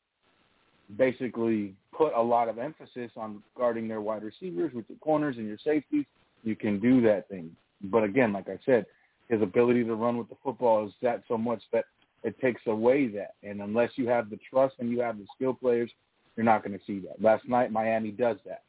[0.97, 5.47] basically put a lot of emphasis on guarding their wide receivers with your corners and
[5.47, 6.07] your safeties.
[6.43, 7.55] You can do that thing.
[7.83, 8.87] But again, like I said,
[9.29, 11.85] his ability to run with the football is that so much that
[12.25, 13.35] it takes away that.
[13.43, 15.91] And unless you have the trust and you have the skill players,
[16.37, 17.23] you're not going to see that.
[17.23, 18.63] Last night, Miami does that.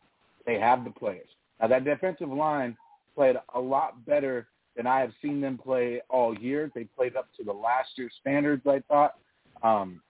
[0.45, 1.27] They have the players.
[1.59, 2.77] Now, that defensive line
[3.15, 6.71] played a lot better than I have seen them play all year.
[6.73, 9.15] They played up to the last year's standards, I thought.
[9.61, 10.01] Um,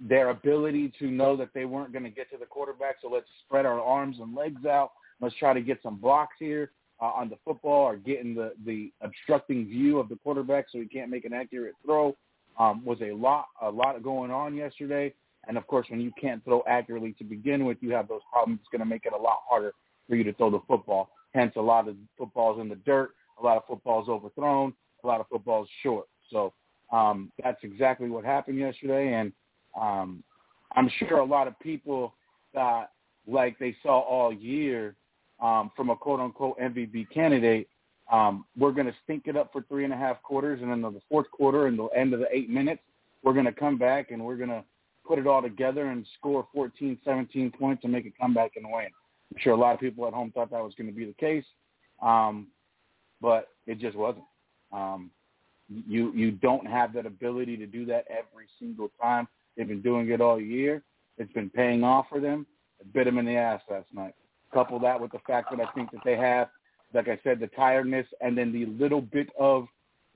[0.00, 3.26] their ability to know that they weren't going to get to the quarterback, so let's
[3.44, 4.92] spread our arms and legs out.
[5.20, 8.52] Let's try to get some blocks here uh, on the football or get in the,
[8.64, 12.16] the obstructing view of the quarterback so he can't make an accurate throw.
[12.58, 15.14] Um, was a lot a lot going on yesterday.
[15.48, 18.60] And of course, when you can't throw accurately to begin with, you have those problems.
[18.60, 19.72] It's going to make it a lot harder
[20.08, 21.10] for you to throw the football.
[21.32, 25.20] Hence, a lot of footballs in the dirt, a lot of footballs overthrown, a lot
[25.20, 26.06] of footballs short.
[26.30, 26.52] So
[26.92, 29.32] um, that's exactly what happened yesterday, and
[29.80, 30.22] um,
[30.76, 32.14] I'm sure a lot of people
[32.52, 32.90] thought,
[33.26, 34.96] like they saw all year
[35.40, 37.68] um, from a quote unquote MVP candidate,
[38.10, 40.82] um, we're going to stink it up for three and a half quarters, and then
[40.82, 42.82] the fourth quarter and the end of the eight minutes,
[43.22, 44.64] we're going to come back and we're going to
[45.06, 48.86] put it all together and score 14, 17 points and make a comeback and win.
[49.32, 51.12] I'm sure a lot of people at home thought that was going to be the
[51.14, 51.44] case,
[52.02, 52.48] um,
[53.20, 54.24] but it just wasn't.
[54.72, 55.10] Um,
[55.68, 59.28] you you don't have that ability to do that every single time.
[59.56, 60.82] They've been doing it all year.
[61.16, 62.46] It's been paying off for them.
[62.80, 64.14] It bit them in the ass last night.
[64.52, 66.48] Couple that with the fact that I think that they have,
[66.92, 69.66] like I said, the tiredness and then the little bit of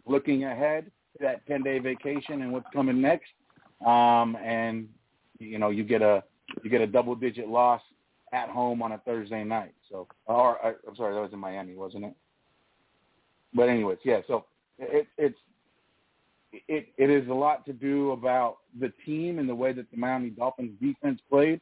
[0.07, 3.31] looking ahead to that 10-day vacation and what's coming next.
[3.87, 4.89] Um, and
[5.39, 6.23] you know, you get a
[6.63, 7.81] you get a double-digit loss
[8.33, 9.75] at home on a Thursday night.
[9.91, 12.15] So, or I'm sorry, that was in Miami, wasn't it?
[13.55, 14.21] But anyways, yeah.
[14.27, 14.47] So
[14.79, 15.39] it, it's
[16.69, 19.97] it it is a lot to do about the team and the way that the
[19.97, 21.61] Miami Dolphins defense played,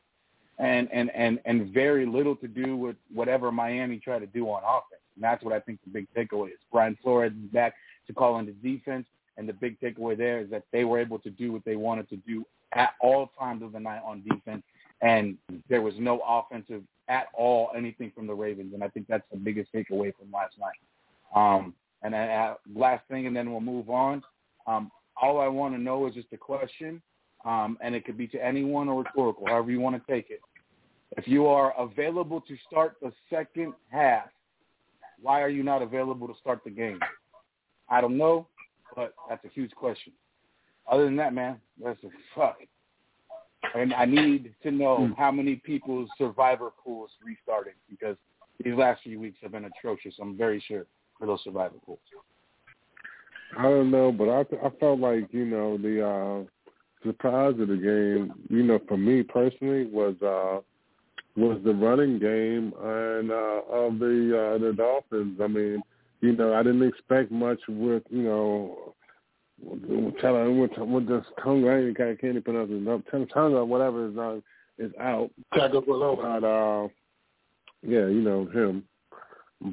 [0.62, 4.62] and and and and very little to do with whatever Miami tried to do on
[4.62, 5.02] offense.
[5.16, 6.58] And that's what I think the big takeaway is.
[6.70, 7.74] Brian Flores is back
[8.06, 9.06] to calling the defense,
[9.36, 12.08] and the big takeaway there is that they were able to do what they wanted
[12.10, 14.62] to do at all times of the night on defense,
[15.02, 15.36] and
[15.68, 19.38] there was no offensive at all anything from the Ravens, and I think that's the
[19.38, 20.78] biggest takeaway from last night.
[21.34, 24.22] Um, and then uh, last thing, and then we'll move on.
[24.66, 24.90] Um,
[25.20, 27.02] all I want to know is just a question,
[27.44, 30.40] um, and it could be to anyone or rhetorical, however you want to take it.
[31.16, 34.28] If you are available to start the second half,
[35.20, 36.98] why are you not available to start the game?
[37.88, 38.48] I don't know,
[38.96, 40.12] but that's a huge question.
[40.90, 42.56] Other than that, man, that's a fuck.
[43.74, 48.16] And I need to know how many people's survivor pools restarted because
[48.62, 50.14] these last few weeks have been atrocious.
[50.20, 50.86] I'm very sure
[51.18, 52.00] for those survivor pools.
[53.56, 57.76] I don't know, but I I felt like you know the uh surprise of the
[57.76, 60.60] game, you know, for me personally was uh
[61.36, 65.38] was the running game and uh of the uh the Dolphins.
[65.42, 65.82] I mean,
[66.20, 68.94] you know, I didn't expect much with you know
[70.20, 72.82] tell her with with this tongue I can't can't even pronounce it.
[72.82, 73.02] No,
[73.32, 74.42] tongue or whatever is not
[74.78, 75.30] is out.
[75.52, 76.88] But uh
[77.82, 78.84] yeah, you know him.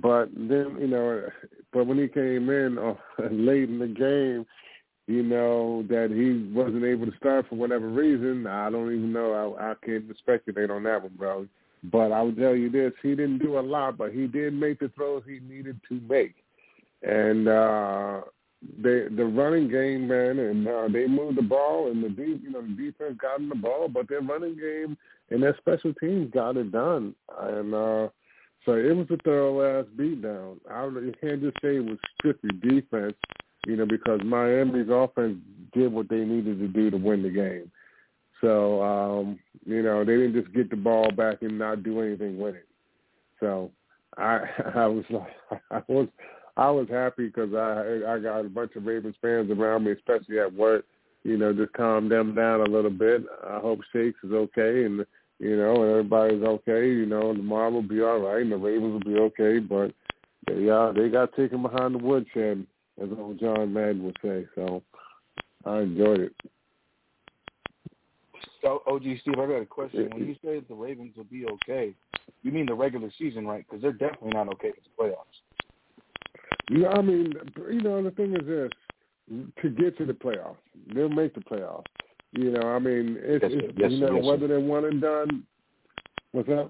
[0.02, 1.28] But then, you know,
[1.74, 2.94] but when he came in uh,
[3.32, 4.46] late in the game,
[5.10, 9.56] you know, that he wasn't able to start for whatever reason, I don't even know.
[9.60, 11.48] I, I can't speculate on that one, bro.
[11.92, 14.80] But I will tell you this, he didn't do a lot, but he did make
[14.80, 16.36] the throws he needed to make.
[17.02, 18.22] And uh
[18.84, 22.52] they the running game, man, and uh, they moved the ball, and the deep, you
[22.52, 24.98] know, the defense got in the ball, but their running game
[25.30, 27.16] and their special teams got it done.
[27.40, 28.10] And uh
[28.66, 30.58] so it was a thorough ass beatdown.
[30.70, 30.82] I
[31.20, 33.16] can't just say it was strictly defense,
[33.70, 35.38] you know, because Miami's offense
[35.74, 37.72] did what they needed to do to win the game.
[38.42, 42.40] So, um, you know, they didn't just get the ball back and not do anything
[42.40, 42.68] with it.
[43.40, 43.72] So,
[44.18, 44.40] I
[44.76, 46.08] I was like I was
[46.58, 50.40] I was happy because I I got a bunch of Ravens fans around me, especially
[50.40, 50.86] at work.
[51.24, 53.24] You know, just calm them down a little bit.
[53.48, 55.06] I hope Shakes is okay and
[55.40, 58.94] you know, and everybody's okay, you know, tomorrow will be all right and the Ravens
[58.94, 59.94] will be okay, but
[60.48, 62.66] they uh they got taken behind the woodshed,
[63.02, 64.46] as old John Madden would say.
[64.56, 64.82] So
[65.66, 66.34] I enjoyed it.
[68.62, 70.10] So, OG Steve, I got a question.
[70.12, 71.94] When you say the Ravens will be okay,
[72.44, 73.66] you mean the regular season, right?
[73.66, 75.40] Because they're definitely not okay with the playoffs.
[76.70, 77.34] Yeah, I mean,
[77.72, 78.72] you know, the thing is this:
[79.62, 80.58] to get to the playoffs,
[80.94, 81.86] they'll make the playoffs.
[82.32, 85.02] You know, I mean, it's, yes, it's yes, you know yes, whether they're one and
[85.02, 85.44] done.
[86.32, 86.70] What's that?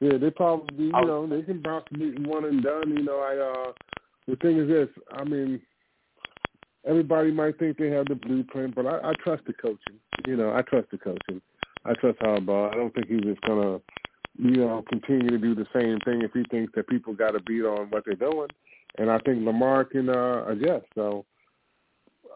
[0.00, 2.90] Yeah, they probably you know they can possibly be one and done.
[2.96, 3.72] You know, I uh
[4.26, 4.88] the thing is this.
[5.12, 5.60] I mean,
[6.86, 9.98] everybody might think they have the blueprint, but I, I trust the coaching.
[10.26, 11.40] You know, I trust the coaching.
[11.84, 12.72] I trust Harbaugh.
[12.72, 13.80] I don't think he's just gonna,
[14.38, 17.40] you know, continue to do the same thing if he thinks that people got to
[17.40, 18.48] beat on what they're doing.
[18.98, 20.86] And I think Lamar can uh, adjust.
[20.94, 21.24] So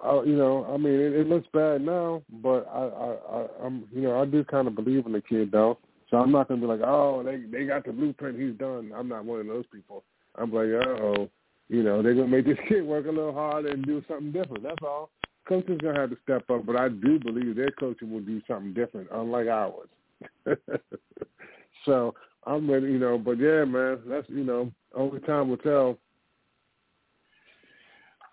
[0.05, 3.87] uh, you know, I mean, it, it looks bad now, but I, I, I, I'm,
[3.93, 5.79] you know, I do kind of believe in the kid though.
[6.11, 8.93] So I'm not gonna be like, oh, they they got the blueprint, he's done.
[8.95, 10.05] I'm not one of those people.
[10.37, 11.31] I'm like, uh oh,
[11.71, 14.65] you know, they're gonna make this kid work a little harder and do something different.
[14.65, 15.11] That's all.
[15.49, 18.75] Coaches gonna have to step up, but I do believe their coaching will do something
[18.75, 19.89] different, unlike ours.
[21.85, 22.15] so
[22.47, 23.17] I'm ready, you know.
[23.17, 25.97] But yeah, man, that's you know, only time will tell.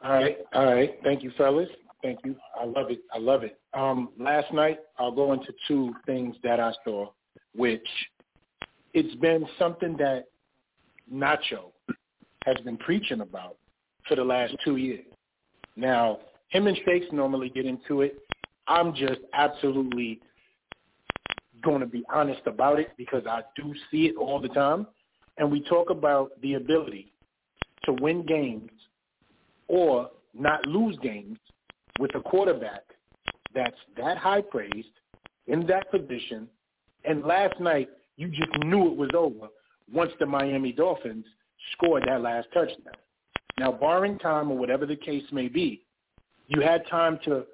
[0.04, 0.96] All right, all right.
[1.04, 1.70] Thank you, fellas.
[2.04, 2.36] Thank you.
[2.60, 3.02] I love it.
[3.14, 3.60] I love it.
[3.74, 7.10] Um, last night, I'll go into two things that I saw,
[7.56, 7.88] which
[8.94, 10.26] it's been something that
[11.12, 11.72] Nacho
[12.48, 13.58] has been preaching about
[14.08, 15.04] for the last two years.
[15.76, 18.18] Now, him and Shakes normally get into it.
[18.68, 20.22] I'm just absolutely
[21.62, 24.88] going to be honest about it because I do see it all the time.
[25.38, 27.12] And we talk about the ability
[27.84, 28.72] to win games
[29.68, 31.38] or not lose games
[32.00, 32.84] with a quarterback
[33.54, 34.88] that's that high praised
[35.48, 36.48] in that position.
[37.04, 39.48] And last night, you just knew it was over
[39.92, 41.26] once the Miami Dolphins
[41.74, 42.94] scored that last touchdown.
[43.60, 45.84] Now, barring time or whatever the case may be,
[46.48, 47.46] you had time to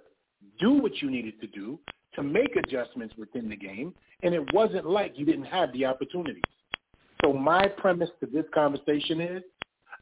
[0.60, 1.80] do what you needed to do
[2.16, 6.43] to make adjustments within the game, and it wasn't like you didn't have the opportunities.
[7.24, 9.43] So my premise to this conversation is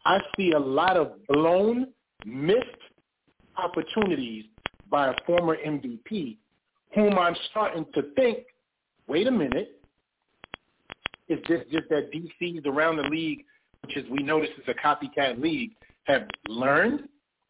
[0.06, 1.88] I see a lot of blown,
[2.26, 2.66] missed
[3.58, 4.45] opportunities
[4.89, 6.38] by a former MVP
[6.93, 8.39] whom I'm starting to think,
[9.08, 9.80] wait a minute,
[11.30, 13.45] is this just that DCs around the league,
[13.84, 15.71] which is we notice is a copycat league,
[16.03, 17.07] have learned?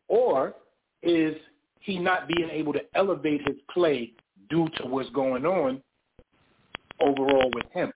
[0.08, 0.56] Or
[1.04, 1.36] is
[1.82, 4.14] he not being able to elevate his play
[4.50, 5.82] due to what's going on
[7.02, 7.92] overall with him?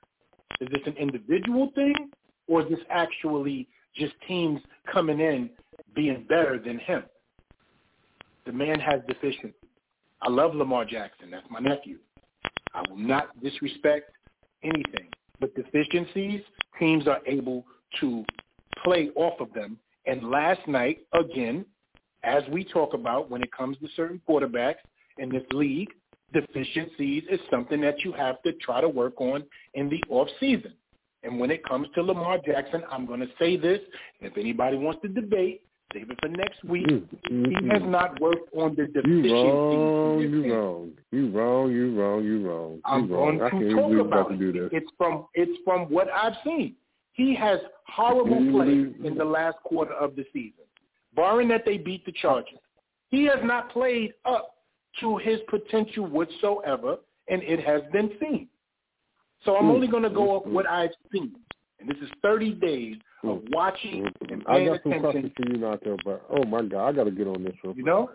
[0.61, 1.93] Is this an individual thing,
[2.47, 4.61] or is this actually just teams
[4.91, 5.49] coming in
[5.95, 7.03] being better than him?
[8.45, 9.53] The man has deficiencies.
[10.21, 11.29] I love Lamar Jackson.
[11.29, 11.97] That's my nephew.
[12.73, 14.11] I will not disrespect
[14.63, 15.07] anything.
[15.39, 16.41] But deficiencies,
[16.79, 17.65] teams are able
[17.99, 18.23] to
[18.83, 19.77] play off of them.
[20.05, 21.65] And last night, again,
[22.23, 24.75] as we talk about when it comes to certain quarterbacks
[25.17, 25.89] in this league,
[26.33, 30.73] deficiencies is something that you have to try to work on in the off season.
[31.23, 33.79] And when it comes to Lamar Jackson, I'm going to say this,
[34.19, 35.63] and if anybody wants to debate,
[35.93, 36.85] save it for next week.
[36.87, 37.45] Mm-hmm.
[37.45, 39.25] He has not worked on the deficiencies.
[39.25, 42.79] You wrong, you wrong, you wrong, you wrong, you wrong.
[42.85, 43.37] I'm you wrong.
[43.37, 44.73] going I to can't talk about about to do it.
[44.73, 46.75] It's from it's from what I've seen.
[47.15, 48.55] He has horrible Mm-hmm.
[48.55, 50.65] play in the last quarter of the season,
[51.15, 52.59] barring that they beat the Chargers.
[53.09, 54.55] He has not played up
[54.99, 56.97] to his potential whatsoever,
[57.29, 58.47] and it has been seen.
[59.43, 60.51] So I'm only going to go off Mm.
[60.53, 61.35] what I've seen,
[61.79, 63.49] and this is 30 days of Mm.
[63.53, 65.01] watching and paying I got some attention.
[65.01, 67.55] questions for you now, though, but oh my God, I got to get on this
[67.63, 68.09] real You know,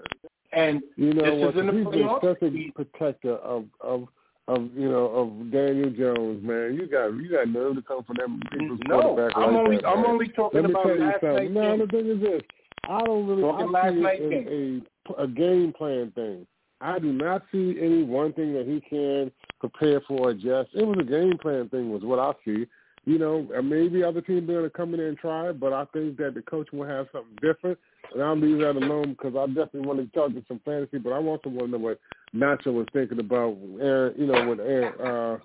[0.53, 2.20] and You know this is in the He's playoffs.
[2.22, 4.09] such a protector of of
[4.51, 6.74] of you know of Daniel Jones, man.
[6.74, 9.76] You got you got nerve to come from them people's no, quarterback I'm like only
[9.76, 10.11] that, I'm man.
[10.11, 12.42] only talking about last night's No, the thing is this:
[12.88, 16.46] I don't really Talking I see it as a a game plan thing.
[16.80, 19.30] I do not see any one thing that he can
[19.61, 20.70] prepare for or adjust.
[20.74, 22.66] It was a game plan thing, was what I see.
[23.11, 25.72] You know, maybe other teams are going to come in there and try it, but
[25.72, 27.76] I think that the coach will have something different.
[28.14, 31.11] And I'll leave that alone because I definitely want to talk to some fantasy, but
[31.11, 31.98] I also want to know what
[32.32, 35.38] Nacho was thinking about Aaron, you know, with Aaron, uh,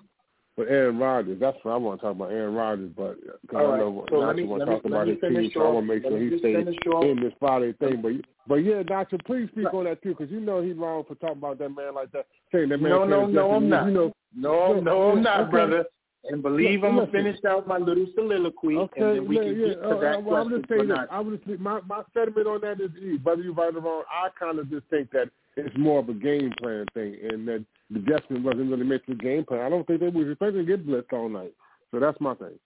[0.56, 1.40] with Aaron Rodgers.
[1.40, 3.78] That's what I want to talk about, Aaron Rodgers, but because I right.
[3.80, 5.94] know So Nacho me- want to talk let about his team, so I want to
[5.94, 6.66] make sure he stays
[7.02, 8.00] in this Friday thing.
[8.00, 8.12] But
[8.46, 11.38] but yeah, Nacho, please speak on that too, because you know he's wrong for talking
[11.38, 12.92] about that man like that, saying that man.
[12.92, 13.50] No, no, no.
[13.50, 13.86] I'm not.
[13.86, 15.84] You know, No, no, I'm not, brother.
[16.30, 19.42] And believe Look, I'm gonna finish out my little soliloquy, Okay, and then we yeah,
[19.42, 19.66] can yeah.
[19.68, 21.06] get to Uh, that uh, well, I'm question just saying or this.
[21.10, 23.18] I would just, my my sentiment on that is easy.
[23.22, 26.14] Whether you're right or wrong, I kind of just think that it's more of a
[26.14, 29.60] game plan thing, and that the adjustment wasn't really meant to game plan.
[29.60, 31.54] I don't think they was expecting to get blitzed all night.
[31.90, 32.58] So that's my thing.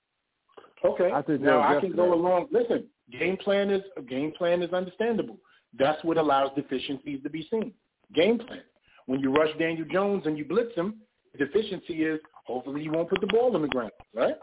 [0.85, 1.11] Okay.
[1.13, 2.49] I think now I can go along.
[2.51, 5.37] Listen, game plan is a game plan is understandable.
[5.79, 7.73] That's what allows deficiencies to be seen.
[8.15, 8.63] Game plan.
[9.07, 10.95] When you rush Daniel Jones and you blitz him,
[11.33, 12.21] the deficiency is
[12.51, 14.35] hopefully you won't put the ball on the ground, right?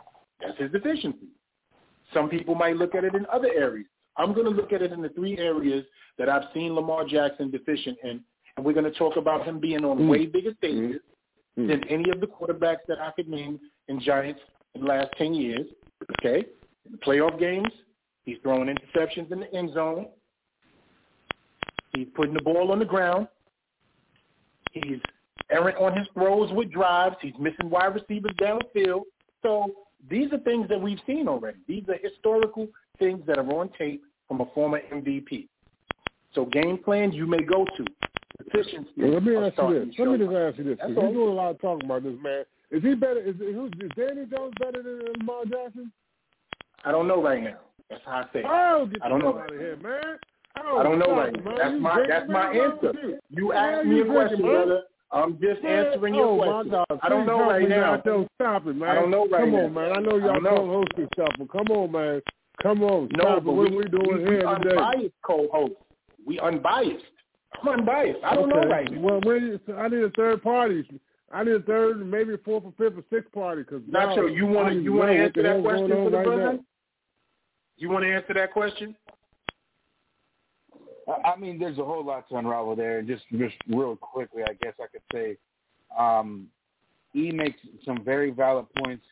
[0.41, 1.27] That's his deficiency.
[2.13, 3.87] Some people might look at it in other areas.
[4.15, 5.85] I'm going to look at it in the three areas
[6.17, 8.21] that I've seen Lamar Jackson deficient in,
[8.55, 10.09] and we're going to talk about him being on Mm.
[10.09, 11.01] way bigger stages
[11.57, 11.67] Mm.
[11.67, 14.41] than any of the quarterbacks that I could name in Giants
[14.73, 15.67] in the last 10 years.
[16.19, 16.45] Okay?
[16.85, 17.71] In the playoff games,
[18.25, 20.07] he's throwing interceptions in the end zone.
[21.95, 23.27] He's putting the ball on the ground.
[24.71, 25.01] He's
[25.49, 27.15] errant on his throws with drives.
[27.21, 29.01] He's missing wide receivers downfield.
[29.43, 29.71] So
[30.09, 31.57] these are things that we've seen already.
[31.67, 32.67] These are historical
[32.99, 35.47] things that are on tape from a former MVP.
[36.33, 37.85] So game plan you may go to.
[38.45, 38.89] Efficiency.
[38.97, 39.95] Well, let me ask you this.
[39.97, 40.77] Let me just ask you this.
[40.87, 42.43] You're doing a lot of talking about this man.
[42.69, 43.19] Is he better?
[43.19, 45.91] Is, is, is Danny Jones better than Lamar Jackson?
[46.85, 47.57] I don't know right now.
[47.89, 48.45] That's how I say it.
[48.47, 49.39] Oh, get I don't know.
[49.39, 50.19] out of here, man.
[50.55, 51.55] I don't know right now.
[51.57, 52.61] That's You my that's my man?
[52.71, 52.93] Answer.
[53.03, 54.81] with You asked me a question, brother.
[55.11, 56.71] I'm just answering oh, your my question.
[56.71, 56.99] God.
[57.01, 57.97] I don't know right now.
[57.97, 58.89] Don't stop it, man.
[58.89, 59.51] I don't know right now.
[59.51, 59.65] Come now.
[59.65, 59.91] on, man.
[59.91, 60.55] I know y'all don't know.
[60.57, 62.21] co-hosting stuff, but come on, man.
[62.61, 63.09] Come on.
[63.13, 63.53] No, stop but.
[63.53, 64.75] What we, we doing we, here we today?
[64.75, 65.73] unbiased co-host.
[66.25, 67.05] We unbiased.
[67.61, 68.19] I'm unbiased.
[68.23, 68.61] I don't okay.
[68.61, 68.99] know right now.
[68.99, 70.85] Well, we, I need a third party.
[71.31, 73.63] I need a third, maybe a fourth or fifth or sixth party.
[73.63, 76.53] Cause Nacho, you want to you want to answer that question for the right brother?
[76.53, 76.59] now.
[77.77, 78.95] You want to answer that question?
[81.07, 83.01] I mean, there's a whole lot to unravel there.
[83.01, 85.37] Just, just real quickly, I guess I could say,
[85.97, 86.47] um,
[87.15, 89.03] E makes some very valid points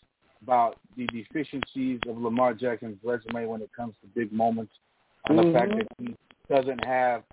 [0.44, 4.74] about the deficiencies of Lamar Jackson's resume when it comes to big moments,
[5.28, 6.16] and the fact that he
[6.54, 7.24] doesn't have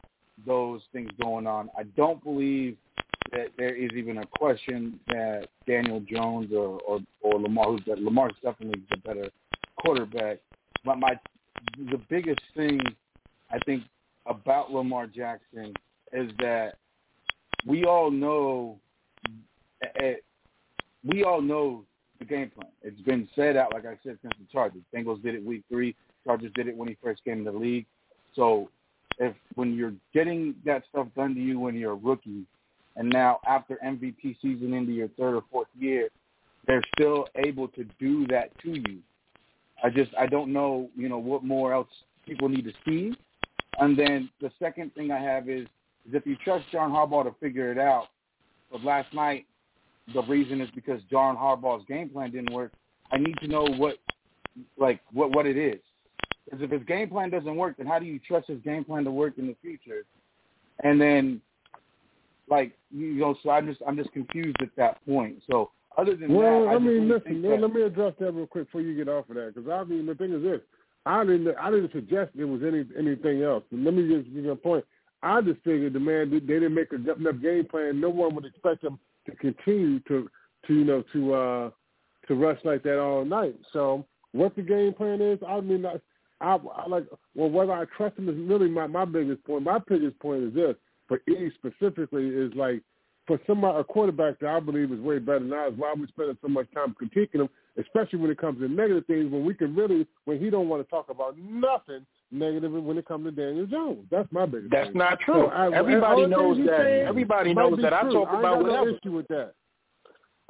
[0.47, 1.69] those things going on.
[1.77, 2.77] I don't believe
[3.33, 8.01] that there is even a question that Daniel Jones or or, or Lamar, who's that
[8.01, 9.29] Lamar's definitely the better
[9.81, 10.39] quarterback.
[10.85, 11.19] But my
[11.77, 12.81] the biggest thing
[13.51, 13.83] I think
[14.27, 15.75] about Lamar Jackson
[16.13, 16.77] is that
[17.67, 18.79] we all know
[20.01, 20.15] eh,
[21.05, 21.85] we all know
[22.19, 22.71] the game plan.
[22.83, 24.83] It's been said out, like I said, since the Chargers.
[24.95, 25.97] Bengals did it week three.
[26.25, 27.87] Chargers did it when he first came in the league.
[28.35, 28.71] So
[29.19, 32.45] if when you're getting that stuff done to you when you're a rookie,
[32.97, 36.09] and now after MVP season into your third or fourth year,
[36.67, 38.99] they're still able to do that to you.
[39.83, 41.89] I just I don't know, you know, what more else
[42.25, 43.17] people need to see.
[43.79, 45.67] And then the second thing I have is,
[46.07, 48.09] is if you trust John Harbaugh to figure it out,
[48.71, 49.47] but last night
[50.13, 52.73] the reason is because John Harbaugh's game plan didn't work.
[53.13, 53.97] I need to know what
[54.79, 55.81] like what what it is.
[56.45, 59.05] Because if his game plan doesn't work, then how do you trust his game plan
[59.05, 60.05] to work in the future?
[60.83, 61.41] And then,
[62.51, 65.37] like you know, so I'm just I'm just confused at that point.
[65.49, 68.33] So other than Well, that, I, just mean, listen, let, that- let me address that
[68.33, 70.61] real quick before you get off of that, because I mean, the thing is this:
[71.05, 73.65] I didn't, I didn't suggest there was any anything else.
[73.73, 74.85] Let me just give you a point.
[75.23, 78.01] I just figured the man they didn't make enough game plan.
[78.01, 80.29] No one would expect them to continue to,
[80.67, 81.71] to you know, to uh,
[82.29, 83.57] to rush like that all night.
[83.73, 85.97] So what the game plan is, I mean, I,
[86.41, 89.65] I, I like well whether I trust him is really my my biggest point.
[89.65, 90.75] My biggest point is this
[91.09, 92.83] for E specifically is like
[93.27, 96.07] for somebody a quarterback that I believe is way better than ours, why are we
[96.09, 97.49] spending so much time critiquing him,
[97.79, 100.83] especially when it comes to negative things when we can really when he don't want
[100.85, 104.07] to talk about nothing negative when it comes to Daniel Jones.
[104.11, 104.99] That's my biggest That's thing.
[104.99, 105.47] not So true.
[105.47, 106.81] I- Everybody knows that.
[107.09, 107.93] Everybody knows that.
[107.93, 108.85] I talk about got whatever.
[108.91, 109.53] no issue with that.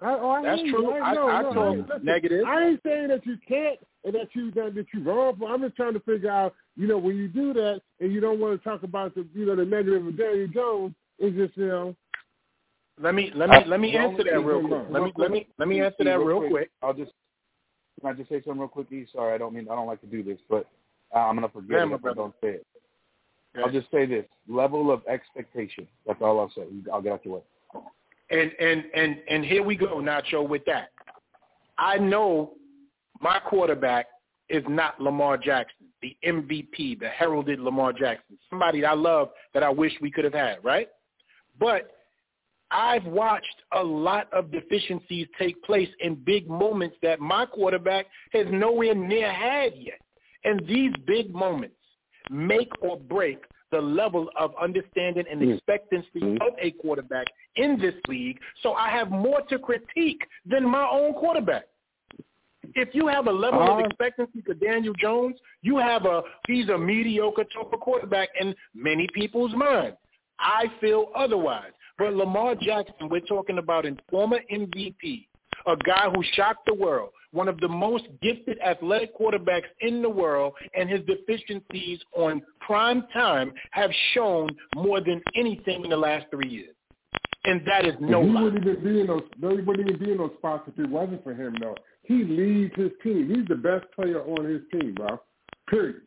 [0.01, 0.91] I, oh, I That's true.
[0.93, 2.45] I, I- no, I no, talk ain't- listen, negative.
[2.47, 5.37] I ain't saying that you can't and that you that, that you wrong.
[5.39, 5.49] For.
[5.49, 8.41] I'm just trying to figure out, you know, when you do that and you don't
[8.41, 11.69] want to talk about the, you know, the negative of Daniel Jones, it's just, you
[11.69, 11.95] know,
[13.01, 14.71] Let me let me Uh, let me answer that real real quick.
[14.71, 16.71] quick, Let me let me let me answer that real quick.
[16.83, 17.13] I'll just
[18.01, 18.91] can I just say something real quick?
[18.93, 19.07] E?
[19.13, 20.67] Sorry, I don't mean I don't like to do this, but
[21.15, 22.67] I'm gonna forget Yeah, it if I don't say it.
[23.55, 23.65] Okay.
[23.65, 25.87] I'll just say this: level of expectation.
[26.07, 26.65] That's all I'll say.
[26.93, 27.43] I'll get out your way.
[28.31, 30.91] And and and and here we go, Nacho, with that.
[31.79, 32.53] I know
[33.21, 34.07] my quarterback
[34.49, 39.71] is not Lamar Jackson, the MVP, the heralded Lamar Jackson, somebody I love that I
[39.71, 40.89] wish we could have had, right?
[41.59, 41.91] But
[42.73, 48.47] I've watched a lot of deficiencies take place in big moments that my quarterback has
[48.51, 50.01] nowhere near had yet.
[50.45, 51.77] And these big moments
[52.31, 55.55] make or break the level of understanding and Mm.
[55.55, 56.47] expectancy Mm.
[56.47, 58.41] of a quarterback in this league.
[58.63, 61.65] So I have more to critique than my own quarterback.
[62.75, 66.69] If you have a level of Uh, expectancy for Daniel Jones, you have a he's
[66.69, 69.97] a mediocre type of quarterback in many people's minds.
[70.39, 71.73] I feel otherwise.
[72.03, 75.29] But Lamar Jackson, we're talking about a former MVP,
[75.69, 80.09] a guy who shocked the world, one of the most gifted athletic quarterbacks in the
[80.09, 86.27] world, and his deficiencies on prime time have shown more than anything in the last
[86.33, 86.75] three years.
[87.45, 88.43] And that is no he lie.
[88.43, 89.23] wouldn't even be in those.
[89.41, 91.55] No, he wouldn't even be in those spots if it wasn't for him.
[91.61, 93.33] Though he leads his team.
[93.33, 95.21] He's the best player on his team, bro.
[95.71, 96.03] Period.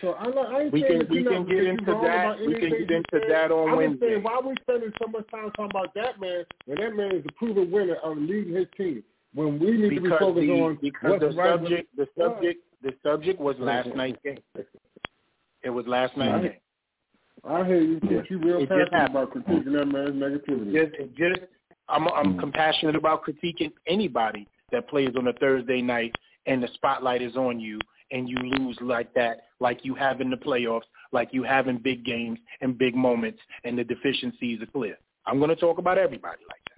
[0.00, 2.38] So I'm not, I ain't We saying can- we you're can get into that.
[2.38, 4.08] We can get into that on I'm Wednesday.
[4.10, 7.16] saying, why are we spending so much time talking about that man when that man
[7.16, 9.02] is a proven winner of leading his team?
[9.34, 12.06] When we need to be because focused the, on because what's the right subject the
[12.16, 14.38] subject the subject was last night's game.
[15.64, 16.56] It was last night's game.
[17.46, 20.72] I hear you, but you real It just passionate about critiquing that man's negativity.
[20.72, 21.40] Just it just
[21.88, 22.40] I'm I'm mm.
[22.40, 26.14] compassionate about critiquing anybody that plays on a Thursday night
[26.46, 27.78] and the spotlight is on you
[28.10, 30.82] and you lose like that, like you have in the playoffs,
[31.12, 34.96] like you have in big games and big moments, and the deficiencies are clear.
[35.26, 36.70] I'm going to talk about everybody like that.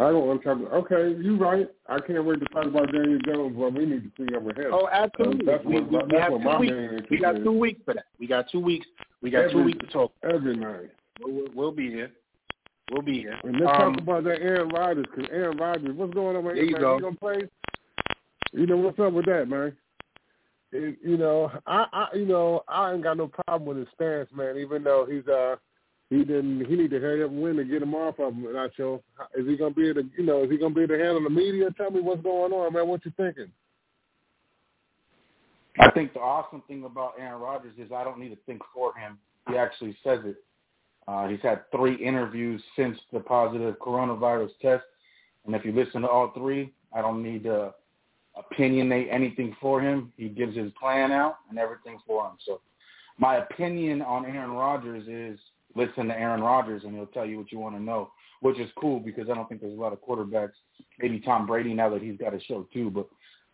[0.00, 0.58] I don't want to talk.
[0.58, 1.68] About, Okay, you're right.
[1.88, 3.56] I can't wait to talk about Daniel Jones.
[3.56, 4.70] Well, we need to clean up with him.
[4.72, 5.46] Oh, absolutely.
[5.46, 6.72] That's we, what- we, that's we have what two my weeks.
[6.72, 7.44] main We got is.
[7.44, 8.04] two weeks for that.
[8.18, 8.86] We got two weeks.
[9.22, 10.12] We got two weeks to talk.
[10.24, 10.90] every night.
[11.20, 12.10] We'll, we'll be here.
[12.90, 13.38] We'll be here.
[13.44, 16.56] And let's Um, talk about that Aaron Rodgers because Aaron Rodgers, what's going on with
[16.56, 16.80] Aaron you man?
[16.80, 16.96] go.
[16.96, 17.48] He gonna play?
[18.52, 19.76] You know what's up with that, man?
[20.72, 24.28] It, you know, I, I, you know, I ain't got no problem with his stance,
[24.34, 24.56] man.
[24.58, 25.56] Even though he's uh,
[26.10, 28.46] he didn't, he need to hurry up and win to get him off of him.
[28.76, 29.00] Sure.
[29.36, 31.22] Is he gonna be able to, you know, is he gonna be able to handle
[31.22, 31.70] the media?
[31.76, 32.88] Tell me what's going on, man.
[32.88, 33.50] What you thinking?
[35.80, 38.92] I think the awesome thing about Aaron Rodgers is I don't need to think for
[38.94, 39.18] him.
[39.48, 40.36] He actually says it.
[41.06, 44.84] Uh, he's had three interviews since the positive coronavirus test,
[45.46, 47.72] and if you listen to all three, I don't need to
[48.38, 50.12] opinionate anything for him.
[50.16, 52.32] He gives his plan out and everything for him.
[52.44, 52.60] So
[53.18, 55.38] my opinion on Aaron Rodgers is
[55.74, 58.10] listen to Aaron Rodgers and he'll tell you what you want to know,
[58.40, 60.52] which is cool because I don't think there's a lot of quarterbacks.
[60.98, 63.08] Maybe Tom Brady now that he's got a show too, but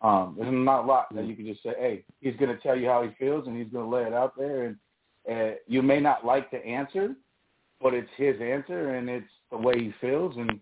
[0.05, 2.77] um, there's not a lot that you can just say, hey, he's going to tell
[2.77, 4.65] you how he feels and he's going to lay it out there.
[4.65, 4.77] And
[5.31, 7.15] uh, you may not like the answer,
[7.81, 10.59] but it's his answer and it's the way he feels and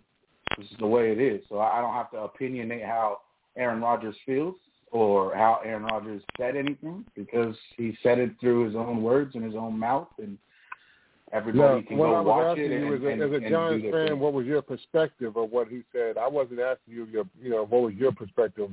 [0.57, 1.41] this is the way it is.
[1.49, 3.19] So I don't have to opinionate how
[3.58, 4.56] Aaron Rodgers feels
[4.91, 9.43] or how Aaron Rodgers said anything because he said it through his own words and
[9.43, 10.38] his own mouth and
[11.32, 13.49] everybody now, can go I was watch it you and, as a, and, as a
[13.49, 14.20] Giants fan, thing.
[14.20, 16.18] what was your perspective of what he said?
[16.18, 18.70] I wasn't asking you your, you know, what was your perspective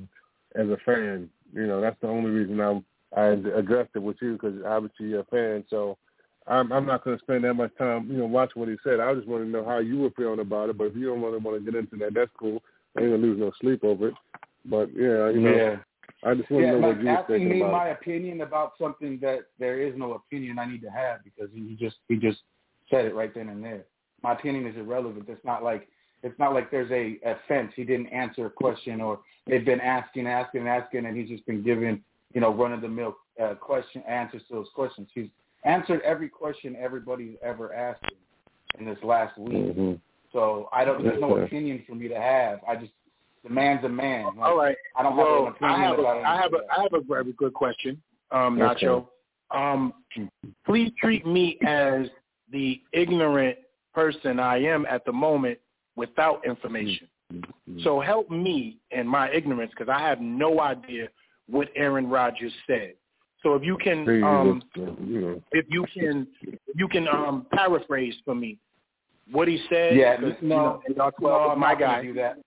[0.54, 1.30] as a fan?
[1.52, 2.84] You know, that's the only reason I'm
[3.16, 5.64] I addressed it with you because obviously you're a fan.
[5.68, 5.96] So
[6.46, 9.00] I'm I'm not going to spend that much time, you know, watching what he said.
[9.00, 10.78] I just want to know how you were feeling about it.
[10.78, 12.62] But if you don't really want to get into that, that's cool.
[12.96, 14.14] I ain't gonna lose no sleep over it.
[14.64, 15.76] But yeah, you know, yeah.
[16.24, 17.72] I just want yeah, know like what you were asking thinking me about.
[17.72, 21.76] my opinion about something that there is no opinion I need to have because he
[21.80, 22.38] just he just
[22.90, 23.84] said it right then and there.
[24.22, 25.26] My opinion is irrelevant.
[25.28, 25.88] It's not like
[26.22, 27.72] it's not like there's a offense.
[27.74, 31.62] He didn't answer a question or they've been asking, asking, asking, and he's just been
[31.62, 32.02] giving
[32.34, 35.08] you know run of the mill uh, question answers to those questions.
[35.14, 35.28] He's
[35.64, 38.18] answered every question everybody's ever asked him
[38.78, 39.74] in this last week.
[39.74, 39.92] hmm
[40.32, 41.02] So I don't.
[41.02, 42.60] There's no opinion for me to have.
[42.68, 42.92] I just
[43.44, 44.26] the man's a man.
[44.36, 44.76] Like, All right.
[44.96, 47.00] I don't have an Well, opinion I have a, about I have a, have a
[47.00, 48.86] very good question, um, Okay.
[48.86, 49.06] Nacho.
[49.50, 49.92] Um,
[50.64, 52.06] please treat me as
[52.52, 53.58] the ignorant
[53.94, 55.58] person I am at the moment
[55.96, 57.08] without information.
[57.32, 57.80] Mm-hmm.
[57.82, 61.08] So help me in my ignorance because I have no idea
[61.48, 62.94] what Aaron Rodgers said.
[63.42, 67.46] So if you can, um, just, you know, if you can, if you can um,
[67.52, 68.58] paraphrase for me
[69.30, 69.96] what he said.
[69.96, 72.02] Yeah, because, no, you know, y'all no, 12 my not guy.
[72.02, 72.38] do that.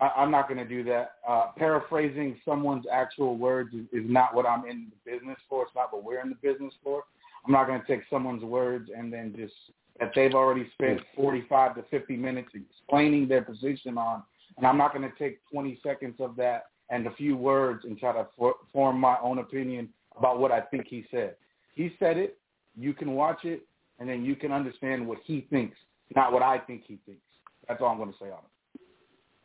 [0.00, 1.12] I, I'm not going to do that.
[1.26, 5.62] Uh, paraphrasing someone's actual words is, is not what I'm in the business for.
[5.64, 7.04] It's not what we're in the business for.
[7.46, 9.54] I'm not going to take someone's words and then just
[10.00, 14.22] that they've already spent 45 to 50 minutes explaining their position on,
[14.56, 17.98] and I'm not going to take 20 seconds of that and a few words and
[17.98, 21.36] try to for, form my own opinion about what I think he said.
[21.74, 22.38] He said it.
[22.78, 23.62] You can watch it,
[23.98, 25.76] and then you can understand what he thinks,
[26.14, 27.22] not what I think he thinks.
[27.68, 28.55] That's all I'm going to say on it.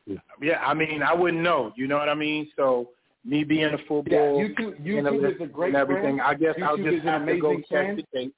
[0.08, 1.72] Yeah, I mean, I wouldn't know.
[1.76, 2.50] You know what I mean?
[2.56, 2.90] So
[3.24, 4.06] me being a football
[4.42, 6.22] Yeah, YouTube, YouTube analyst is a great and everything, friend.
[6.22, 7.98] I guess I'll just have to go amazing check friend.
[7.98, 8.36] the tape.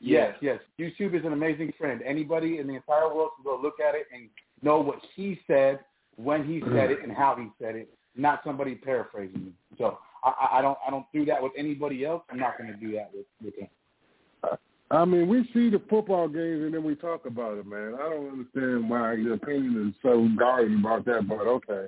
[0.00, 0.60] Yes, yes.
[0.78, 2.02] YouTube is an amazing friend.
[2.04, 4.28] Anybody in the entire world can go look at it and
[4.62, 5.80] know what he said,
[6.16, 6.92] when he said mm-hmm.
[6.92, 7.88] it, and how he said it.
[8.16, 9.54] Not somebody paraphrasing him.
[9.78, 12.22] So I, I- I don't I don't do that with anybody else.
[12.30, 13.68] I'm not going to do that with, with him.
[14.94, 17.94] I mean, we see the football games and then we talk about it, man.
[17.94, 21.86] I don't understand why your opinion is so guarded about that, but okay.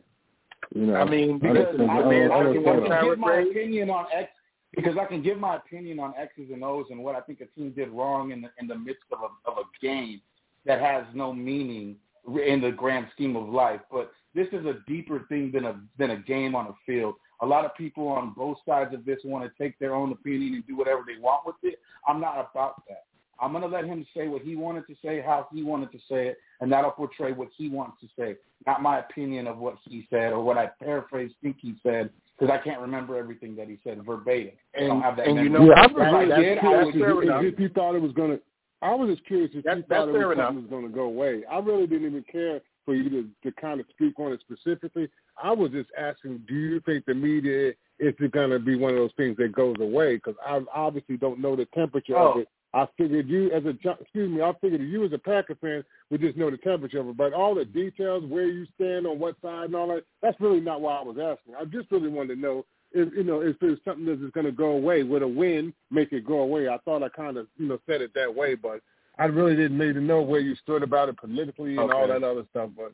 [0.74, 3.08] You know, I mean, because I, I the man don't- I I can, I can
[3.08, 3.48] give my paraphrase.
[3.50, 4.30] opinion on X
[4.74, 7.46] because I can give my opinion on X's and O's and what I think a
[7.58, 10.20] team did wrong in the in the midst of a of a game
[10.64, 11.96] that has no meaning
[12.44, 13.80] in the grand scheme of life.
[13.92, 17.14] But this is a deeper thing than a than a game on a field.
[17.40, 20.54] A lot of people on both sides of this want to take their own opinion
[20.54, 21.78] and do whatever they want with it.
[22.08, 23.04] I'm not about that.
[23.38, 25.98] I'm going to let him say what he wanted to say, how he wanted to
[26.08, 28.36] say it, and that'll portray what he wants to say,
[28.66, 32.08] not my opinion of what he said or what I paraphrase think he said,
[32.38, 34.52] because I can't remember everything that he said verbatim.
[34.74, 36.58] I don't And, have that and you know, yeah, I that- was really that's- just
[36.58, 38.40] I curious would- if, fair you- if you thought it was going to.
[38.80, 41.02] I was just curious if That's- you that's thought it was was going to go
[41.04, 41.44] away.
[41.50, 45.10] I really didn't even care for you to, to kind of speak on it specifically.
[45.42, 48.96] I was just asking, do you think the media is going to be one of
[48.98, 50.16] those things that goes away?
[50.16, 52.40] Because I obviously don't know the temperature of Oh.
[52.40, 52.48] it.
[52.74, 56.20] I figured you as a excuse me, I figured you as a Packer fan would
[56.20, 59.36] just know the temperature of it, but all the details, where you stand on what
[59.40, 61.54] side and all that, that's really not why I was asking.
[61.54, 64.52] I just really wanted to know if you know if there's something that's going to
[64.52, 65.04] go away.
[65.04, 66.68] Would a win make it go away?
[66.68, 68.82] I thought I kind of you know said it that way, but
[69.18, 72.22] I really didn't need to know where you stood about it politically and all that
[72.24, 72.70] other stuff.
[72.76, 72.92] But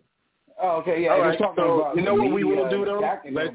[0.63, 1.11] Oh, okay, yeah.
[1.11, 3.01] All talking so about you know what we will media do, though?
[3.01, 3.55] Let's-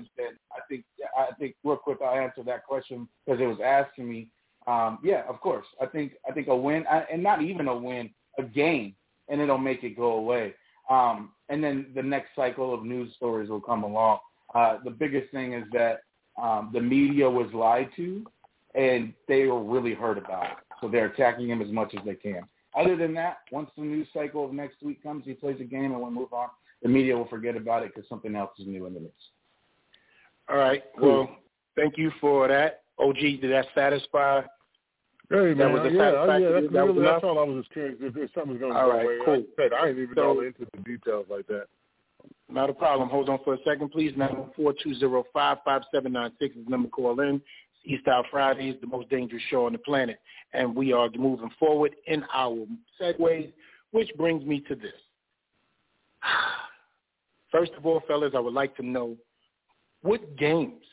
[0.51, 0.83] I think
[1.17, 4.27] I think real quick I'll answer that question because it was asking me.
[4.67, 5.65] Um, yeah, of course.
[5.81, 8.93] I think I think a win I- and not even a win, a game,
[9.29, 10.53] and it'll make it go away.
[10.89, 14.19] Um, and then the next cycle of news stories will come along.
[14.53, 16.01] Uh, the biggest thing is that
[16.41, 18.25] um, the media was lied to,
[18.75, 20.57] and they were really hurt about it.
[20.81, 22.43] So they're attacking him as much as they can.
[22.75, 25.91] Other than that, once the news cycle of next week comes, he plays a game
[25.93, 26.49] and we'll move on.
[26.83, 29.13] The media will forget about it because something else is new in the mix.
[30.49, 30.83] All right.
[31.01, 31.29] Well,
[31.75, 32.81] Thank you for that.
[32.97, 34.41] OG, did that satisfy?
[35.29, 36.41] Hey That man, was a yeah, satisfaction?
[36.41, 37.23] yeah, that's, That was really, that's enough?
[37.23, 39.17] all I was just curious if, if something's going to go right, away.
[39.25, 39.33] cool.
[39.35, 41.65] I said, I ain't even So- all into the details like that.
[42.49, 43.09] Not a problem.
[43.09, 44.13] Hold on for a second, please.
[44.15, 47.41] Nine four two zero five five seven nine six is the number to call in.
[47.83, 50.19] E-Style Fridays, the most dangerous show on the planet.
[50.53, 52.65] And we are moving forward in our
[52.99, 53.51] segues,
[53.91, 54.93] which brings me to this.
[57.51, 59.15] First of all, fellas, I would like to know
[60.01, 60.83] what games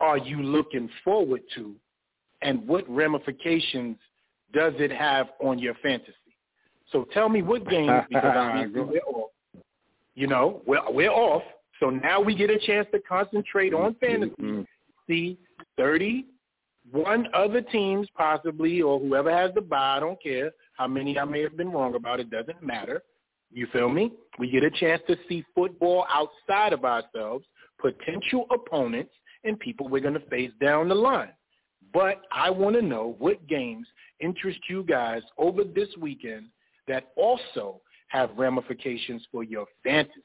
[0.00, 1.74] are you looking forward to
[2.42, 3.96] and what ramifications
[4.52, 6.12] does it have on your fantasy?
[6.90, 9.30] So tell me what games, because obviously we're off.
[10.14, 11.42] You know, we're, we're off.
[11.80, 14.34] So now we get a chance to concentrate on fantasy.
[14.40, 14.66] Mhm.
[15.08, 15.38] See
[15.76, 21.24] 31 other teams possibly, or whoever has the buy, I don't care how many I
[21.24, 23.02] may have been wrong about, it doesn't matter.
[23.52, 24.12] You feel me?
[24.38, 27.44] We get a chance to see football outside of ourselves,
[27.78, 29.12] potential opponents,
[29.44, 31.32] and people we're going to face down the line.
[31.92, 33.86] But I want to know what games
[34.20, 36.46] interest you guys over this weekend
[36.88, 40.22] that also have ramifications for your fantasy.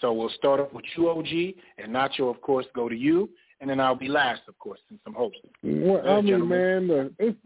[0.00, 3.28] So we'll start off with you, OG, and Nacho, of course, go to you,
[3.60, 5.50] and then I'll be last, of course, since I'm hosting.
[5.62, 6.86] Well, I mean, gentlemen.
[6.86, 7.36] man, the, it's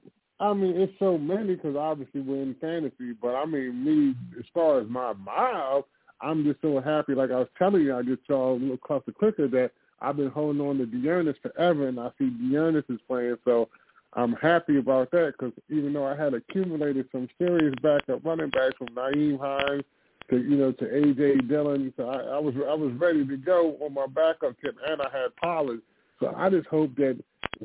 [0.43, 3.13] I mean, it's so many because obviously we're in fantasy.
[3.21, 5.87] But I mean, me as far as my mile,
[6.21, 7.15] I'm just so happy.
[7.15, 9.71] Like I was telling you, I just saw across the clicker that
[10.01, 13.69] I've been holding on to D'Ernest forever, and I see D'Ernest is playing, so
[14.15, 18.75] I'm happy about that because even though I had accumulated some serious backup running backs
[18.79, 19.85] from Nyheim Hines
[20.29, 23.77] to you know to AJ Dillon, so I, I was I was ready to go
[23.81, 25.83] on my backup kit, and I had Pollard.
[26.23, 27.19] So I just hope that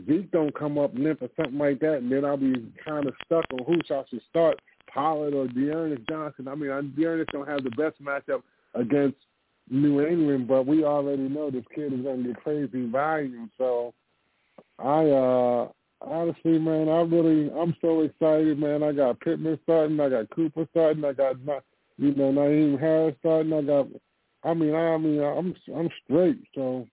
[0.08, 3.14] Zeke don't come up limp or something like that, and then I'll be kind of
[3.24, 4.60] stuck on who I should start,
[4.92, 6.48] Pollard or D'Ernest Johnson.
[6.48, 8.42] I mean, D'Ernest don't have the best matchup
[8.74, 9.18] against
[9.70, 13.52] New England, but we already know this kid is going to get crazy volume.
[13.60, 13.94] So
[14.80, 15.68] I uh
[16.02, 18.82] honestly, man, I really I'm so excited, man.
[18.82, 21.60] I got Pittman starting, I got Cooper starting, I got Na-
[21.98, 23.88] you know Naeem Harris starting, I got
[24.44, 26.40] I mean I mean I'm I'm straight.
[26.56, 26.88] So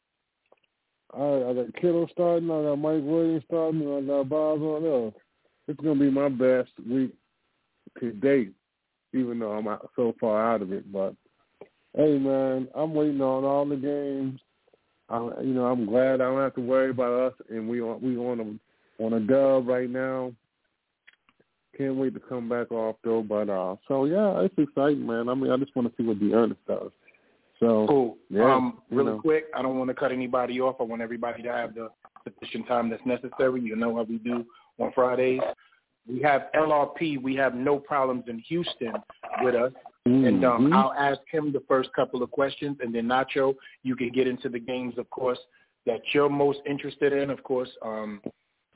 [1.16, 4.82] I I got Kittle starting, I got Mike Williams starting, and I got Bob on
[4.82, 5.12] there.
[5.68, 7.12] It's gonna be my best week
[8.00, 8.52] to date,
[9.12, 10.90] even though I'm out, so far out of it.
[10.92, 11.14] But
[11.96, 14.40] hey, man, I'm waiting on all the games.
[15.08, 18.00] I, you know, I'm glad I don't have to worry about us, and we on
[18.00, 20.32] we on a on a dub right now.
[21.76, 23.22] Can't wait to come back off though.
[23.22, 25.28] But uh, so yeah, it's exciting, man.
[25.28, 26.90] I mean, I just want to see what D'Ernest does.
[27.64, 28.18] So Cool.
[28.28, 29.20] Yeah, um, really know.
[29.20, 30.76] quick, I don't want to cut anybody off.
[30.80, 31.88] I want everybody to have the
[32.24, 33.62] sufficient time that's necessary.
[33.62, 34.44] You know how we do
[34.78, 35.40] on Fridays.
[36.06, 37.22] We have LRP.
[37.22, 38.92] We have no problems in Houston
[39.42, 39.72] with us.
[40.04, 40.74] And um, Mhm.
[40.74, 44.50] I'll ask him the first couple of questions, and then Nacho, you can get into
[44.50, 45.38] the games, of course,
[45.86, 48.20] that you're most interested in, of course, um,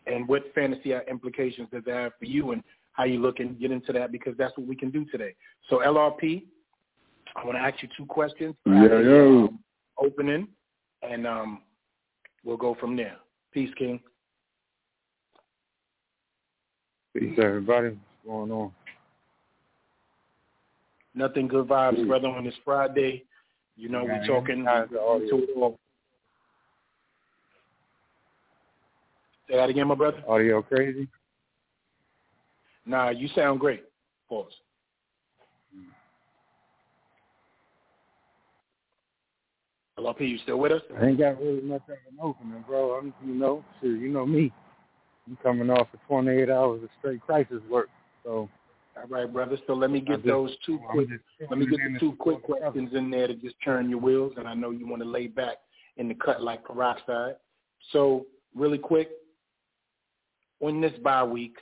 [0.07, 3.71] and what fantasy implications does that have for you, and how you look and get
[3.71, 5.35] into that, because that's what we can do today.
[5.69, 6.47] So LRP,
[7.37, 8.55] I want to ask you two questions.
[8.67, 9.45] Yeah, yo.
[9.47, 9.59] Um,
[9.99, 10.49] opening,
[11.03, 11.61] and um,
[12.45, 13.17] we'll go from there.
[13.53, 14.01] Peace, King.
[17.17, 17.89] Peace, everybody.
[17.89, 18.73] What's going on?
[21.15, 22.07] Nothing good vibes, Peace.
[22.07, 23.25] brother, on this Friday.
[23.77, 25.29] You know, Yeah, we're talking how's the audio?
[25.39, 25.79] to it all.
[29.49, 30.23] Say that again, my brother.
[30.29, 31.09] Audio crazy?
[32.85, 33.85] Nah, you sound great.
[34.29, 34.53] Pause.
[39.99, 40.83] LRP, you still with us?
[41.01, 42.93] I ain't got really much of an opening, bro.
[42.93, 44.53] I'm, you know, shit, you know me.
[45.27, 47.89] I'm coming off of 28 hours of straight crisis work,
[48.25, 48.49] so
[48.97, 49.59] All right, brother.
[49.67, 51.09] So let me get just- those two quick.
[51.49, 52.71] Let me get the two quick support the brother.
[52.73, 55.27] questions in there to just turn your wheels, and I know you want to lay
[55.27, 55.59] back
[55.97, 57.37] in the cut like peroxide.
[57.93, 59.11] So, really quick,
[60.61, 61.57] on this bye week,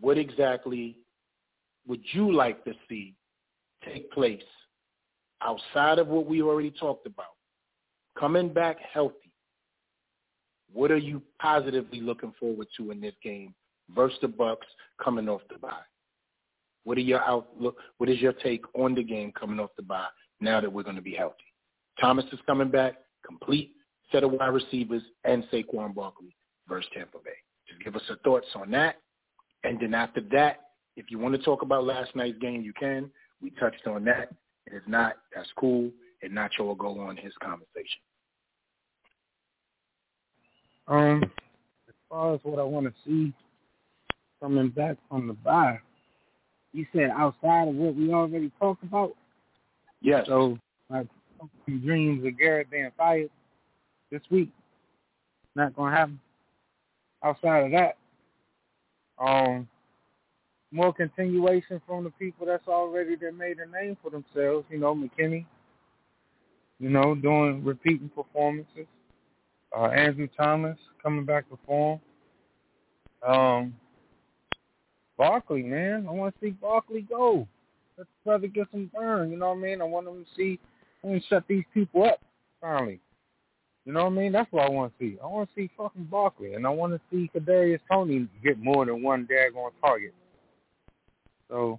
[0.00, 0.98] what exactly
[1.86, 3.14] would you like to see
[3.84, 4.42] take place
[5.44, 7.26] outside of what we already talked about?
[8.18, 9.16] Coming back healthy.
[10.72, 13.54] What are you positively looking forward to in this game
[13.94, 14.56] versus the Bucs
[15.02, 15.72] coming off the bye?
[16.84, 17.76] What are your outlook?
[17.98, 20.06] What is your take on the game coming off the bye
[20.40, 21.36] now that we're going to be healthy?
[22.00, 22.94] Thomas is coming back,
[23.24, 23.72] complete
[24.10, 26.34] set of wide receivers, and Saquon Barkley
[26.68, 27.30] versus Tampa Bay.
[27.68, 28.96] Just give us your thoughts on that.
[29.64, 30.60] And then after that,
[30.96, 33.10] if you want to talk about last night's game, you can.
[33.40, 34.30] We touched on that.
[34.66, 35.90] If not, that's cool.
[36.22, 38.00] And Nacho will go on his conversation.
[40.86, 41.22] Um,
[41.88, 43.32] as far as what I want to see
[44.40, 45.78] coming back from the bye,
[46.72, 49.14] you said outside of what we already talked about.
[50.00, 50.26] Yes.
[50.26, 50.58] So,
[50.90, 51.06] like,
[51.66, 53.30] dreams of Garrett being fired
[54.10, 54.50] this week.
[55.54, 56.20] Not gonna happen.
[57.22, 57.96] Outside of that,
[59.18, 59.68] um,
[60.72, 64.66] more continuation from the people that's already that made a name for themselves.
[64.70, 65.44] You know, McKinney.
[66.80, 68.86] You know, doing repeating performances.
[69.76, 72.00] Uh, Andrew Thomas coming back to form.
[73.26, 73.74] Um,
[75.16, 77.46] Barkley, man, I want to see Barkley go.
[77.96, 79.30] Let the brother get some burn.
[79.30, 79.80] You know what I mean?
[79.80, 80.58] I want him to see.
[81.04, 82.20] I want to shut these people up
[82.60, 83.00] finally.
[83.84, 84.32] You know what I mean?
[84.32, 85.18] That's what I want to see.
[85.22, 88.86] I want to see fucking Barkley, and I want to see Kadarius Toney get more
[88.86, 90.14] than one daggone target.
[91.52, 91.78] So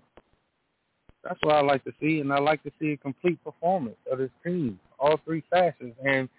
[1.23, 4.19] that's what I like to see, and I like to see a complete performance of
[4.19, 6.29] this team, all three facets, and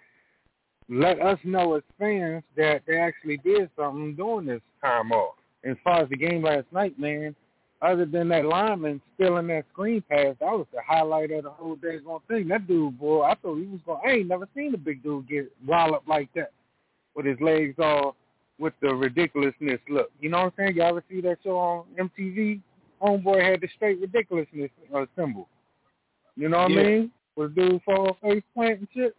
[0.89, 5.35] let us know as fans that they actually did something during this time off.
[5.65, 7.35] As far as the game last night, man,
[7.83, 11.77] other than that lineman stealing that screen pass, that was the highlight of the whole
[11.77, 12.47] daggone thing.
[12.49, 14.01] That dude, boy, I thought he was going.
[14.07, 16.53] I ain't never seen a big dude get walloped like that
[17.17, 18.15] with his legs all
[18.59, 20.13] with the ridiculousness look.
[20.21, 20.77] You know what I'm saying?
[20.77, 22.61] Y'all ever see that show on MTV?
[23.05, 25.49] Homeboy had the straight ridiculousness uh, symbol.
[26.37, 26.81] You know what Yeah.
[26.81, 27.11] I mean?
[27.37, 29.15] With dude fall face plant and shit.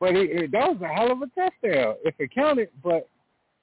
[0.00, 2.68] But it, it, that was a hell of a touchdown if it counted.
[2.82, 3.08] But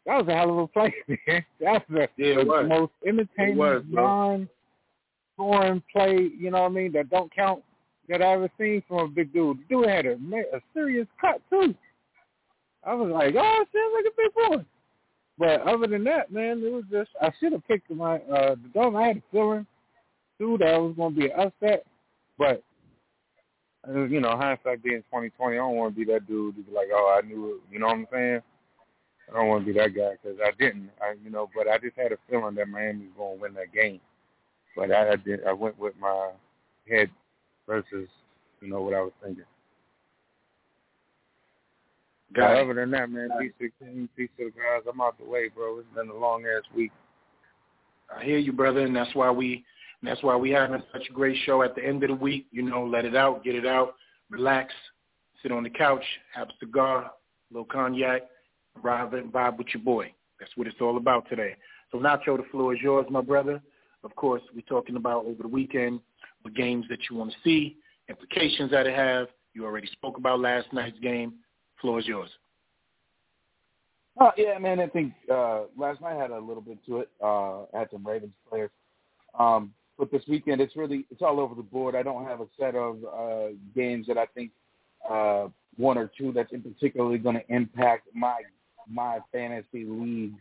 [0.05, 0.93] that was a hell of a play,
[1.27, 1.45] man.
[1.59, 6.29] That was the, Yeah, it the most entertaining, was, non-scoring play.
[6.38, 6.91] You know what I mean?
[6.93, 7.61] That don't count
[8.09, 9.59] that I ever seen from a big dude.
[9.59, 11.75] The dude had a a serious cut too.
[12.83, 14.65] I was like, oh, sounds like a big boy.
[15.37, 18.69] But other than that, man, it was just I should have picked my uh the
[18.73, 18.95] dog.
[18.95, 19.65] I had a feeling
[20.37, 21.85] too that I was to be upset,
[22.37, 22.63] but
[23.87, 26.61] uh, you know, hindsight being twenty twenty, I don't want to be that dude to
[26.61, 27.73] be like, oh, I knew it.
[27.73, 28.41] You know what I'm saying?
[29.31, 30.89] I don't want to be that guy because I didn't.
[31.01, 33.53] I, you know, but I just had a feeling that Miami was going to win
[33.53, 34.01] that game.
[34.75, 35.45] But I, I did.
[35.47, 36.31] I went with my
[36.89, 37.09] head
[37.67, 38.09] versus,
[38.61, 39.45] you know, what I was thinking.
[42.33, 44.83] Got other than that, man, peace to the king, peace to the guys.
[44.89, 45.79] I'm out the way, bro.
[45.79, 46.91] It's been a long ass week.
[48.15, 49.65] I hear you, brother, and that's why we
[50.03, 52.47] that's why we having such a great show at the end of the week.
[52.51, 53.95] You know, let it out, get it out,
[54.29, 54.73] relax,
[55.41, 56.03] sit on the couch,
[56.33, 57.11] have a cigar, a
[57.53, 58.23] little cognac,
[58.83, 60.11] vibe and vibe with your boy.
[60.39, 61.55] That's what it's all about today.
[61.91, 63.61] So Nacho, the floor is yours, my brother.
[64.03, 65.99] Of course, we're talking about over the weekend
[66.43, 67.77] the games that you want to see,
[68.09, 69.27] implications that it have.
[69.53, 71.33] You already spoke about last night's game.
[71.81, 72.29] Floor is yours.
[74.19, 74.79] Uh, yeah, man.
[74.79, 77.09] I think uh, last night had a little bit to it.
[77.23, 78.69] Uh, had some Ravens players,
[79.37, 81.95] um, but this weekend it's really it's all over the board.
[81.95, 84.51] I don't have a set of uh, games that I think
[85.09, 85.47] uh,
[85.77, 88.41] one or two that's in particularly going to impact my
[88.89, 90.39] my fantasy leagues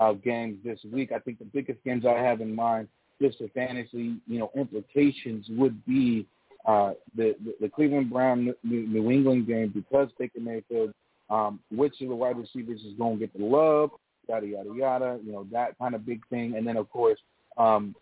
[0.00, 1.10] uh, games this week.
[1.12, 2.88] I think the biggest games I have in mind,
[3.20, 6.26] just for fantasy, you know, implications would be
[6.68, 10.92] uh, the, the the Cleveland Brown New, New England game because Baker Mayfield
[11.30, 13.90] um, which of the wide receivers is going to get the love,
[14.28, 16.56] yada, yada, yada, you know, that kind of big thing.
[16.56, 17.18] And then, of course,
[17.56, 17.94] um,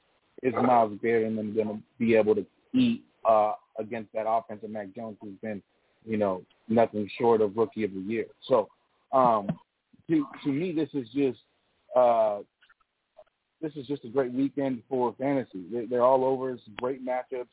[0.42, 4.60] is Myles Garrett and them going to be able to eat uh, against that offense
[4.62, 5.62] of Mac Jones who's been,
[6.04, 8.26] you know, nothing short of rookie of the year.
[8.46, 8.68] So
[9.12, 9.48] um,
[10.08, 11.38] to, to me, this is just
[11.96, 12.40] uh,
[13.62, 15.64] this is just a great weekend for fantasy.
[15.88, 16.50] They're, all over.
[16.50, 17.46] It's great matchups.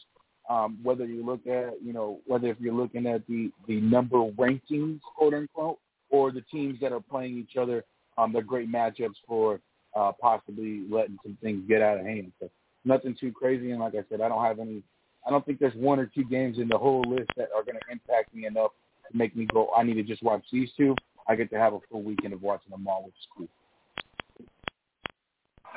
[0.49, 4.18] Um, whether you look at, you know, whether if you're looking at the, the number
[4.18, 5.80] rankings, quote unquote,
[6.10, 7.84] or the teams that are playing each other,
[8.18, 9.60] um, they're great matchups for
[9.95, 12.32] uh, possibly letting some things get out of hand.
[12.40, 12.49] So
[12.86, 13.72] nothing too crazy.
[13.72, 14.84] And like I said, I don't have any,
[15.26, 17.76] I don't think there's one or two games in the whole list that are going
[17.76, 18.72] to impact me enough
[19.10, 20.95] to make me go, I need to just watch these two.
[21.28, 23.48] I get to have a full weekend of watching them all, which is cool.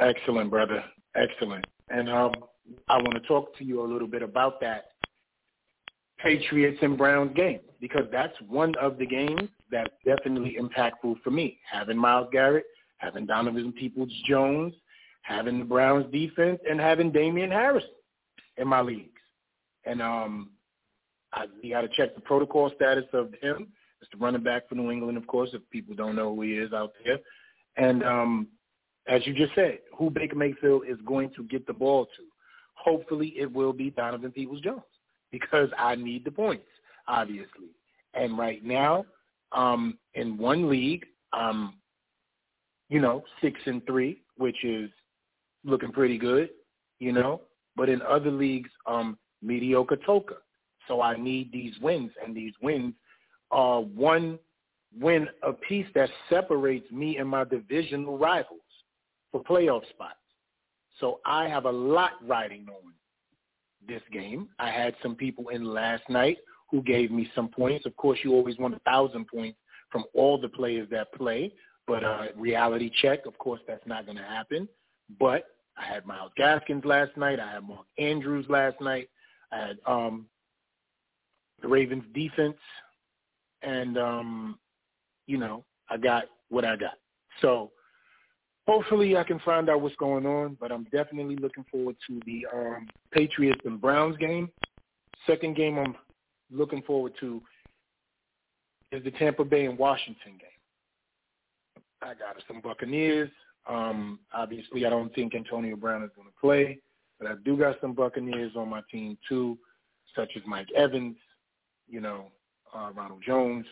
[0.01, 0.85] Excellent, brother.
[1.15, 1.65] Excellent.
[1.89, 2.33] And um,
[2.89, 4.91] I want to talk to you a little bit about that
[6.19, 11.59] Patriots and Browns game because that's one of the games that's definitely impactful for me.
[11.71, 12.65] Having Myles Garrett,
[12.99, 14.75] having Donovan Peoples-Jones,
[15.23, 17.85] having the Browns defense, and having Damien Harris
[18.57, 19.11] in my leagues.
[19.85, 20.51] And um,
[21.33, 23.69] I, you got to check the protocol status of him.
[24.01, 26.53] It's the running back for New England, of course, if people don't know who he
[26.53, 27.19] is out there.
[27.77, 28.49] And um,
[29.07, 32.23] as you just said, who Baker Mayfield is going to get the ball to.
[32.87, 34.81] Hopefully it will be Donovan Peoples-Jones
[35.33, 36.69] because I need the points,
[37.09, 37.75] obviously.
[38.15, 39.05] And right now,
[39.51, 41.75] um, in one league, um,
[42.89, 44.89] you know, six and three, which is
[45.65, 46.51] looking pretty good,
[47.01, 47.41] you know.
[47.75, 50.37] But in other leagues, um, mediocre toka.
[50.87, 52.95] So I need these wins, and these wins
[53.51, 54.39] are one
[55.01, 58.61] win apiece that separates me and my divisional rivals
[59.33, 60.15] for playoff spots.
[61.01, 62.93] So I have a lot riding on
[63.87, 64.49] this game.
[64.59, 66.39] I had some people in last night
[66.71, 67.87] who gave me some points.
[67.87, 69.59] Of course, you always want a thousand points
[69.91, 71.53] from all the players that play.
[71.87, 74.69] But uh, reality check, of course, that's not going to happen.
[75.21, 75.45] But
[75.79, 77.39] I had Myles Gaskins last night.
[77.39, 79.09] I had Mark Andrews last night.
[79.53, 80.27] I had um,
[81.63, 82.57] the Ravens defense,
[83.63, 84.59] and um,
[85.27, 86.95] you know, I got what I got.
[87.41, 87.71] So
[88.67, 92.47] hopefully I can find out what's going on, but I'm definitely looking forward to the
[92.53, 94.51] um, Patriots and Browns game.
[95.27, 95.95] Second game I'm
[96.51, 97.41] looking forward to
[98.93, 101.83] is the Tampa Bay and Washington game.
[102.03, 103.31] I got some Buccaneers.
[103.69, 106.79] Um, obviously, I don't think Antonio Brown is going to play,
[107.19, 109.59] but I do got some Buccaneers on my team too,
[110.15, 111.17] such as Mike Evans,
[111.89, 112.27] you know,
[112.75, 113.67] uh, Ronald Jones,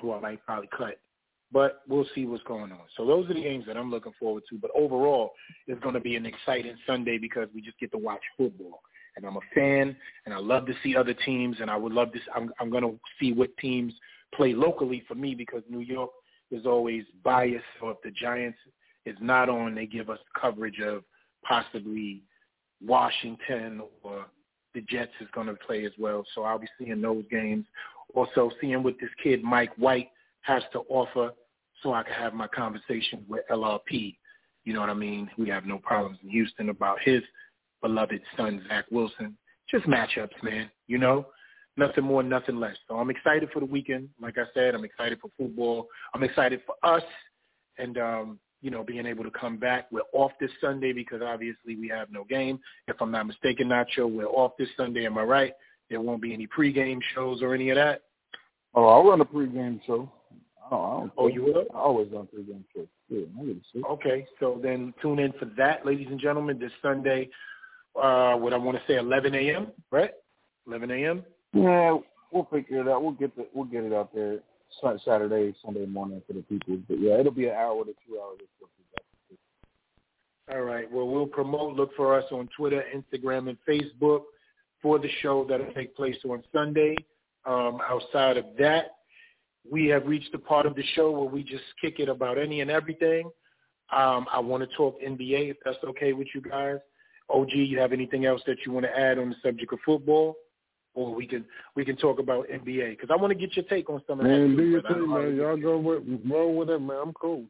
[0.00, 0.98] who I might probably cut.
[1.52, 2.80] But we'll see what's going on.
[2.96, 4.56] So those are the games that I'm looking forward to.
[4.56, 5.32] But overall,
[5.66, 8.80] it's going to be an exciting Sunday because we just get to watch football.
[9.16, 12.12] And I'm a fan, and I love to see other teams, and I would love
[12.12, 12.18] to.
[12.34, 13.92] I'm, I'm going to see what teams
[14.34, 16.10] play locally for me because New York
[16.50, 17.64] is always biased.
[17.78, 18.58] So if the Giants
[19.04, 21.04] is not on, they give us coverage of
[21.44, 22.22] possibly
[22.84, 24.26] Washington or
[24.74, 26.24] the Jets is going to play as well.
[26.34, 27.66] So I'll be seeing those games.
[28.14, 30.10] Also seeing what this kid Mike White
[30.42, 31.32] has to offer
[31.82, 34.16] so I can have my conversation with LRP.
[34.64, 35.28] You know what I mean?
[35.36, 37.22] We have no problems in Houston about his
[37.80, 39.36] beloved son, Zach Wilson.
[39.70, 40.70] Just matchups, man.
[40.86, 41.26] You know,
[41.76, 42.76] nothing more, nothing less.
[42.88, 44.08] So I'm excited for the weekend.
[44.20, 45.88] Like I said, I'm excited for football.
[46.14, 47.02] I'm excited for us
[47.78, 49.88] and, um, you know, being able to come back.
[49.90, 52.60] We're off this Sunday because obviously we have no game.
[52.86, 55.06] If I'm not mistaken, Nacho, we're off this Sunday.
[55.06, 55.52] Am I right?
[55.90, 58.02] There won't be any pregame shows or any of that.
[58.74, 60.10] Oh, I'll run a pregame show.
[60.70, 61.64] Oh, I don't Oh, you will?
[61.74, 62.86] I always run pregame shows.
[63.08, 63.84] Yeah, I get it.
[63.90, 67.28] Okay, so then tune in for that, ladies and gentlemen, this Sunday,
[68.00, 70.12] uh, what I want to say, 11 a.m., right?
[70.66, 71.24] 11 a.m.?
[71.52, 71.98] Yeah,
[72.30, 73.02] we'll figure it out.
[73.02, 74.38] We'll get the we'll get it out there
[75.04, 76.78] Saturday, Sunday morning for the people.
[76.88, 78.38] But yeah, it'll be an hour to two hours.
[80.50, 80.90] All right.
[80.90, 81.76] Well, we'll promote.
[81.76, 84.22] Look for us on Twitter, Instagram, and Facebook
[84.80, 86.96] for the show that'll take place on Sunday.
[87.44, 88.96] Um, outside of that,
[89.70, 92.60] we have reached the part of the show where we just kick it about any
[92.60, 93.30] and everything.
[93.92, 96.78] Um, I want to talk NBA, if that's okay with you guys.
[97.30, 100.36] OG, you have anything else that you want to add on the subject of football?
[100.94, 103.88] Or we can we can talk about NBA because I want to get your take
[103.88, 104.30] on some of that.
[104.30, 105.36] Man, do your thing, man.
[105.36, 106.98] Y'all go with roll with it, man.
[107.02, 107.46] I'm cool.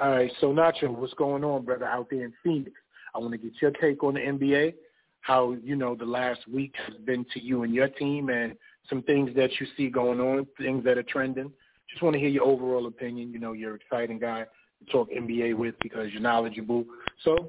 [0.00, 2.72] All right, so Nacho, what's going on, brother, out there in Phoenix?
[3.14, 4.74] I want to get your take on the NBA,
[5.20, 8.54] how, you know, the last week has been to you and your team and
[8.88, 11.52] some things that you see going on, things that are trending.
[11.90, 13.32] Just want to hear your overall opinion.
[13.32, 16.84] You know, you're an exciting guy to talk NBA with because you're knowledgeable.
[17.24, 17.48] So,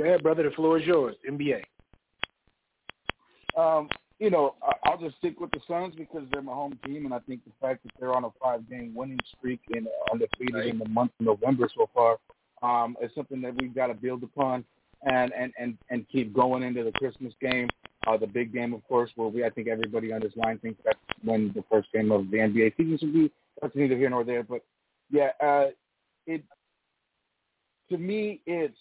[0.00, 0.42] ahead, brother.
[0.42, 1.16] The floor is yours.
[1.28, 1.62] NBA.
[3.56, 3.88] Um,
[4.18, 4.54] you know,
[4.84, 7.52] I'll just stick with the Suns because they're my home team, and I think the
[7.60, 11.68] fact that they're on a five-game winning streak and undefeated in the month of November
[11.76, 12.18] so far
[12.62, 14.64] um, is something that we've got to build upon
[15.02, 17.68] and and and and keep going into the Christmas game,
[18.06, 20.80] uh, the big game, of course, where we I think everybody on this line thinks
[20.84, 23.30] that's when the first game of the NBA season should be.
[23.60, 24.62] That's neither here nor there, but
[25.10, 25.66] yeah, uh,
[26.26, 26.42] it
[27.90, 28.76] to me it's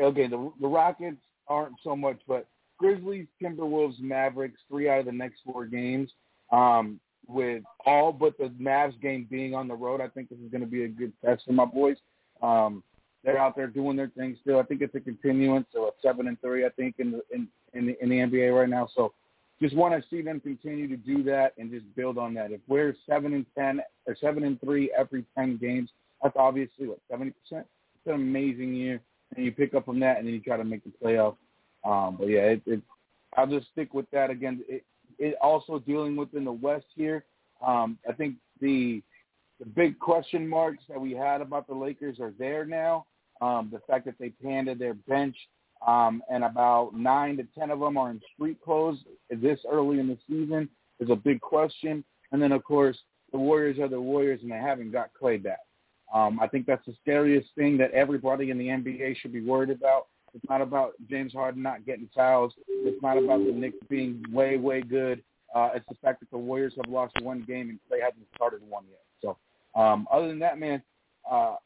[0.00, 0.26] okay.
[0.26, 1.16] The the Rockets
[1.48, 2.46] aren't so much, but
[2.78, 6.10] Grizzlies, Timberwolves, Mavericks, three out of the next four games.
[6.52, 10.50] Um, with all but the Mavs game being on the road, I think this is
[10.50, 11.98] going to be a good test for my boys.
[12.42, 12.82] Um,
[13.24, 14.58] they're out there doing their thing still.
[14.58, 16.64] I think it's a continuance of seven and three.
[16.64, 18.88] I think in the in in the, in the NBA right now.
[18.94, 19.12] So
[19.60, 22.52] just want to see them continue to do that and just build on that.
[22.52, 25.90] If we're seven and ten or seven and three every ten games,
[26.22, 27.66] that's obviously what seventy percent.
[27.96, 29.00] It's an amazing year,
[29.34, 31.36] and you pick up from that, and then you try to make the playoffs.
[31.84, 32.82] Um, but yeah, it, it,
[33.36, 34.64] I'll just stick with that again.
[34.68, 34.84] It,
[35.18, 37.24] it also dealing with in the West here.
[37.66, 39.02] Um, I think the
[39.58, 43.06] the big question marks that we had about the Lakers are there now.
[43.40, 45.36] Um, the fact that they panded their bench
[45.86, 48.98] um, and about nine to ten of them are in street clothes
[49.30, 50.68] this early in the season
[51.00, 52.04] is a big question.
[52.32, 52.98] And then of course
[53.32, 55.60] the Warriors are the Warriors and they haven't got Klay back.
[56.12, 59.70] Um, I think that's the scariest thing that everybody in the NBA should be worried
[59.70, 60.06] about.
[60.34, 62.52] It's not about James Harden not getting fouls.
[62.68, 65.22] It's not about the Knicks being way, way good.
[65.54, 68.60] Uh, it's the fact that the Warriors have lost one game and Klay hasn't started
[68.68, 69.00] one yet.
[69.22, 69.36] So
[69.78, 70.82] um, other than that, man,
[71.30, 71.56] uh,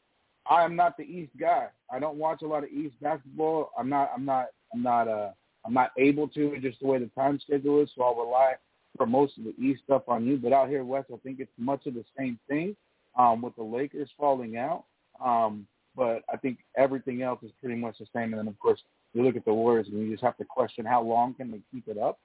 [0.49, 1.67] I am not the East guy.
[1.91, 3.71] I don't watch a lot of East basketball.
[3.77, 4.11] I'm not.
[4.15, 4.47] I'm not.
[4.73, 5.07] I'm not.
[5.07, 5.31] Uh,
[5.65, 6.57] I'm not able to.
[6.59, 8.53] Just the way the time schedule is, so I'll rely
[8.97, 10.37] for most of the East stuff on you.
[10.37, 12.75] But out here west, I think it's much of the same thing
[13.17, 14.83] um, with the Lakers falling out.
[15.23, 18.33] Um, but I think everything else is pretty much the same.
[18.33, 18.81] And then of course
[19.13, 21.61] you look at the Warriors and you just have to question how long can they
[21.71, 22.19] keep it up.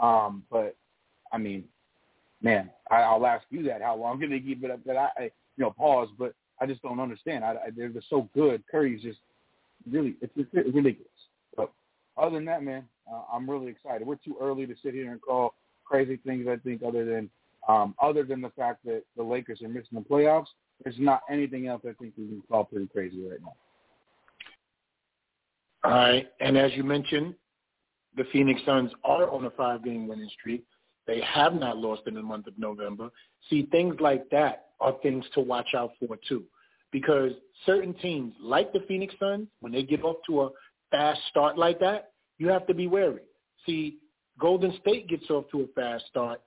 [0.00, 0.74] Um, but
[1.32, 1.64] I mean,
[2.42, 3.82] man, I, I'll ask you that.
[3.82, 4.84] How long can they keep it up?
[4.84, 5.22] That I, I
[5.56, 6.08] you know, pause.
[6.18, 7.44] But I just don't understand.
[7.44, 8.62] I, I, they're just so good.
[8.70, 9.18] Curry's just
[9.90, 11.08] really, it's, it's ridiculous.
[11.56, 11.72] But
[12.16, 14.06] other than that, man, uh, I'm really excited.
[14.06, 15.54] We're too early to sit here and call
[15.84, 16.46] crazy things.
[16.48, 17.30] I think other than
[17.68, 20.46] um, other than the fact that the Lakers are missing the playoffs,
[20.82, 23.54] there's not anything else I think we can call pretty crazy right now.
[25.84, 27.34] All right, and as you mentioned,
[28.16, 30.64] the Phoenix Suns are on a five-game winning streak.
[31.06, 33.10] They have not lost in the month of November.
[33.48, 36.44] See, things like that are things to watch out for too,
[36.92, 37.32] because
[37.66, 40.50] certain teams like the Phoenix Suns, when they get off to a
[40.90, 43.22] fast start like that, you have to be wary.
[43.66, 43.98] See,
[44.38, 46.40] Golden State gets off to a fast start,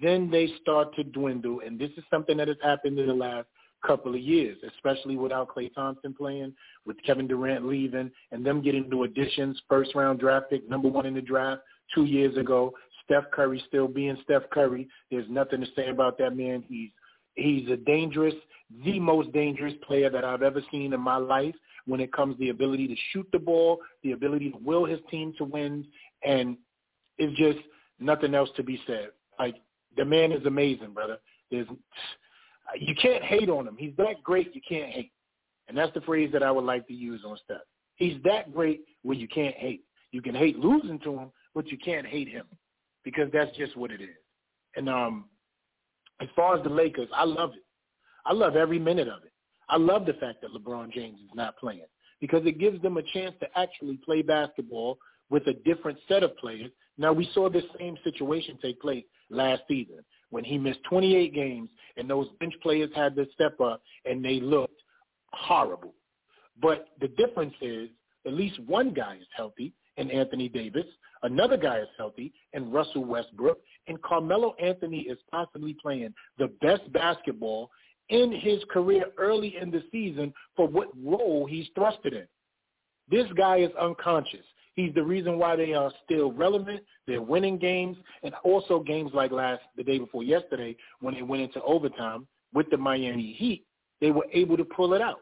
[0.00, 3.48] then they start to dwindle, and this is something that has happened in the last
[3.84, 6.54] couple of years, especially without Klay Thompson playing,
[6.86, 11.06] with Kevin Durant leaving, and them getting new additions, first round draft pick, number one
[11.06, 11.62] in the draft
[11.94, 12.72] two years ago.
[13.10, 14.88] Steph Curry still being Steph Curry.
[15.10, 16.62] There's nothing to say about that man.
[16.68, 16.90] He's
[17.34, 18.34] he's a dangerous,
[18.84, 21.54] the most dangerous player that I've ever seen in my life
[21.86, 25.00] when it comes to the ability to shoot the ball, the ability to will his
[25.10, 25.86] team to win,
[26.24, 26.56] and
[27.18, 27.58] it's just
[27.98, 29.08] nothing else to be said.
[29.40, 29.56] Like
[29.96, 31.18] the man is amazing, brother.
[31.50, 31.66] There's
[32.78, 33.76] you can't hate on him.
[33.76, 35.10] He's that great you can't hate.
[35.66, 37.58] And that's the phrase that I would like to use on Steph.
[37.96, 39.82] He's that great where you can't hate.
[40.12, 42.46] You can hate losing to him, but you can't hate him
[43.04, 44.16] because that's just what it is.
[44.76, 45.26] And um,
[46.20, 47.64] as far as the Lakers, I love it.
[48.26, 49.32] I love every minute of it.
[49.68, 51.86] I love the fact that LeBron James is not playing
[52.20, 54.98] because it gives them a chance to actually play basketball
[55.30, 56.70] with a different set of players.
[56.98, 60.00] Now, we saw this same situation take place last season
[60.30, 64.40] when he missed 28 games and those bench players had to step up and they
[64.40, 64.80] looked
[65.32, 65.94] horrible.
[66.60, 67.88] But the difference is
[68.26, 70.86] at least one guy is healthy and Anthony Davis,
[71.22, 76.90] another guy is healthy and Russell Westbrook, and Carmelo Anthony is possibly playing the best
[76.92, 77.70] basketball
[78.08, 82.26] in his career early in the season for what role he's thrusted in.
[83.10, 84.44] This guy is unconscious.
[84.74, 86.82] He's the reason why they are still relevant.
[87.06, 91.42] They're winning games, and also games like last the day before yesterday when they went
[91.42, 93.64] into overtime with the Miami Heat,
[94.00, 95.20] they were able to pull it out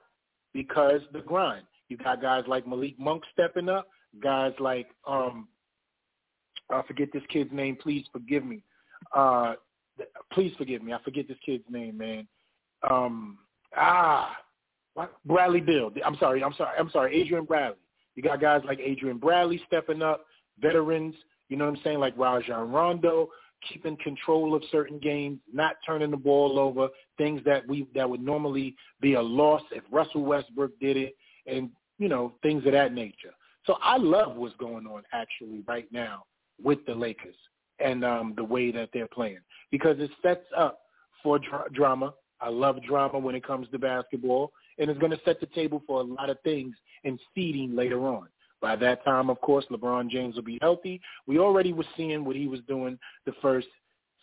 [0.55, 1.65] because the grind.
[1.89, 3.89] You got guys like Malik Monk stepping up,
[4.23, 5.49] guys like um
[6.71, 7.77] I forget this kid's name.
[7.81, 8.63] Please forgive me.
[9.15, 9.55] Uh,
[10.33, 10.93] please forgive me.
[10.93, 12.27] I forget this kid's name, man.
[12.89, 13.39] Um,
[13.77, 14.37] ah,
[14.95, 15.13] what?
[15.25, 15.91] Bradley Beal.
[16.05, 16.43] I'm sorry.
[16.43, 16.79] I'm sorry.
[16.79, 17.21] I'm sorry.
[17.21, 17.79] Adrian Bradley.
[18.15, 20.27] You got guys like Adrian Bradley stepping up,
[20.61, 21.15] veterans.
[21.49, 21.99] You know what I'm saying?
[21.99, 23.29] Like Rajon Rondo
[23.69, 28.23] keeping control of certain games, not turning the ball over, things that we that would
[28.23, 31.17] normally be a loss if Russell Westbrook did it,
[31.47, 33.35] and you know things of that nature.
[33.67, 36.25] So I love what's going on actually right now
[36.63, 37.37] with the Lakers
[37.81, 39.41] and um, the way that they're playing
[39.71, 40.81] because it sets up
[41.23, 42.15] for dra- drama.
[42.41, 45.83] I love drama when it comes to basketball, and it's going to set the table
[45.87, 46.75] for a lot of things
[47.05, 48.29] in seeding later on.
[48.61, 51.01] By that time, of course, LeBron James will be healthy.
[51.27, 53.69] We already were seeing what he was doing the first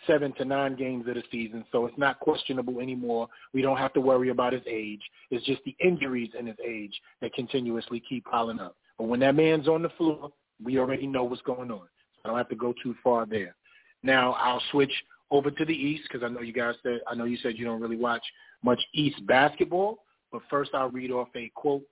[0.07, 3.28] seven to nine games of the season, so it's not questionable anymore.
[3.53, 5.02] We don't have to worry about his age.
[5.32, 8.76] It's just the injuries in his age that continuously keep piling up.
[8.98, 10.32] But when that man's on the floor,
[10.64, 11.88] we already know what's going on.
[12.26, 13.56] I don't have to go too far there.
[14.02, 14.91] Now I'll switch
[15.30, 17.65] over to the East because I know you guys said I know you said you
[17.65, 18.23] don't really watch
[18.64, 19.99] much East basketball.
[20.31, 21.84] But first, I'll read off a quote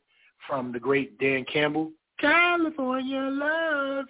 [0.48, 1.92] from the great Dan Campbell.
[2.20, 4.06] California love.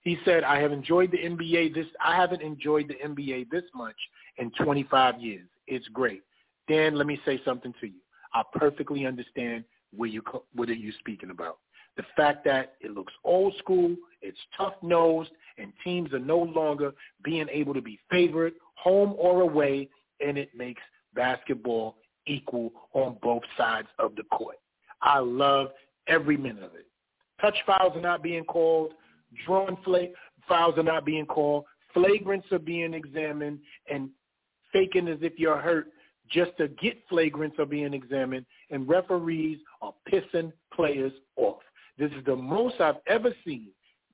[0.00, 1.86] He said, "I have enjoyed the NBA this.
[2.02, 3.96] I haven't enjoyed the NBA this much
[4.38, 5.48] in 25 years.
[5.66, 6.22] It's great."
[6.68, 8.00] Dan, let me say something to you.
[8.32, 10.22] I perfectly understand what you
[10.54, 11.58] what are you speaking about.
[11.96, 16.92] The fact that it looks old school, it's tough nosed, and teams are no longer
[17.24, 19.88] being able to be favored, home or away,
[20.24, 20.82] and it makes
[21.14, 21.96] basketball
[22.26, 24.56] equal on both sides of the court.
[25.02, 25.68] I love
[26.06, 26.86] every minute of it.
[27.40, 28.92] Touch fouls are not being called.
[29.46, 30.10] Drawn flag
[30.48, 31.64] fouls are not being called.
[31.94, 33.58] Flagrants are being examined,
[33.90, 34.10] and
[34.72, 35.88] faking as if you're hurt
[36.30, 41.62] just to get flagrants are being examined, and referees are pissing players off.
[41.98, 43.70] This is the most I've ever seen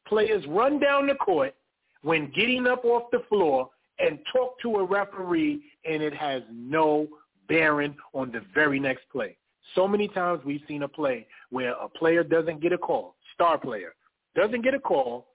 [0.06, 1.54] players run down the court
[2.02, 7.06] when getting up off the floor and talk to a referee, and it has no
[7.48, 9.36] bearing on the very next play.
[9.74, 13.59] So many times we've seen a play where a player doesn't get a call, star
[13.59, 13.94] player,
[14.34, 15.28] doesn't get a call,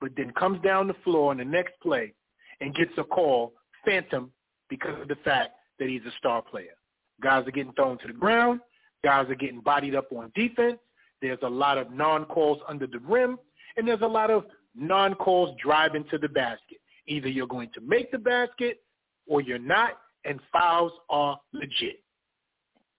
[0.00, 2.12] but then comes down the floor in the next play
[2.60, 3.52] and gets a call,
[3.84, 4.32] phantom,
[4.68, 6.74] because of the fact that he's a star player.
[7.22, 8.60] Guys are getting thrown to the ground.
[9.04, 10.78] Guys are getting bodied up on defense.
[11.20, 13.38] There's a lot of non-calls under the rim,
[13.76, 16.78] and there's a lot of non-calls driving to the basket.
[17.06, 18.80] Either you're going to make the basket
[19.26, 22.02] or you're not, and fouls are legit.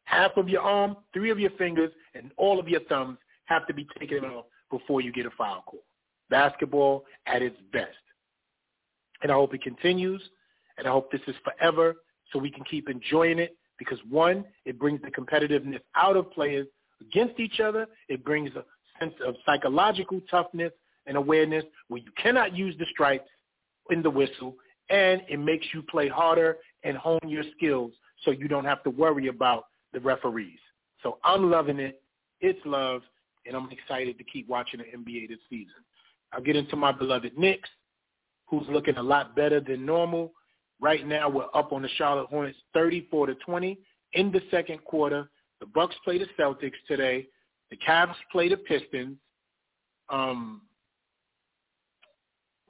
[0.06, 3.74] Half of your arm, three of your fingers, and all of your thumbs have to
[3.74, 5.84] be taken off before you get a foul call.
[6.30, 7.98] Basketball at its best.
[9.22, 10.22] And I hope it continues,
[10.78, 11.96] and I hope this is forever
[12.32, 16.68] so we can keep enjoying it because one, it brings the competitiveness out of players
[17.02, 17.88] against each other.
[18.08, 18.64] It brings a
[19.00, 20.72] sense of psychological toughness
[21.06, 23.30] and awareness where you cannot use the stripes
[23.90, 24.56] in the whistle,
[24.90, 27.92] and it makes you play harder and hone your skills
[28.24, 30.60] so you don't have to worry about the referees.
[31.02, 32.02] So I'm loving it.
[32.42, 33.02] It's love,
[33.46, 35.74] and I'm excited to keep watching the NBA this season.
[36.32, 37.70] I'll get into my beloved Knicks,
[38.48, 40.32] who's looking a lot better than normal.
[40.80, 43.78] Right now, we're up on the Charlotte Hornets 34 to 20
[44.14, 45.30] in the second quarter.
[45.60, 47.28] The Bucks play the Celtics today.
[47.70, 49.18] The Cavs play the Pistons.
[50.10, 50.62] Um,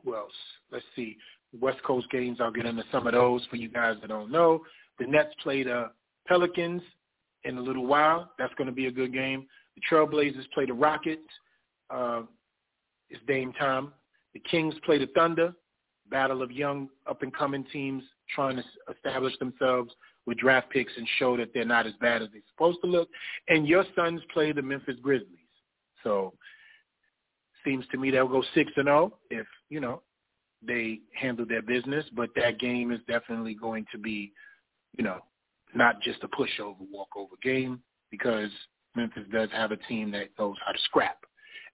[0.04, 0.34] who else?
[0.72, 1.18] Let's see.
[1.60, 4.64] West Coast games, I'll get into some of those for you guys that don't know.
[5.00, 5.92] The Nets play the
[6.28, 6.82] Pelicans
[7.44, 8.32] in a little while.
[8.38, 9.48] That's going to be a good game.
[9.76, 11.22] The Trailblazers play the Rockets.
[11.90, 12.24] Uh,
[13.10, 13.94] it's Dame time.
[14.34, 15.54] The Kings play the Thunder
[16.10, 18.04] battle of young up-and-coming teams
[18.34, 18.64] trying to
[18.94, 19.92] establish themselves
[20.30, 23.10] with draft picks and show that they're not as bad as they're supposed to look.
[23.48, 25.40] And your Suns play the Memphis Grizzlies.
[26.04, 26.36] So
[27.66, 30.04] seems to me they'll go 6 and 0 if, you know,
[30.66, 34.32] they handle their business, but that game is definitely going to be,
[34.98, 35.18] you know,
[35.74, 37.82] not just a pushover, walkover game
[38.12, 38.52] because
[38.96, 41.18] Memphis does have a team that knows how to scrap.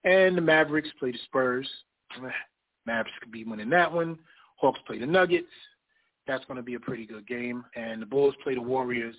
[0.04, 1.68] And the Mavericks play the Spurs.
[2.88, 4.18] Mavs could be winning that one.
[4.56, 5.46] Hawks play the Nuggets.
[6.26, 7.64] That's going to be a pretty good game.
[7.74, 9.16] And the Bulls play the Warriors.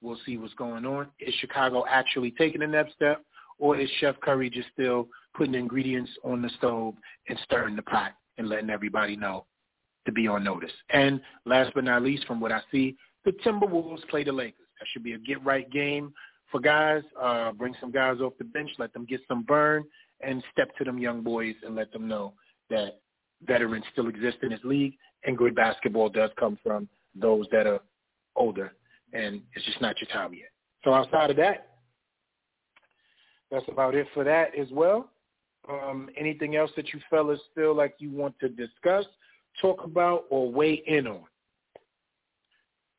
[0.00, 1.08] We'll see what's going on.
[1.18, 3.22] Is Chicago actually taking the next step,
[3.58, 6.94] or is Chef Curry just still putting ingredients on the stove
[7.28, 9.46] and stirring the pot and letting everybody know
[10.06, 10.70] to be on notice?
[10.90, 14.66] And last but not least, from what I see, the Timberwolves play the Lakers.
[14.78, 16.12] That should be a get-right game
[16.52, 17.02] for guys.
[17.20, 19.84] Uh, bring some guys off the bench, let them get some burn,
[20.20, 22.34] and step to them young boys and let them know
[22.70, 23.00] that
[23.46, 24.94] veterans still exist in this league,
[25.24, 27.80] and good basketball does come from those that are
[28.36, 28.72] older,
[29.12, 30.50] and it's just not your time yet.
[30.84, 31.68] So outside of that,
[33.50, 35.10] that's about it for that as well.
[35.68, 39.04] Um, anything else that you fellas feel like you want to discuss,
[39.60, 41.24] talk about, or weigh in on?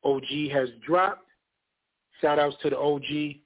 [0.04, 1.26] OG has dropped.
[2.22, 3.38] Shout outs to the OG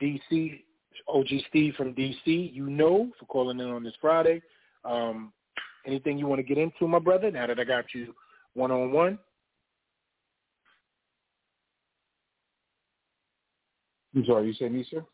[0.00, 0.60] DC,
[1.08, 4.42] OG Steve from DC, you know, for calling in on this Friday.
[4.84, 5.32] Um,
[5.86, 8.14] Anything you want to get into, my brother, now that I got you
[8.54, 9.18] one-on-one?
[14.14, 15.04] I'm sorry, you said me, sir?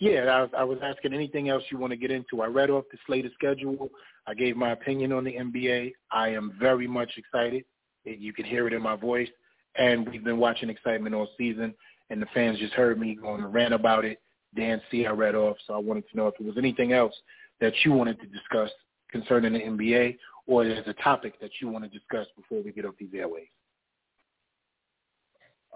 [0.00, 2.42] Yeah, I was, I was asking anything else you want to get into.
[2.42, 3.88] I read off the slate of schedule.
[4.26, 5.92] I gave my opinion on the NBA.
[6.12, 7.64] I am very much excited.
[8.04, 9.28] You can hear it in my voice.
[9.76, 11.74] And we've been watching excitement all season,
[12.10, 14.20] and the fans just heard me going to rant about it.
[14.56, 17.14] Dan C, I read off, so I wanted to know if there was anything else
[17.60, 18.70] that you wanted to discuss
[19.10, 22.84] concerning the NBA, or there's a topic that you want to discuss before we get
[22.84, 23.48] off these airways?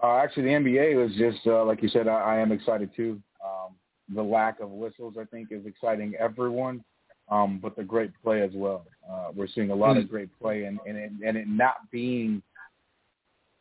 [0.01, 2.07] Uh, actually, the NBA was just uh, like you said.
[2.07, 3.21] I, I am excited too.
[3.43, 3.75] Um,
[4.13, 6.83] the lack of whistles, I think, is exciting everyone,
[7.29, 8.85] um, but the great play as well.
[9.09, 10.01] Uh, we're seeing a lot mm.
[10.01, 12.41] of great play, and and it, and it not being.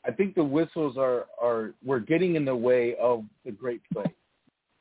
[0.05, 4.13] I think the whistles are are we're getting in the way of the great play.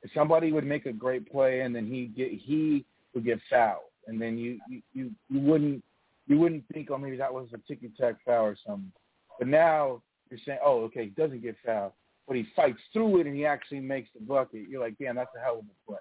[0.01, 3.90] If somebody would make a great play and then he get he would get fouled,
[4.07, 5.83] and then you you you, you wouldn't
[6.27, 8.91] you wouldn't think, oh, maybe that was a ticky tack foul or something.
[9.39, 11.93] But now you're saying, oh, okay, he doesn't get fouled,
[12.27, 14.69] but he fights through it and he actually makes the bucket.
[14.69, 15.99] You're like, damn, that's a hell of a play.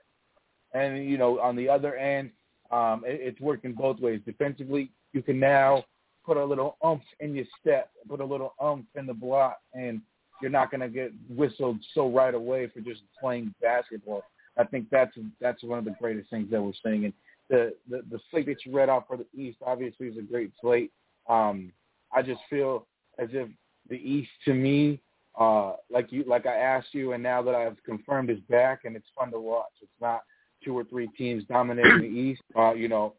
[0.73, 2.31] And you know, on the other end,
[2.71, 4.21] um, it, it's working both ways.
[4.25, 5.85] Defensively, you can now
[6.25, 10.01] put a little umph in your step, put a little umph in the block, and
[10.41, 14.23] you're not going to get whistled so right away for just playing basketball.
[14.59, 17.05] I think that's that's one of the greatest things that we're seeing.
[17.07, 17.15] And
[17.51, 20.53] the, the the slate that you read off for the East obviously is a great
[20.61, 20.93] slate.
[21.29, 21.73] Um,
[22.15, 22.87] I just feel
[23.19, 23.49] as if
[23.89, 25.01] the East to me,
[25.39, 28.97] uh, like you like I asked you, and now that I've confirmed is back, and
[28.97, 29.73] it's fun to watch.
[29.83, 30.21] It's not
[30.65, 32.43] two or three teams dominating the East.
[32.57, 33.15] Uh, you know,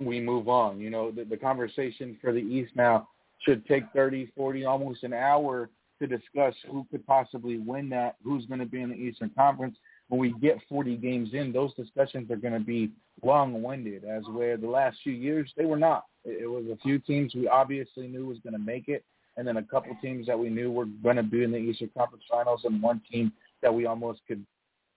[0.00, 0.80] we move on.
[0.80, 3.08] You know, the, the conversation for the East now
[3.40, 5.70] should take 30, 40, almost an hour
[6.00, 9.76] to discuss who could possibly win that, who's going to be in the Eastern Conference,
[10.08, 12.90] when we get 40 games in, those discussions are going to be
[13.22, 16.04] long-winded, as where the last few years they were not.
[16.24, 19.04] It was a few teams we obviously knew was going to make it,
[19.36, 21.90] and then a couple teams that we knew were going to be in the Eastern
[21.96, 23.32] Conference Finals, and one team
[23.62, 24.44] that we almost could,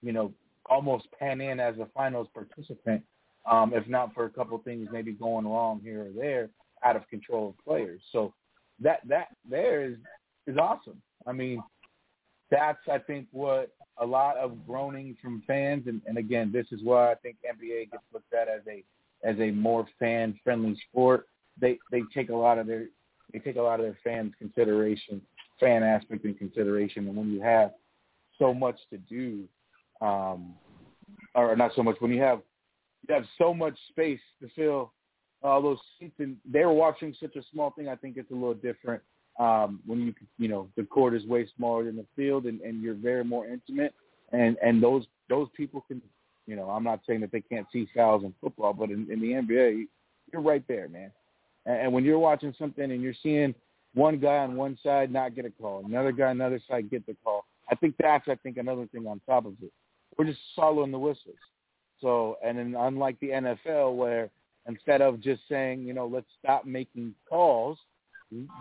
[0.02, 0.32] you know,
[0.70, 3.02] almost pan in as a finals participant,
[3.50, 6.50] um, if not for a couple things maybe going wrong here or there,
[6.84, 8.02] out of control of players.
[8.12, 8.34] So
[8.82, 9.96] that that there is
[10.46, 11.02] is awesome.
[11.26, 11.62] I mean,
[12.50, 16.82] that's I think what a lot of groaning from fans, and, and again, this is
[16.84, 18.84] why I think NBA gets looked at as a
[19.28, 21.28] as a more fan friendly sport.
[21.60, 22.86] They they take a lot of their
[23.34, 25.22] they take a lot of their fans consideration,
[25.60, 27.72] fan aspect in consideration, and when you have
[28.40, 29.46] so much to do,
[30.02, 30.54] um,
[31.34, 32.42] or not so much when you have
[33.08, 34.94] you have so much space to fill
[35.44, 37.90] all those seats, and they're watching such a small thing.
[37.90, 39.02] I think it's a little different
[39.40, 42.82] um, when you you know the court is way smaller than the field, and, and
[42.82, 43.94] you're very more intimate,
[44.32, 46.02] and and those those people can,
[46.46, 49.20] you know, I'm not saying that they can't see fouls in football, but in, in
[49.20, 49.88] the NBA,
[50.32, 51.12] you're right there, man.
[51.66, 53.54] And, and when you're watching something and you're seeing
[53.94, 57.06] one guy on one side not get a call, another guy on the side get
[57.06, 59.72] the call, I think that's I think another thing on top of it.
[60.18, 61.36] We're just following the whistles.
[62.02, 64.30] So, and then unlike the NFL where
[64.68, 67.78] instead of just saying, you know, let's stop making calls,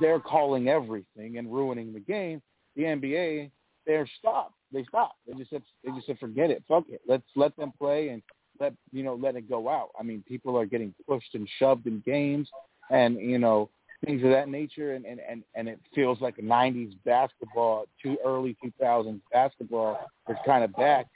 [0.00, 2.42] they're calling everything and ruining the game.
[2.76, 3.50] The NBA,
[3.86, 4.54] they're stopped.
[4.72, 5.18] They stopped.
[5.26, 7.00] They just said, they just said, forget it, fuck it.
[7.06, 8.22] Let's let them play and
[8.60, 9.90] let you know let it go out.
[9.98, 12.48] I mean, people are getting pushed and shoved in games,
[12.90, 13.70] and you know
[14.04, 18.16] things of that nature, and and and, and it feels like a '90s basketball, too
[18.24, 19.98] early 2000s basketball
[20.28, 21.06] is kind of back,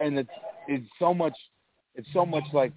[0.00, 0.30] and it's
[0.66, 1.36] it's so much,
[1.94, 2.72] it's so much like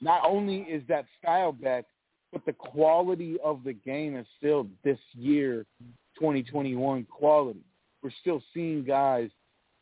[0.00, 1.84] not only is that style back,
[2.32, 5.66] but the quality of the game is still this year,
[6.18, 7.60] 2021 quality.
[8.02, 9.28] We're still seeing guys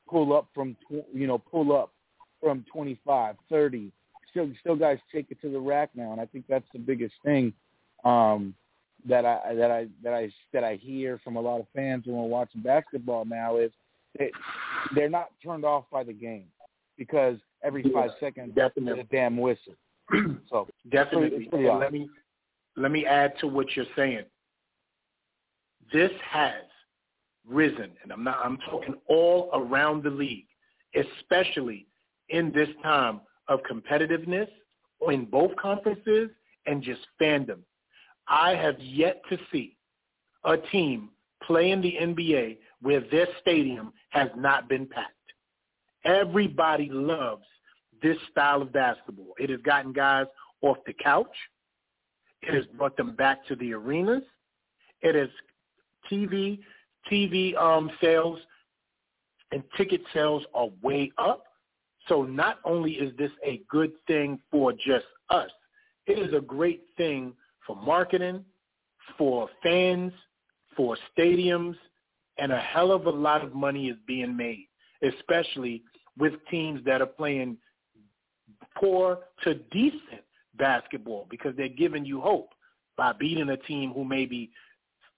[0.09, 0.77] pull up from,
[1.15, 1.93] you know, pull up
[2.41, 3.93] from 25, 30.
[4.31, 7.15] Still, still guys take it to the rack now, and I think that's the biggest
[7.25, 7.53] thing
[8.05, 8.55] um,
[9.09, 12.17] that I that I that I that I hear from a lot of fans when
[12.17, 13.73] we're watching basketball now is
[14.19, 14.31] that
[14.95, 16.45] they're not turned off by the game
[16.97, 18.85] because every five seconds Definitely.
[18.85, 19.75] there's a damn whistle.
[20.51, 21.47] So Definitely.
[21.47, 22.09] pretty let me
[22.81, 24.25] let me add to what you're saying.
[25.93, 26.65] This has
[27.47, 30.47] risen, and I'm not I'm talking all around the league,
[30.95, 31.87] especially
[32.29, 34.49] in this time of competitiveness
[35.09, 36.31] in both conferences
[36.67, 37.59] and just fandom.
[38.29, 39.77] I have yet to see
[40.45, 41.11] a team
[41.43, 45.15] play in the NBA where their stadium has not been packed.
[46.05, 47.45] Everybody loves
[48.03, 49.35] this style of basketball.
[49.39, 50.27] It has gotten guys
[50.63, 51.27] off the couch.
[52.43, 54.23] It has brought them back to the arenas.
[55.03, 55.29] It has
[56.11, 56.61] TV
[57.11, 58.39] TV um, sales
[59.53, 61.45] and ticket sales are way up.
[62.09, 65.51] So not only is this a good thing for just us,
[66.07, 67.35] it is a great thing
[67.67, 68.45] for marketing,
[69.19, 70.13] for fans,
[70.77, 71.77] for stadiums,
[72.39, 74.67] and a hell of a lot of money is being made,
[75.03, 75.83] especially
[76.19, 77.57] with teams that are playing
[78.77, 80.23] poor to decent
[80.61, 82.51] basketball because they're giving you hope
[82.97, 84.51] by beating a team who may be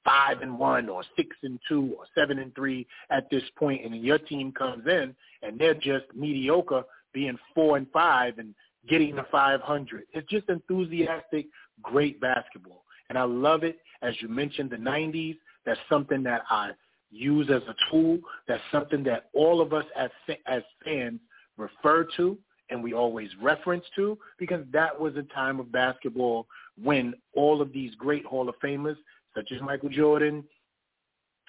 [0.05, 3.93] five and one or six and two or seven and three at this point, and
[3.93, 6.82] then your team comes in and they're just mediocre,
[7.12, 8.55] being four and five and
[8.89, 10.05] getting the 500.
[10.12, 11.47] It's just enthusiastic,
[11.82, 13.78] great basketball, and I love it.
[14.02, 15.36] As you mentioned, the 90s.
[15.64, 16.70] That's something that I
[17.12, 18.19] use as a tool.
[18.48, 20.10] That's something that all of us as
[20.47, 21.20] as fans
[21.56, 22.36] refer to
[22.71, 26.47] and we always reference to because that was a time of basketball
[26.83, 28.97] when all of these great Hall of Famers,
[29.35, 30.45] such as Michael Jordan,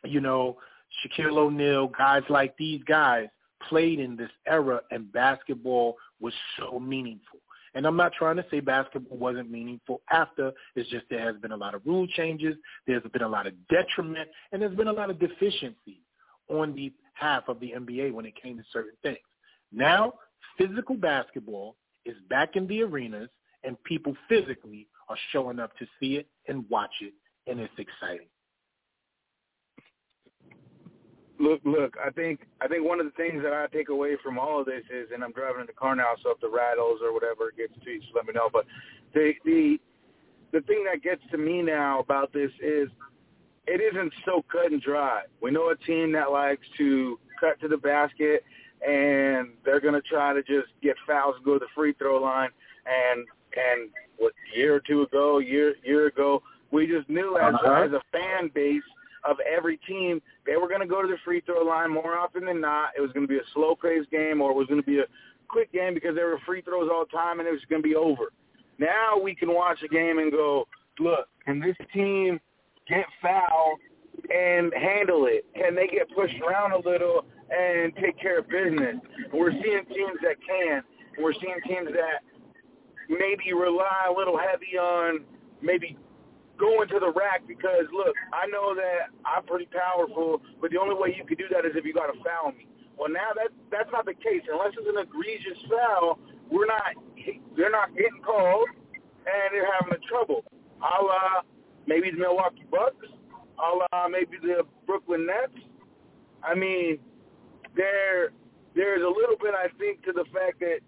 [0.04, 0.58] you know,
[1.02, 3.28] Shaquille O'Neal, guys like these guys
[3.70, 7.40] played in this era and basketball was so meaningful.
[7.76, 10.52] And I'm not trying to say basketball wasn't meaningful after.
[10.76, 12.56] It's just there has been a lot of rule changes.
[12.86, 16.04] There's been a lot of detriment, and there's been a lot of deficiencies
[16.50, 19.18] on the half of the NBA when it came to certain things.
[19.72, 20.14] Now,
[20.58, 21.76] physical basketball
[22.06, 23.30] is back in the arenas,
[23.64, 27.14] and people physically are showing up to see it and watch it,
[27.48, 28.28] and it's exciting.
[31.40, 31.96] Look, look.
[32.04, 34.66] I think I think one of the things that I take away from all of
[34.66, 37.52] this is, and I'm driving in the car now, so if the rattles or whatever
[37.56, 38.50] gets to you, just let me know.
[38.52, 38.66] But
[39.14, 39.78] the the
[40.52, 42.88] the thing that gets to me now about this is
[43.66, 45.24] it isn't so cut and dry.
[45.42, 48.44] We know a team that likes to cut to the basket
[48.88, 52.22] and they're going to try to just get fouls and go to the free throw
[52.22, 52.50] line.
[52.86, 56.42] And and what a year or two ago, year year ago,
[56.72, 57.84] we just knew as Uh-huh.
[57.84, 58.82] as a fan base
[59.24, 62.46] of every team, they were going to go to the free throw line more often
[62.46, 62.90] than not.
[62.98, 65.00] It was going to be a slow paced game, or it was going to be
[65.00, 65.06] a
[65.48, 67.88] quick game because there were free throws all the time, and it was going to
[67.88, 68.34] be over.
[68.80, 70.68] Now we can watch a game and go,
[71.00, 72.40] look, can this team
[72.90, 73.80] get fouled
[74.34, 75.46] and handle it?
[75.56, 78.96] Can they get pushed around a little and take care of business?
[79.32, 80.84] And we're seeing teams that can,
[81.16, 82.24] and we're seeing teams that
[83.10, 85.26] maybe rely a little heavy on
[85.62, 85.98] maybe
[86.58, 90.96] going to the rack because look, I know that I'm pretty powerful, but the only
[90.96, 92.68] way you can do that is if you got to foul me.
[92.98, 94.46] Well, now that that's not the case.
[94.52, 96.94] Unless it's an egregious foul, we're not.
[97.58, 100.44] They're not getting called, and they're having a trouble.
[100.82, 101.42] A la
[101.88, 103.08] maybe the Milwaukee Bucks,
[103.58, 105.58] a la maybe the Brooklyn Nets.
[106.44, 107.00] I mean,
[107.76, 108.32] there
[108.76, 110.80] there's a little bit I think to the fact that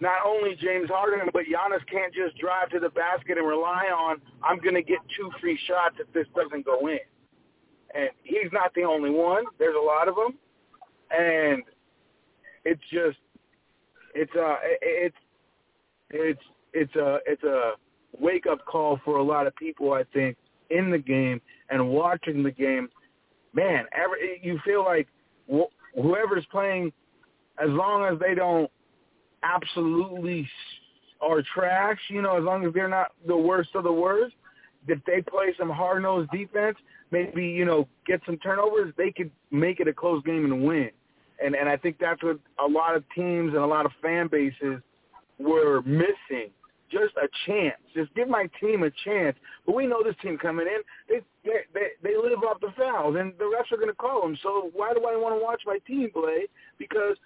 [0.00, 4.20] not only James Harden, but Giannis can't just drive to the basket and rely on
[4.42, 6.98] I'm going to get two free shots if this doesn't go in.
[7.94, 9.44] And he's not the only one.
[9.58, 10.36] There's a lot of them,
[11.16, 11.62] and
[12.64, 13.18] it's just
[14.14, 15.16] it's uh, a it's
[16.10, 16.40] it's
[16.72, 17.72] it's a it's a
[18.18, 19.92] wake up call for a lot of people.
[19.92, 20.36] I think
[20.70, 21.40] in the game
[21.70, 22.88] and watching the game,
[23.52, 25.08] man, every, you feel like
[25.94, 26.92] whoever's playing,
[27.62, 28.70] as long as they don't
[29.42, 30.48] absolutely
[31.20, 34.34] are trash, you know, as long as they're not the worst of the worst,
[34.86, 36.76] if they play some hard-nosed defense,
[37.10, 40.90] maybe, you know, get some turnovers, they could make it a close game and win.
[41.42, 44.28] And and I think that's what a lot of teams and a lot of fan
[44.28, 44.80] bases
[45.38, 46.50] were missing.
[46.90, 47.76] Just a chance.
[47.94, 49.36] Just give my team a chance.
[49.66, 53.16] But we know this team coming in, they they they, they live off the fouls,
[53.18, 54.36] and the refs are going to call them.
[54.42, 56.46] So why do I want to watch my team play?
[56.78, 57.16] Because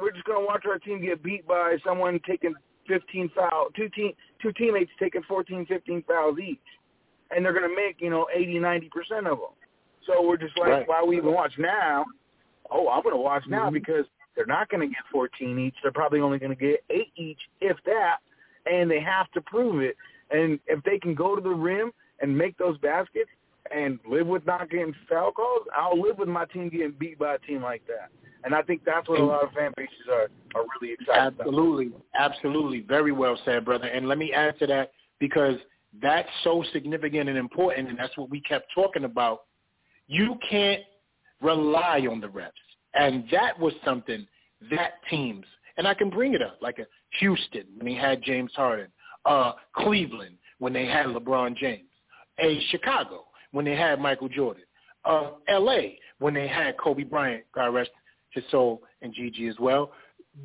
[0.00, 2.54] we're just going to watch our team get beat by someone taking
[2.88, 4.12] 15 fouls, two team
[4.42, 6.58] two teammates taking 14, 15 fouls each,
[7.30, 9.54] and they're going to make you know 80, 90 percent of them.
[10.06, 10.88] So we're just like, Right.
[10.88, 12.04] why we even watch now?
[12.70, 13.74] Oh, I'm going to watch now Mm-hmm.
[13.74, 14.04] because
[14.36, 15.74] they're not going to get 14 each.
[15.82, 18.16] They're probably only going to get eight each, if that,
[18.70, 19.96] and they have to prove it.
[20.30, 23.30] And if they can go to the rim and make those baskets
[23.74, 27.34] and live with not getting foul calls, I'll live with my team getting beat by
[27.34, 28.10] a team like that.
[28.44, 31.46] And I think that's what a lot of fan bases are are really excited about.
[31.46, 33.86] Absolutely, absolutely, very well said, brother.
[33.86, 35.56] And let me add to that because
[36.00, 39.42] that's so significant and important, and that's what we kept talking about.
[40.06, 40.82] You can't
[41.42, 42.50] rely on the refs,
[42.94, 44.26] and that was something
[44.70, 45.44] that teams,
[45.76, 46.86] and I can bring it up like a
[47.18, 48.88] Houston when they had James Harden,
[49.26, 51.88] uh, Cleveland when they had LeBron James,
[52.38, 54.62] a Chicago when they had Michael Jordan,
[55.04, 55.98] uh, L.A.
[56.18, 57.90] when they had Kobe Bryant, God rest
[58.30, 59.92] his soul, and Gigi as well.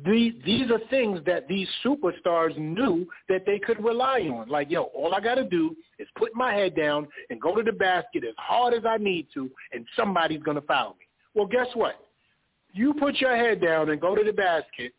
[0.04, 4.48] These, these are things that these superstars knew that they could rely on.
[4.48, 7.62] Like, yo, all I got to do is put my head down and go to
[7.62, 11.06] the basket as hard as I need to, and somebody's going to foul me.
[11.34, 11.94] Well, guess what?
[12.72, 14.92] You put your head down and go to the basket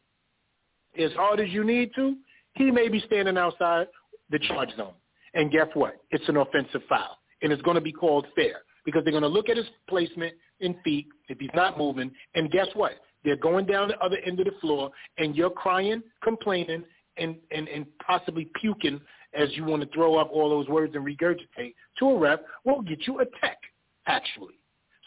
[1.00, 2.16] as hard as you need to,
[2.54, 3.88] he may be standing outside
[4.30, 4.94] the charge zone.
[5.34, 5.96] And guess what?
[6.12, 7.18] It's an offensive foul.
[7.42, 10.34] And it's going to be called fair because they're going to look at his placement
[10.60, 12.12] in feet if he's not moving.
[12.36, 12.94] And guess what?
[13.24, 16.84] They're going down the other end of the floor and you're crying, complaining,
[17.18, 19.00] and, and, and possibly puking
[19.34, 22.82] as you want to throw up all those words and regurgitate to a ref will
[22.82, 23.58] get you a tech,
[24.06, 24.54] actually.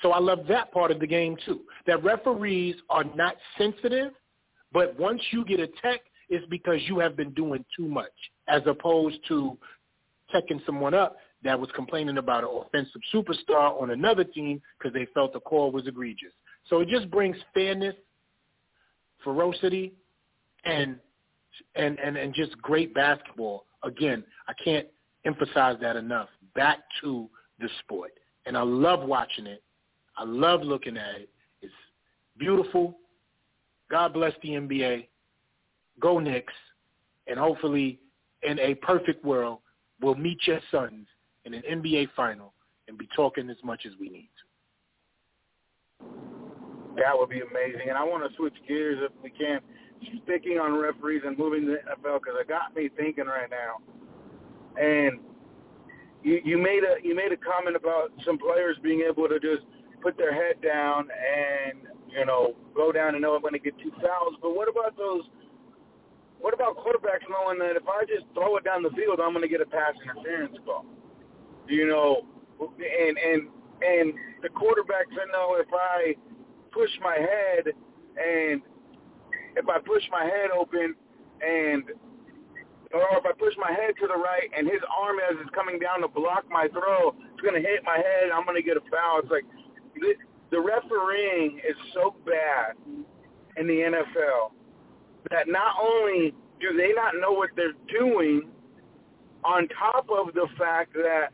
[0.03, 1.61] So I love that part of the game too.
[1.87, 4.13] That referees are not sensitive,
[4.73, 8.13] but once you get a tech, it's because you have been doing too much,
[8.49, 9.59] as opposed to
[10.33, 15.07] teching someone up that was complaining about an offensive superstar on another team because they
[15.13, 16.33] felt the call was egregious.
[16.69, 17.95] So it just brings fairness,
[19.25, 19.95] ferocity,
[20.65, 20.97] and
[21.75, 23.65] and and and just great basketball.
[23.83, 24.87] Again, I can't
[25.25, 26.29] emphasize that enough.
[26.55, 27.29] Back to
[27.59, 28.13] the sport,
[28.47, 29.63] and I love watching it.
[30.17, 31.31] I love looking at it.
[31.63, 31.73] It's
[32.39, 32.99] beautiful.
[33.91, 35.09] God bless the NBA.
[36.01, 36.53] Go Knicks,
[37.27, 37.99] and hopefully,
[38.43, 39.59] in a perfect world,
[40.01, 41.07] we'll meet your sons
[41.45, 42.55] in an NBA final
[42.89, 44.31] and be talking as much as we need
[46.01, 46.07] to.
[46.97, 47.89] That would be amazing.
[47.89, 49.61] And I want to switch gears if we can,
[50.25, 53.77] sticking on referees and moving the NFL because it got me thinking right now.
[54.81, 55.21] And
[56.23, 59.63] you, you made a you made a comment about some players being able to just
[60.03, 61.79] put their head down and
[62.13, 64.37] you know go down and know I'm going to get two fouls.
[64.43, 65.23] But what about those?
[66.41, 69.45] What about quarterbacks knowing that if I just throw it down the field, I'm going
[69.45, 70.87] to get a pass interference call?
[71.69, 72.27] You know,
[72.61, 73.49] and and
[73.83, 76.17] and the quarterbacks know if I
[76.73, 77.73] push my head
[78.17, 78.63] and
[79.57, 80.95] if I push my head open
[81.43, 81.85] and
[82.93, 85.79] or if I push my head to the right and his arm as is coming
[85.79, 88.31] down to block my throw, it's going to hit my head.
[88.31, 89.23] And I'm going to get a foul.
[89.23, 89.47] It's like
[90.51, 92.77] the, refereeing is so bad
[93.57, 94.53] in the NFL
[95.31, 98.49] that not only do they not know what they're doing,
[99.45, 101.29] on top of the fact that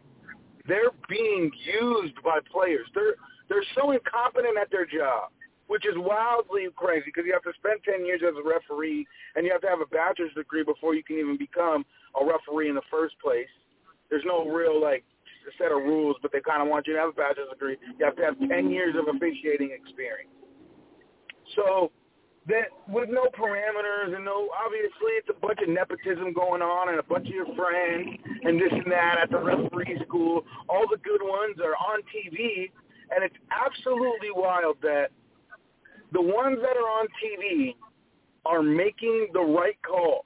[0.68, 2.86] they're being used by players.
[2.94, 3.14] They're
[3.48, 5.30] they're so incompetent at their job,
[5.68, 9.06] which is wildly crazy because you have to spend 10 years as a referee
[9.36, 11.86] and you have to have a bachelor's degree before you can even become
[12.20, 13.46] a referee in the first place.
[14.10, 15.04] There's no real like
[15.58, 17.76] set of rules, but they kind of want you to have a bachelor's degree.
[17.98, 20.30] You have to have 10 years of officiating experience.
[21.54, 21.90] So
[22.48, 26.98] that with no parameters and no, obviously it's a bunch of nepotism going on and
[26.98, 30.44] a bunch of your friends and this and that at the referee school.
[30.68, 32.70] All the good ones are on TV,
[33.10, 35.10] and it's absolutely wild that
[36.12, 37.74] the ones that are on TV
[38.44, 40.24] are making the right calls.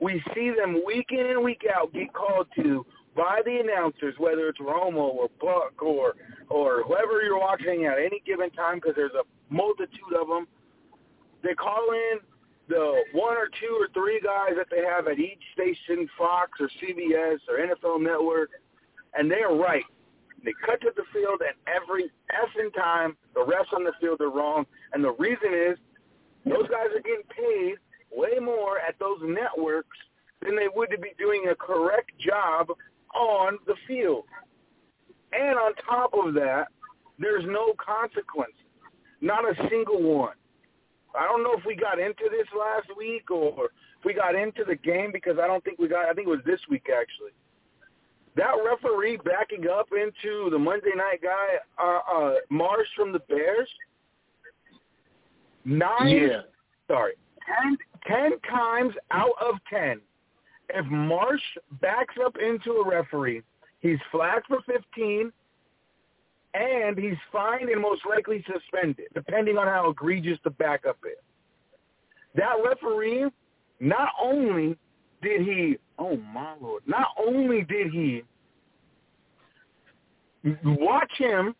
[0.00, 2.84] We see them week in and week out get called to
[3.16, 6.14] by the announcers, whether it's Romo or Buck or
[6.48, 10.46] or whoever you're watching at any given time, because there's a multitude of them.
[11.42, 12.18] They call in
[12.68, 16.68] the one or two or three guys that they have at each station, Fox or
[16.82, 18.50] CBS or NFL Network,
[19.14, 19.84] and they are right.
[20.44, 24.30] They cut to the field, and every effing time the refs on the field are
[24.30, 24.66] wrong.
[24.92, 25.78] And the reason is
[26.44, 27.74] those guys are getting paid
[28.12, 29.96] way more at those networks
[30.42, 32.68] than they would to be doing a correct job
[33.16, 34.24] on the field.
[35.32, 36.66] And on top of that,
[37.18, 38.54] there's no consequences.
[39.20, 40.34] Not a single one.
[41.18, 43.66] I don't know if we got into this last week or
[43.98, 46.06] if we got into the game because I don't think we got.
[46.06, 47.32] I think it was this week actually.
[48.36, 53.68] That referee backing up into the Monday night guy, uh, uh, Marsh from the Bears.
[55.64, 56.42] Nine, Yeah.
[56.86, 57.14] sorry,
[57.46, 60.00] ten, ten times out of ten,
[60.70, 61.42] if Marsh
[61.80, 63.42] backs up into a referee,
[63.80, 65.32] he's flagged for 15,
[66.54, 71.18] and he's fined and most likely suspended, depending on how egregious the backup is.
[72.34, 73.30] That referee,
[73.80, 74.76] not only
[75.22, 78.22] did he, oh my lord, not only did he
[80.64, 81.54] watch him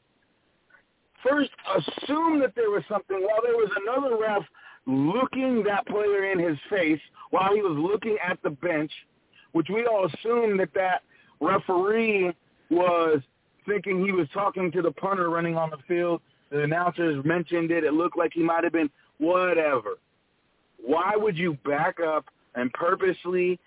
[1.29, 4.43] first assume that there was something while there was another ref
[4.87, 7.01] looking that player in his face
[7.31, 8.93] while he was looking at the bench,
[9.53, 11.03] which we all assumed that that
[11.41, 12.33] referee
[12.71, 13.21] was
[13.67, 16.21] thinking he was talking to the punter running on the field.
[16.51, 17.85] The announcers mentioned it.
[17.85, 19.99] It looked like he might have been whatever.
[20.85, 23.59] Why would you back up and purposely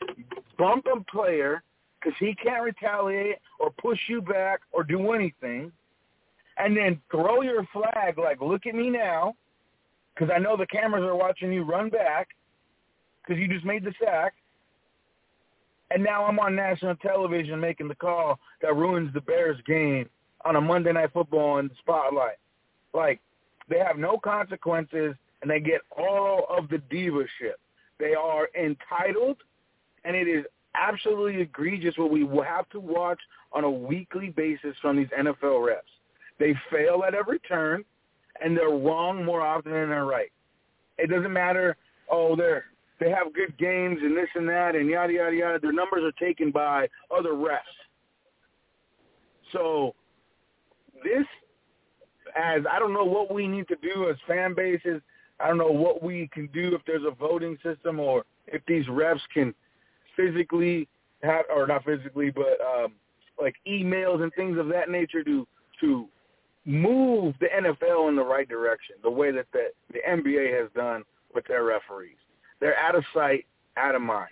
[0.57, 1.63] bump a player
[1.99, 5.71] because he can't retaliate or push you back or do anything,
[6.57, 9.35] and then throw your flag like, look at me now,
[10.19, 12.29] because I know the cameras are watching you run back
[13.21, 14.33] because you just made the sack,
[15.91, 20.09] and now I'm on national television making the call that ruins the Bears game
[20.43, 22.37] on a Monday Night Football in the spotlight.
[22.93, 23.21] Like,
[23.69, 27.59] they have no consequences, and they get all of the diva shit.
[27.97, 29.37] They are entitled,
[30.03, 33.19] and it is absolutely egregious what we have to watch
[33.53, 35.79] on a weekly basis from these NFL refs.
[36.39, 37.85] They fail at every turn,
[38.41, 40.31] and they're wrong more often than they're right.
[40.97, 41.77] It doesn't matter,
[42.09, 42.65] oh, they're
[42.99, 45.59] they have good games and this and that and yada yada yada.
[45.59, 47.59] Their numbers are taken by other refs.
[49.53, 49.95] So
[51.03, 51.25] this,
[52.35, 55.01] as I don't know what we need to do as fan bases.
[55.39, 58.85] I don't know what we can do if there's a voting system or if these
[58.87, 59.53] refs can
[60.17, 60.87] physically
[61.23, 62.93] have, or not physically, but um,
[63.41, 65.47] like emails and things of that nature to
[65.79, 66.07] to
[66.65, 71.03] move the NFL in the right direction, the way that the, the NBA has done
[71.33, 72.17] with their referees.
[72.59, 73.45] They're out of sight,
[73.77, 74.31] out of mind.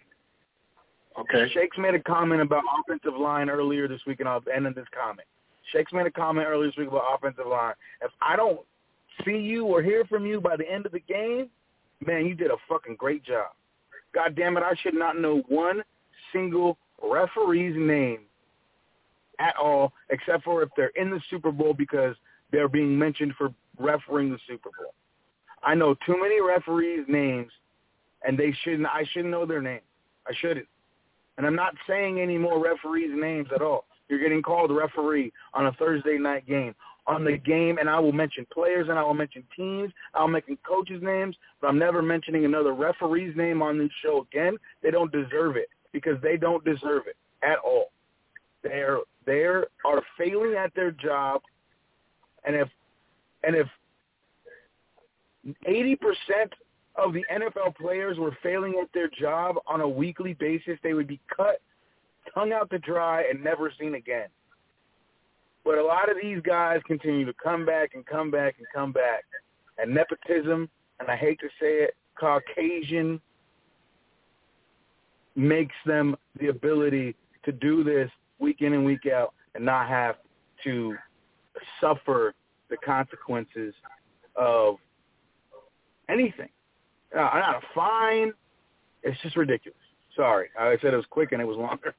[1.19, 1.49] Okay.
[1.53, 4.85] Shakes made a comment about offensive line earlier this week, and I'll end in this
[4.93, 5.27] comment.
[5.71, 7.73] Shakes made a comment earlier this week about offensive line.
[8.01, 8.59] If I don't
[9.25, 11.49] see you or hear from you by the end of the game,
[12.05, 13.47] man, you did a fucking great job.
[14.13, 15.81] God damn it, I should not know one
[16.31, 18.19] single referee's name
[19.39, 22.15] at all, except for if they're in the Super Bowl because
[22.51, 24.93] they're being mentioned for refereeing the Super Bowl.
[25.63, 27.51] I know too many referees' names,
[28.25, 28.87] and they shouldn't.
[28.87, 29.81] I shouldn't know their name.
[30.27, 30.67] I shouldn't.
[31.37, 33.85] And I'm not saying any more referees' names at all.
[34.09, 36.73] You're getting called referee on a Thursday night game.
[37.05, 39.93] On the game, and I will mention players and I will mention teams.
[40.13, 44.57] I'll mention coaches' names, but I'm never mentioning another referee's name on this show again.
[44.83, 47.91] They don't deserve it because they don't deserve it at all.
[48.61, 48.97] They're
[49.27, 49.67] they are
[50.17, 51.41] failing at their job,
[52.45, 52.69] and if
[53.43, 53.67] and if
[55.67, 56.53] eighty percent
[56.95, 61.07] of the NFL players were failing at their job on a weekly basis, they would
[61.07, 61.61] be cut,
[62.33, 64.27] hung out to dry, and never seen again.
[65.63, 68.93] But a lot of these guys continue to come back and come back and come
[68.93, 69.25] back.
[69.77, 70.69] And nepotism,
[71.01, 73.19] and I hate to say it, Caucasian
[75.35, 77.13] makes them the ability
[77.43, 78.09] to do this
[78.39, 80.15] week in and week out and not have
[80.63, 80.95] to
[81.81, 82.33] suffer
[82.69, 83.73] the consequences
[84.35, 84.75] of
[86.09, 86.49] anything.
[87.15, 88.33] Uh, not a fine.
[89.03, 89.77] It's just ridiculous.
[90.15, 90.49] Sorry.
[90.59, 91.95] I said it was quick and it was longer.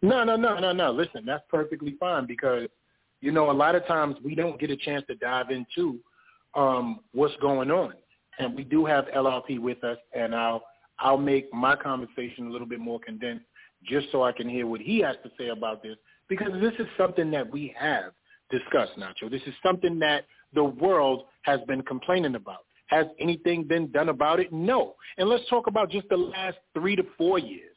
[0.00, 0.90] No, no, no, no, no.
[0.90, 2.68] Listen, that's perfectly fine because
[3.20, 6.00] you know a lot of times we don't get a chance to dive into
[6.54, 7.94] um, what's going on,
[8.40, 10.64] and we do have LRP with us, and I'll
[10.98, 13.46] I'll make my conversation a little bit more condensed
[13.86, 15.96] just so I can hear what he has to say about this
[16.28, 18.12] because this is something that we have
[18.50, 19.30] discussed, Nacho.
[19.30, 22.64] This is something that the world has been complaining about.
[22.86, 24.52] Has anything been done about it?
[24.52, 24.94] No.
[25.16, 27.74] And let's talk about just the last three to four years.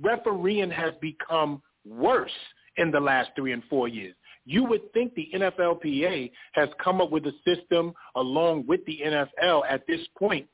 [0.00, 2.30] Refereeing has become worse
[2.76, 4.14] in the last three and four years.
[4.44, 9.62] You would think the NFLPA has come up with a system along with the NFL
[9.68, 10.46] at this point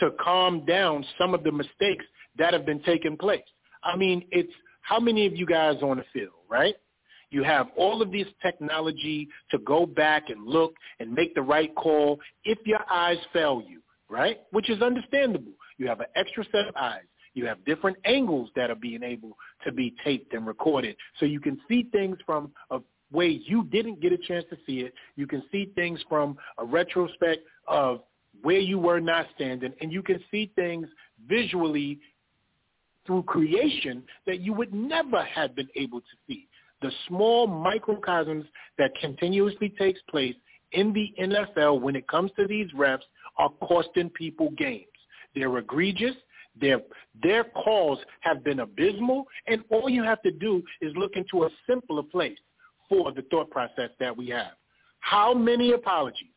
[0.00, 2.04] to calm down some of the mistakes
[2.38, 3.42] that have been taking place.
[3.82, 4.52] I mean, it's
[4.82, 6.74] how many of you guys on the field, right?
[7.30, 11.72] You have all of this technology to go back and look and make the right
[11.76, 14.40] call if your eyes fail you, right?
[14.50, 15.52] Which is understandable.
[15.78, 17.04] You have an extra set of eyes.
[17.34, 20.96] You have different angles that are being able to be taped and recorded.
[21.18, 22.80] So you can see things from a
[23.12, 24.92] way you didn't get a chance to see it.
[25.16, 28.00] You can see things from a retrospect of
[28.42, 30.86] where you were not standing, and you can see things
[31.28, 32.00] visually
[33.10, 36.46] through creation that you would never have been able to see
[36.80, 38.44] the small microcosms
[38.78, 40.36] that continuously takes place
[40.70, 43.00] in the NFL when it comes to these refs
[43.36, 44.86] are costing people games.
[45.34, 46.14] They're egregious.
[46.60, 46.82] Their
[47.20, 51.50] their calls have been abysmal, and all you have to do is look into a
[51.68, 52.38] simpler place
[52.88, 54.52] for the thought process that we have.
[55.00, 56.28] How many apologies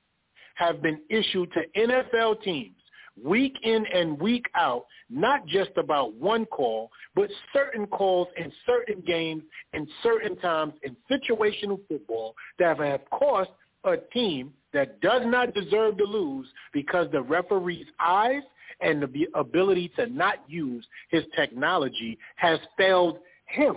[0.56, 2.78] have been issued to NFL teams
[3.22, 9.02] week in and week out, not just about one call, but certain calls in certain
[9.06, 13.52] games and certain times in situational football that have cost
[13.86, 18.42] a team that does not deserve to lose because the referee's eyes
[18.82, 23.76] and the ability to not use his technology has failed him.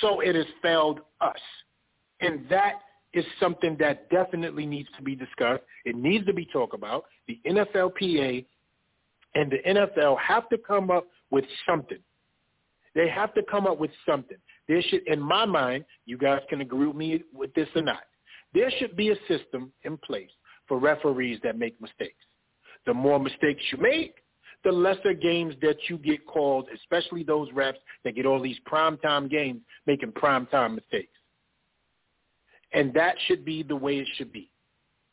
[0.00, 1.38] So it has failed us.
[2.20, 2.80] And that
[3.14, 5.62] is something that definitely needs to be discussed.
[5.84, 7.04] It needs to be talked about.
[7.28, 8.44] The NFLPA
[9.34, 11.98] and the NFL have to come up with something.
[12.94, 14.36] They have to come up with something.
[14.68, 18.02] There should, in my mind, you guys can agree with me with this or not.
[18.52, 20.30] There should be a system in place
[20.68, 22.14] for referees that make mistakes.
[22.86, 24.14] The more mistakes you make,
[24.62, 27.74] the lesser games that you get called, especially those refs
[28.04, 31.12] that get all these primetime games making primetime mistakes.
[32.74, 34.50] And that should be the way it should be.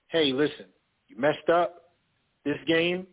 [0.08, 0.66] Hey, listen,
[1.08, 1.94] you messed up
[2.44, 3.08] this game.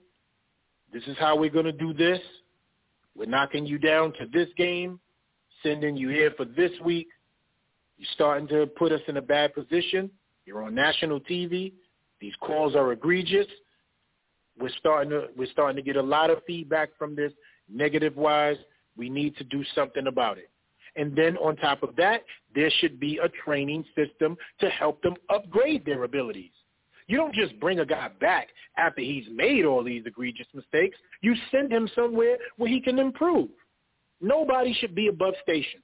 [0.93, 2.19] This is how we're going to do this.
[3.15, 4.99] We're knocking you down to this game,
[5.63, 7.09] sending you here for this week.
[7.99, 10.11] You're starting to put us in a bad position.
[10.47, 11.73] You're on national TV.
[12.21, 13.47] These calls are egregious.
[14.59, 17.33] We're starting to we're starting to get a lot of feedback from this
[17.69, 18.57] negative wise.
[18.97, 20.51] We need to do something about it.
[20.99, 22.25] And then on top of that,
[22.57, 26.51] there should be a training system to help them upgrade their abilities.
[27.07, 30.99] You don't just bring a guy back after he's made all these egregious mistakes.
[31.23, 33.49] You send him somewhere where he can improve.
[34.21, 35.81] Nobody should be above station.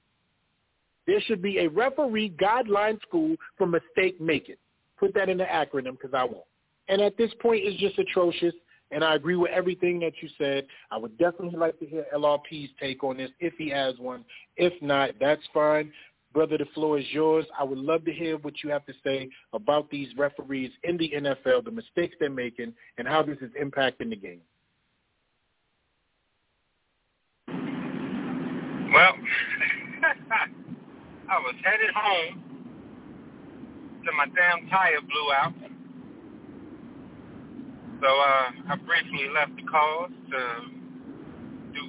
[1.06, 4.56] There should be a referee guideline school for mistake making.
[4.98, 6.44] Put that in the acronym because I won't.
[6.88, 8.54] And at this point, it's just atrocious
[8.94, 10.66] and I agree with everything that you said.
[10.92, 14.24] I would definitely like to hear LRP's take on this if he has one.
[14.56, 15.92] If not, that's fine.
[16.32, 17.44] Brother, the floor is yours.
[17.58, 21.12] I would love to hear what you have to say about these referees in the
[21.16, 24.40] NFL, the mistakes they're making, and how this is impacting the game.
[27.48, 29.12] Well,
[31.30, 32.44] I was headed home
[34.04, 35.73] till my damn tire blew out.
[38.04, 40.40] So uh, I briefly left the cause to
[41.72, 41.80] do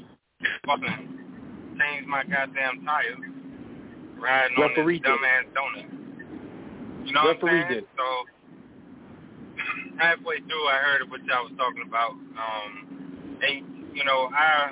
[0.65, 1.19] fucking
[1.75, 3.19] change my goddamn tires,
[4.15, 5.91] riding Referee on this dumbass donut.
[7.03, 7.83] You know Referee what I'm saying?
[7.83, 7.87] did.
[7.99, 8.07] So
[9.99, 12.11] halfway through, I heard what y'all was talking about.
[12.15, 12.71] Um,
[13.43, 14.71] and you know, I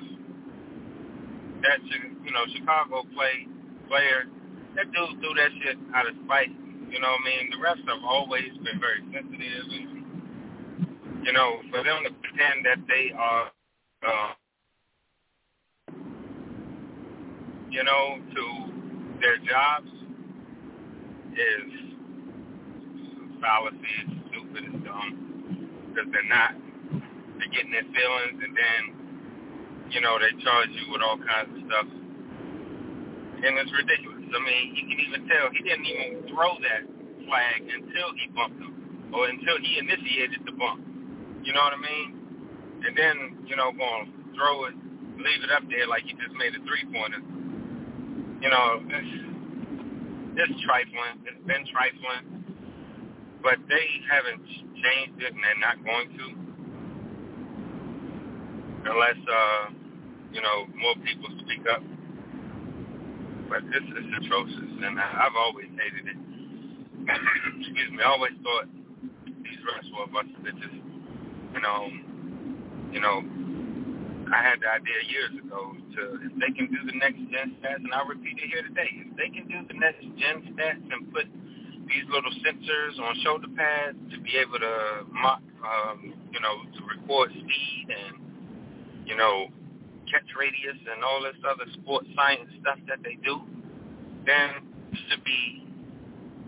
[1.59, 1.83] that
[2.23, 3.51] you know Chicago play
[3.89, 4.31] player,
[4.79, 6.55] that dude do that shit out of spite.
[6.87, 7.51] You know what I mean?
[7.51, 9.92] The refs have always been very sensitive and
[11.23, 13.51] you know, for them to pretend that they are,
[14.05, 14.33] uh,
[17.71, 18.43] you know, to
[19.21, 19.89] their jobs
[21.31, 21.71] is
[23.41, 26.55] fallacy, it's stupid, it's dumb, because they're not.
[27.39, 28.81] They're getting their feelings, and then,
[29.91, 31.87] you know, they charge you with all kinds of stuff.
[33.43, 34.23] And it's ridiculous.
[34.27, 36.83] I mean, you can even tell he didn't even throw that
[37.27, 40.92] flag until he bumped him, or until he initiated the bump.
[41.43, 42.09] You know what I mean?
[42.85, 44.75] And then, you know, going to throw it,
[45.17, 47.19] leave it up there like he just made a three-pointer.
[48.41, 49.15] you know, it's,
[50.35, 51.23] it's trifling.
[51.25, 52.43] It's been trifling,
[53.43, 56.25] but they haven't changed it, and they're not going to,
[58.91, 59.71] unless uh,
[60.33, 61.83] you know more people speak up.
[63.49, 66.19] But this is atrocious, and I've always hated it.
[67.59, 68.03] Excuse me.
[68.03, 68.67] I always thought
[69.25, 70.92] these refs were a bunch of bitches.
[71.53, 71.81] You know,
[72.91, 73.21] you know,
[74.33, 77.85] I had the idea years ago to if they can do the next gen stats,
[77.85, 81.13] and I'll repeat it here today, if they can do the next gen stats and
[81.13, 81.29] put
[81.87, 86.79] these little sensors on shoulder pads to be able to mock, um, you know, to
[86.89, 89.47] record speed and, you know,
[90.09, 93.41] catch radius and all this other sports science stuff that they do,
[94.25, 95.65] then it should be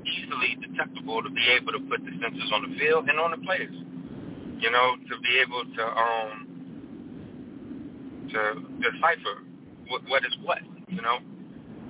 [0.05, 3.41] easily detectable to be able to put the sensors on the field and on the
[3.45, 3.73] players.
[4.59, 6.47] You know, to be able to um
[8.31, 8.39] to
[8.81, 9.43] decipher
[9.87, 11.19] what, what is what, you know,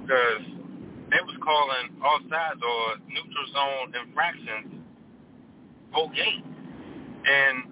[0.02, 0.44] because
[1.10, 4.76] they was calling offsides or neutral zone infractions
[5.96, 6.44] whole game,
[7.26, 7.64] and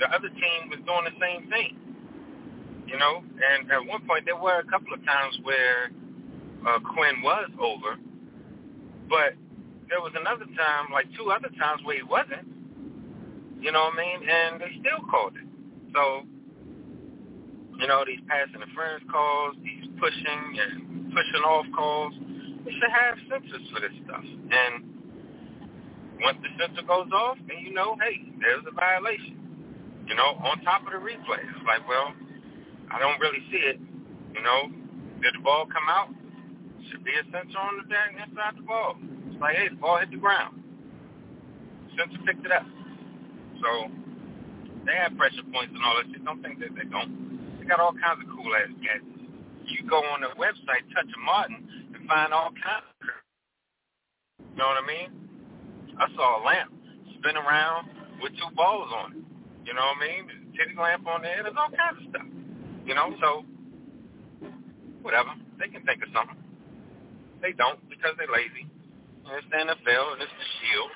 [0.00, 1.76] the other team was doing the same thing,
[2.88, 3.20] you know.
[3.20, 5.92] And at one point, there were a couple of times where
[6.66, 8.00] uh, Quinn was over,
[9.08, 9.36] but
[9.88, 12.48] there was another time, like two other times, where he wasn't.
[13.66, 14.20] You know what I mean?
[14.22, 15.48] And they still called it.
[15.90, 16.22] So
[17.82, 22.14] you know, these pass interference calls, these pushing and pushing off calls.
[22.64, 24.22] We should have sensors for this stuff.
[24.22, 24.86] And
[26.22, 29.34] once the sensor goes off, then you know, hey, there's a violation.
[30.06, 31.42] You know, on top of the replay.
[31.42, 32.14] It's like, well,
[32.94, 33.82] I don't really see it.
[34.32, 34.70] You know,
[35.20, 36.14] did the ball come out?
[36.90, 38.94] Should be a sensor on the back inside the ball.
[39.26, 40.62] It's like, hey, the ball hit the ground.
[41.98, 42.62] Sensor picked it up.
[43.62, 43.90] So
[44.86, 46.24] they have pressure points and all that shit.
[46.24, 47.58] Don't think that they don't.
[47.58, 49.26] They got all kinds of cool ass gadgets.
[49.66, 51.58] You go on the website, touch a Martin,
[51.94, 53.08] and find all kinds of
[54.38, 55.10] You know what I mean?
[55.98, 56.72] I saw a lamp
[57.18, 57.88] spin around
[58.22, 59.18] with two balls on it.
[59.66, 60.22] You know what I mean?
[60.28, 61.42] There's titty lamp on there.
[61.42, 62.28] There's all kinds of stuff.
[62.86, 63.44] You know, so
[65.02, 65.30] whatever.
[65.58, 66.36] They can think of something.
[67.42, 68.66] They don't because they're lazy.
[69.26, 70.90] And it's the NFL and it's the Shield.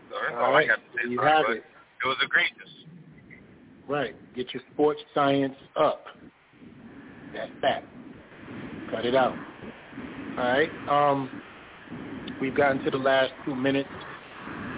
[0.11, 0.65] that's all, all right.
[0.65, 1.09] I got to say.
[1.09, 1.57] You have it.
[1.57, 1.63] it.
[2.03, 2.69] It was egregious.
[3.87, 4.15] Right.
[4.35, 6.05] Get your sports science up.
[7.33, 7.83] That's that.
[8.89, 9.35] Cut it out.
[10.37, 10.69] All right.
[10.89, 11.41] Um,
[12.39, 13.89] we've gotten to the last two minutes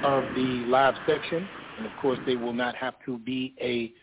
[0.03, 1.47] of the live section,
[1.77, 3.93] and of course, they will not have to be a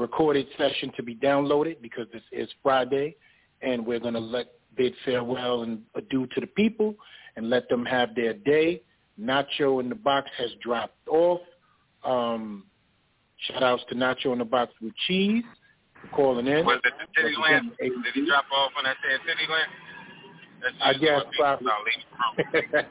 [0.00, 3.16] recorded session to be downloaded because this is Friday,
[3.62, 4.46] and we're going to let
[4.76, 6.94] bid farewell and adieu to the people
[7.36, 8.82] and let them have their day.
[9.20, 11.40] Nacho in the box has dropped off.
[12.04, 12.64] Um,
[13.48, 15.44] shout outs to Nacho in the box with cheese
[16.00, 16.64] for calling in.
[16.64, 17.74] Was it the titty lamp?
[17.78, 19.70] Did he drop off when I said titty lamp?
[20.82, 21.66] I guess probably.
[21.66, 21.82] start
[22.44, 22.88] leaving the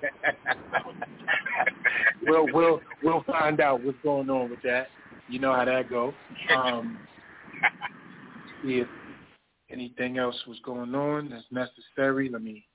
[0.85, 1.03] room.
[2.23, 4.87] we'll we'll we'll find out what's going on with that.
[5.27, 6.13] You know how that goes.
[6.55, 6.97] Um,
[8.63, 8.87] see if
[9.69, 12.29] anything else was going on that's necessary.
[12.29, 12.65] Let me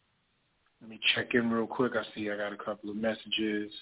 [0.84, 1.92] let me check in real quick.
[1.96, 3.72] I see I got a couple of messages.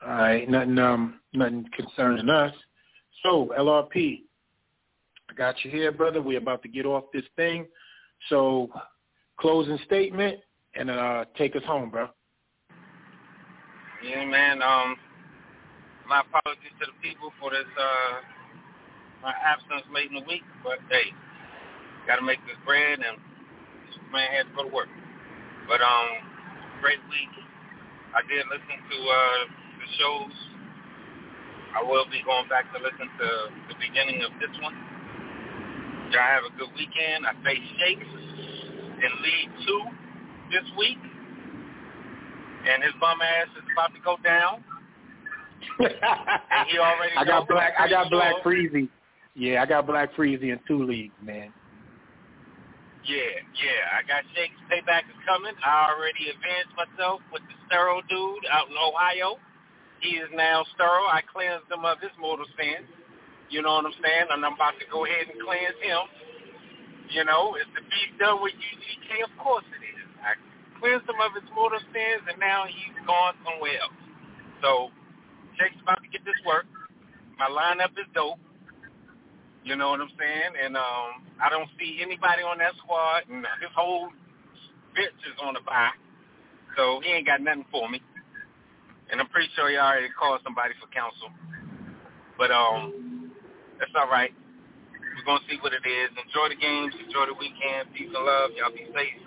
[0.00, 2.54] All right, nothing um nothing concerning us.
[3.24, 4.20] So LRP,
[5.28, 6.22] I got you here, brother.
[6.22, 7.66] We're about to get off this thing.
[8.28, 8.70] So
[9.40, 10.38] closing statement
[10.76, 12.06] and uh take us home, bro.
[14.04, 14.62] Yeah, man.
[14.62, 14.94] Um,
[16.08, 18.20] my apologies to the people for this uh
[19.20, 21.10] my absence late in the week, but hey,
[22.06, 23.18] got to make this bread, and
[23.90, 24.88] this man had to go to work.
[25.66, 26.08] But um,
[26.80, 27.32] great week.
[28.14, 29.42] I did listen to uh
[29.76, 30.36] the shows.
[31.76, 33.28] I will be going back to listen to
[33.68, 34.72] the beginning of this one.
[36.14, 37.26] Y'all have a good weekend.
[37.26, 39.82] I face Shakes in League Two
[40.54, 40.96] this week,
[42.70, 44.64] and his bum ass is about to go down.
[45.82, 47.74] and he already I got black.
[47.78, 48.34] I'm got Black.
[48.44, 48.88] Freezy.
[49.34, 51.52] Yeah, I got Black Freezy in two leagues, man.
[53.06, 53.82] Yeah, yeah.
[53.94, 55.54] I got Shakes payback is coming.
[55.62, 59.38] I already advanced myself with the sterile dude out in Ohio.
[60.02, 61.06] He is now sterile.
[61.06, 62.90] I cleansed him of his mortal sins.
[63.48, 64.26] You know what I'm saying?
[64.34, 66.02] And I'm about to go ahead and cleanse him.
[67.14, 69.22] You know, is the beef done with UGK?
[69.22, 70.08] Of course it is.
[70.18, 70.34] I
[70.82, 74.00] cleansed him of his mortal sins, and now he's gone somewhere else.
[74.58, 74.90] So,
[75.54, 76.66] Shake's about to get this work.
[77.38, 78.42] My lineup is dope.
[79.66, 80.52] You know what I'm saying?
[80.62, 84.08] And um, I don't see anybody on that squad, and his whole
[84.94, 85.90] bench is on the bye.
[86.78, 88.00] So he ain't got nothing for me.
[89.10, 91.34] And I'm pretty sure he already called somebody for counsel.
[92.38, 93.32] But um,
[93.78, 94.30] That's all right.
[95.18, 96.10] We're gonna see what it is.
[96.14, 96.94] Enjoy the games.
[97.04, 97.90] Enjoy the weekend.
[97.94, 98.50] Peace and love.
[98.54, 99.18] Y'all be safe.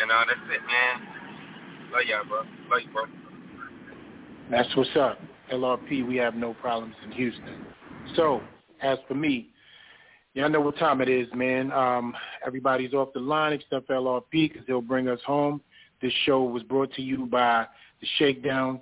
[0.00, 1.90] And uh, that's it, man.
[1.92, 2.38] Love y'all, bro.
[2.70, 3.04] Love you, bro.
[4.50, 5.18] That's what's up.
[5.52, 7.66] LRP, we have no problems in Houston.
[8.14, 8.40] So,
[8.82, 9.50] as for me,
[10.34, 11.72] y'all know what time it is, man.
[11.72, 12.14] Um,
[12.46, 15.60] everybody's off the line except for LRP because he'll bring us home.
[16.02, 17.66] This show was brought to you by
[18.00, 18.80] the Shakedown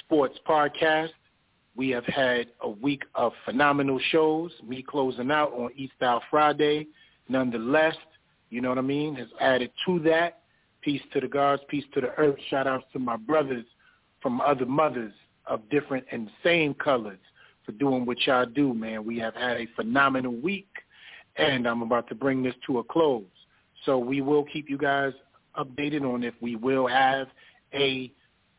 [0.00, 1.10] Sports Podcast.
[1.74, 4.52] We have had a week of phenomenal shows.
[4.66, 6.86] Me closing out on E-Style Friday.
[7.28, 7.96] Nonetheless,
[8.50, 10.40] you know what I mean, has added to that.
[10.82, 12.36] Peace to the gods, peace to the earth.
[12.50, 13.64] Shout outs to my brothers
[14.20, 15.12] from other mothers
[15.46, 17.18] of different and same colors
[17.64, 19.04] for doing what y'all do, man.
[19.04, 20.68] We have had a phenomenal week,
[21.36, 23.24] and I'm about to bring this to a close.
[23.84, 25.12] So we will keep you guys
[25.58, 27.28] updated on if we will have
[27.74, 28.12] a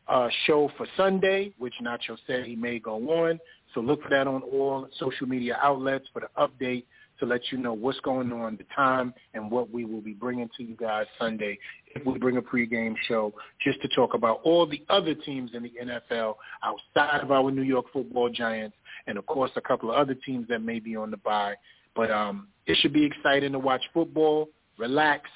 [0.08, 3.38] uh, show for Sunday, which Nacho said he may go on.
[3.74, 6.84] So look for that on all social media outlets for the update
[7.20, 10.48] to let you know what's going on, the time, and what we will be bringing
[10.56, 11.58] to you guys Sunday
[12.04, 15.72] we bring a pregame show just to talk about all the other teams in the
[15.82, 18.76] NFL outside of our New York football giants
[19.06, 21.54] and, of course, a couple of other teams that may be on the bye.
[21.94, 24.48] But um, it should be exciting to watch football,
[24.78, 25.28] relax,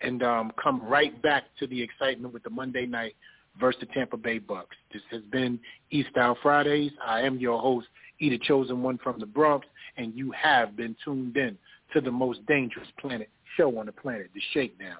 [0.00, 3.14] and um, come right back to the excitement with the Monday night
[3.58, 4.66] versus the Tampa Bay Bucs.
[4.92, 5.58] This has been
[5.90, 6.92] E-Style Fridays.
[7.04, 7.86] I am your host,
[8.18, 9.66] Eda Chosen One from the Bronx,
[9.96, 11.56] and you have been tuned in
[11.92, 14.98] to the most dangerous planet show on the planet, The Shakedown.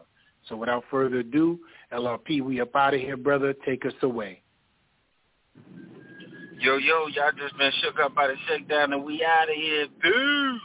[0.49, 1.59] So without further ado,
[1.93, 3.55] LRP, we up out of here, brother.
[3.65, 4.43] Take us away.
[6.61, 9.87] Yo, yo, y'all just been shook up by the shakedown, and we out of here.
[10.03, 10.61] Peace.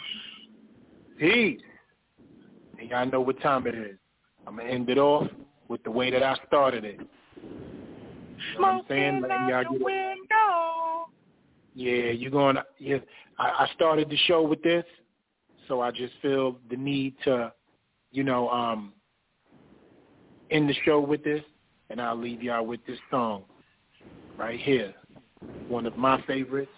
[1.18, 1.62] Peace.
[2.80, 3.98] And y'all know what time it is.
[4.48, 5.28] I'm going to end it off
[5.68, 7.00] with the way that I started it.
[7.40, 9.22] You know what I'm saying?
[9.22, 11.10] Letting y'all get window.
[11.76, 12.98] Yeah, you're going to, yeah,
[13.38, 14.86] I, I started the show with this,
[15.68, 17.54] so I just feel the need to,
[18.12, 18.94] you know, um,
[20.52, 21.42] end the show with this,
[21.90, 23.44] and I'll leave y'all with this song
[24.38, 24.94] right here,
[25.68, 26.72] one of my favorites,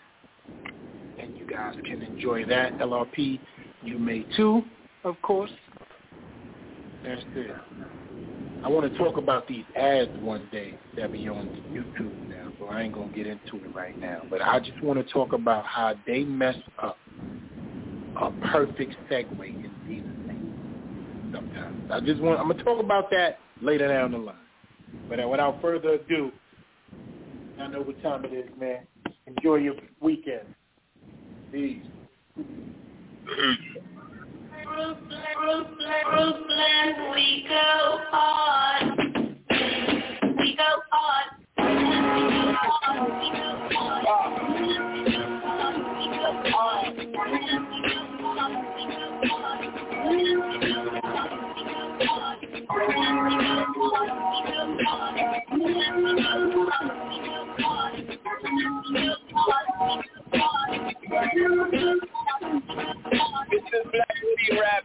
[1.19, 2.77] and you guys can enjoy that.
[2.79, 3.39] LRP,
[3.83, 4.63] you may too,
[5.03, 5.51] of course.
[7.03, 7.51] That's it.
[8.63, 12.65] I want to talk about these ads one day that be on YouTube now, so
[12.67, 14.21] I ain't to get into it right now.
[14.29, 16.95] But I just want to talk about how they mess up
[18.21, 21.91] a perfect segue in these things sometimes.
[21.91, 24.35] I just want, I'm to talk about that later down the line.
[25.09, 26.31] But uh, without further ado,
[27.59, 28.85] I know what time it is, man.
[29.27, 30.47] Enjoy your weekend.
[31.51, 31.83] Peace.
[32.35, 33.57] Brooklyn,
[36.11, 38.97] Brooklyn, we go hard.
[40.39, 41.27] We go hard.
[41.57, 42.11] We go hard.
[42.11, 43.40] We go hard.
[53.23, 53.51] We go
[62.51, 64.83] This is Black City rap.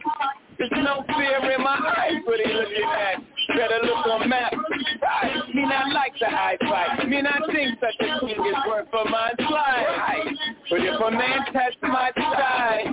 [0.57, 3.19] There's no fear in my eyes, what they looking at.
[3.49, 4.53] Better look on map.
[5.01, 5.55] Right.
[5.55, 7.07] Me not like the eye fight.
[7.07, 10.31] Me not think such a thing is worth for my slide.
[10.69, 12.87] But if a man tests my side,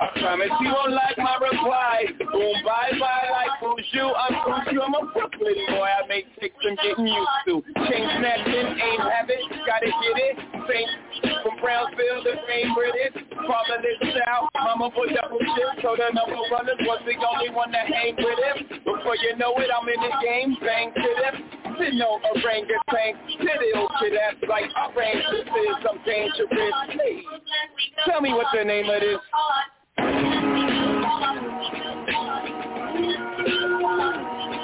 [0.00, 2.04] I promise you won't like my reply.
[2.18, 4.12] Boom, bye bye like Buju.
[4.16, 4.80] I'm Buju.
[4.82, 5.88] I'm a Brooklyn boy.
[5.88, 7.62] I make six I'm getting used to.
[7.88, 9.44] Chain snatching, ain't have it.
[9.66, 10.36] Gotta get it.
[10.68, 10.90] Saint
[11.44, 14.48] from Brownsville, to favorite is Father lives out.
[14.54, 15.82] Mama for double shift.
[15.82, 18.80] So the number runners was the only one that hang with him.
[18.84, 20.56] Before you know it, I'm in the game.
[20.60, 21.42] Bang to them.
[21.78, 25.24] Sitting on orangutan, still to that like orange.
[25.32, 26.74] This is some dangerous.
[26.90, 27.22] Hey,
[28.06, 29.18] tell me what the name of this.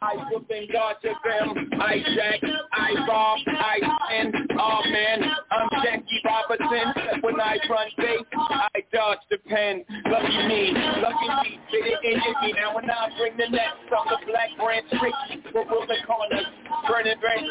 [0.00, 1.70] I and guard to them.
[1.80, 2.40] I jack,
[2.72, 3.78] I rob, I
[4.10, 4.32] sin.
[4.58, 7.20] Oh man, I'm Jackie Robinson.
[7.22, 9.84] When I run base, I dodge the pen.
[10.06, 10.72] Lucky me,
[11.02, 12.52] lucky me, did it in me.
[12.54, 16.46] Now when I bring the next on the black Branch Rickey, we're the corners,
[16.86, 17.50] burning branches,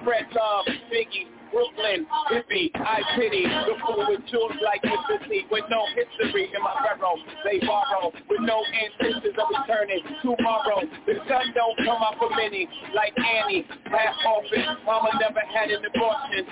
[0.00, 1.26] spread love, Biggie.
[1.52, 6.74] Brooklyn, hippie, I pity the fool with jewels like Mississippi with no history in my
[6.82, 7.18] barrel.
[7.44, 10.82] They borrow with no intentions of returning tomorrow.
[11.06, 14.64] The sun don't come up for many, like Annie, half orphan.
[14.84, 16.46] Mama never had an abortion,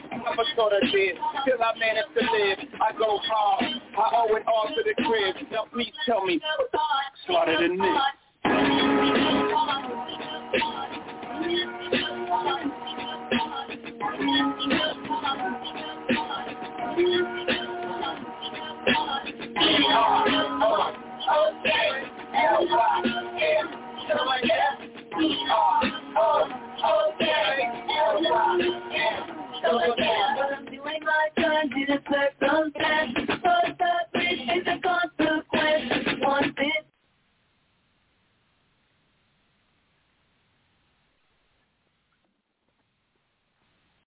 [0.56, 1.16] thought I did.
[1.44, 3.64] Till I managed to live, I go hard.
[3.64, 5.36] I owe it all to the crib.
[5.50, 6.40] Now please tell me,
[7.26, 7.88] smarter than this.
[30.70, 31.70] Doing my turn.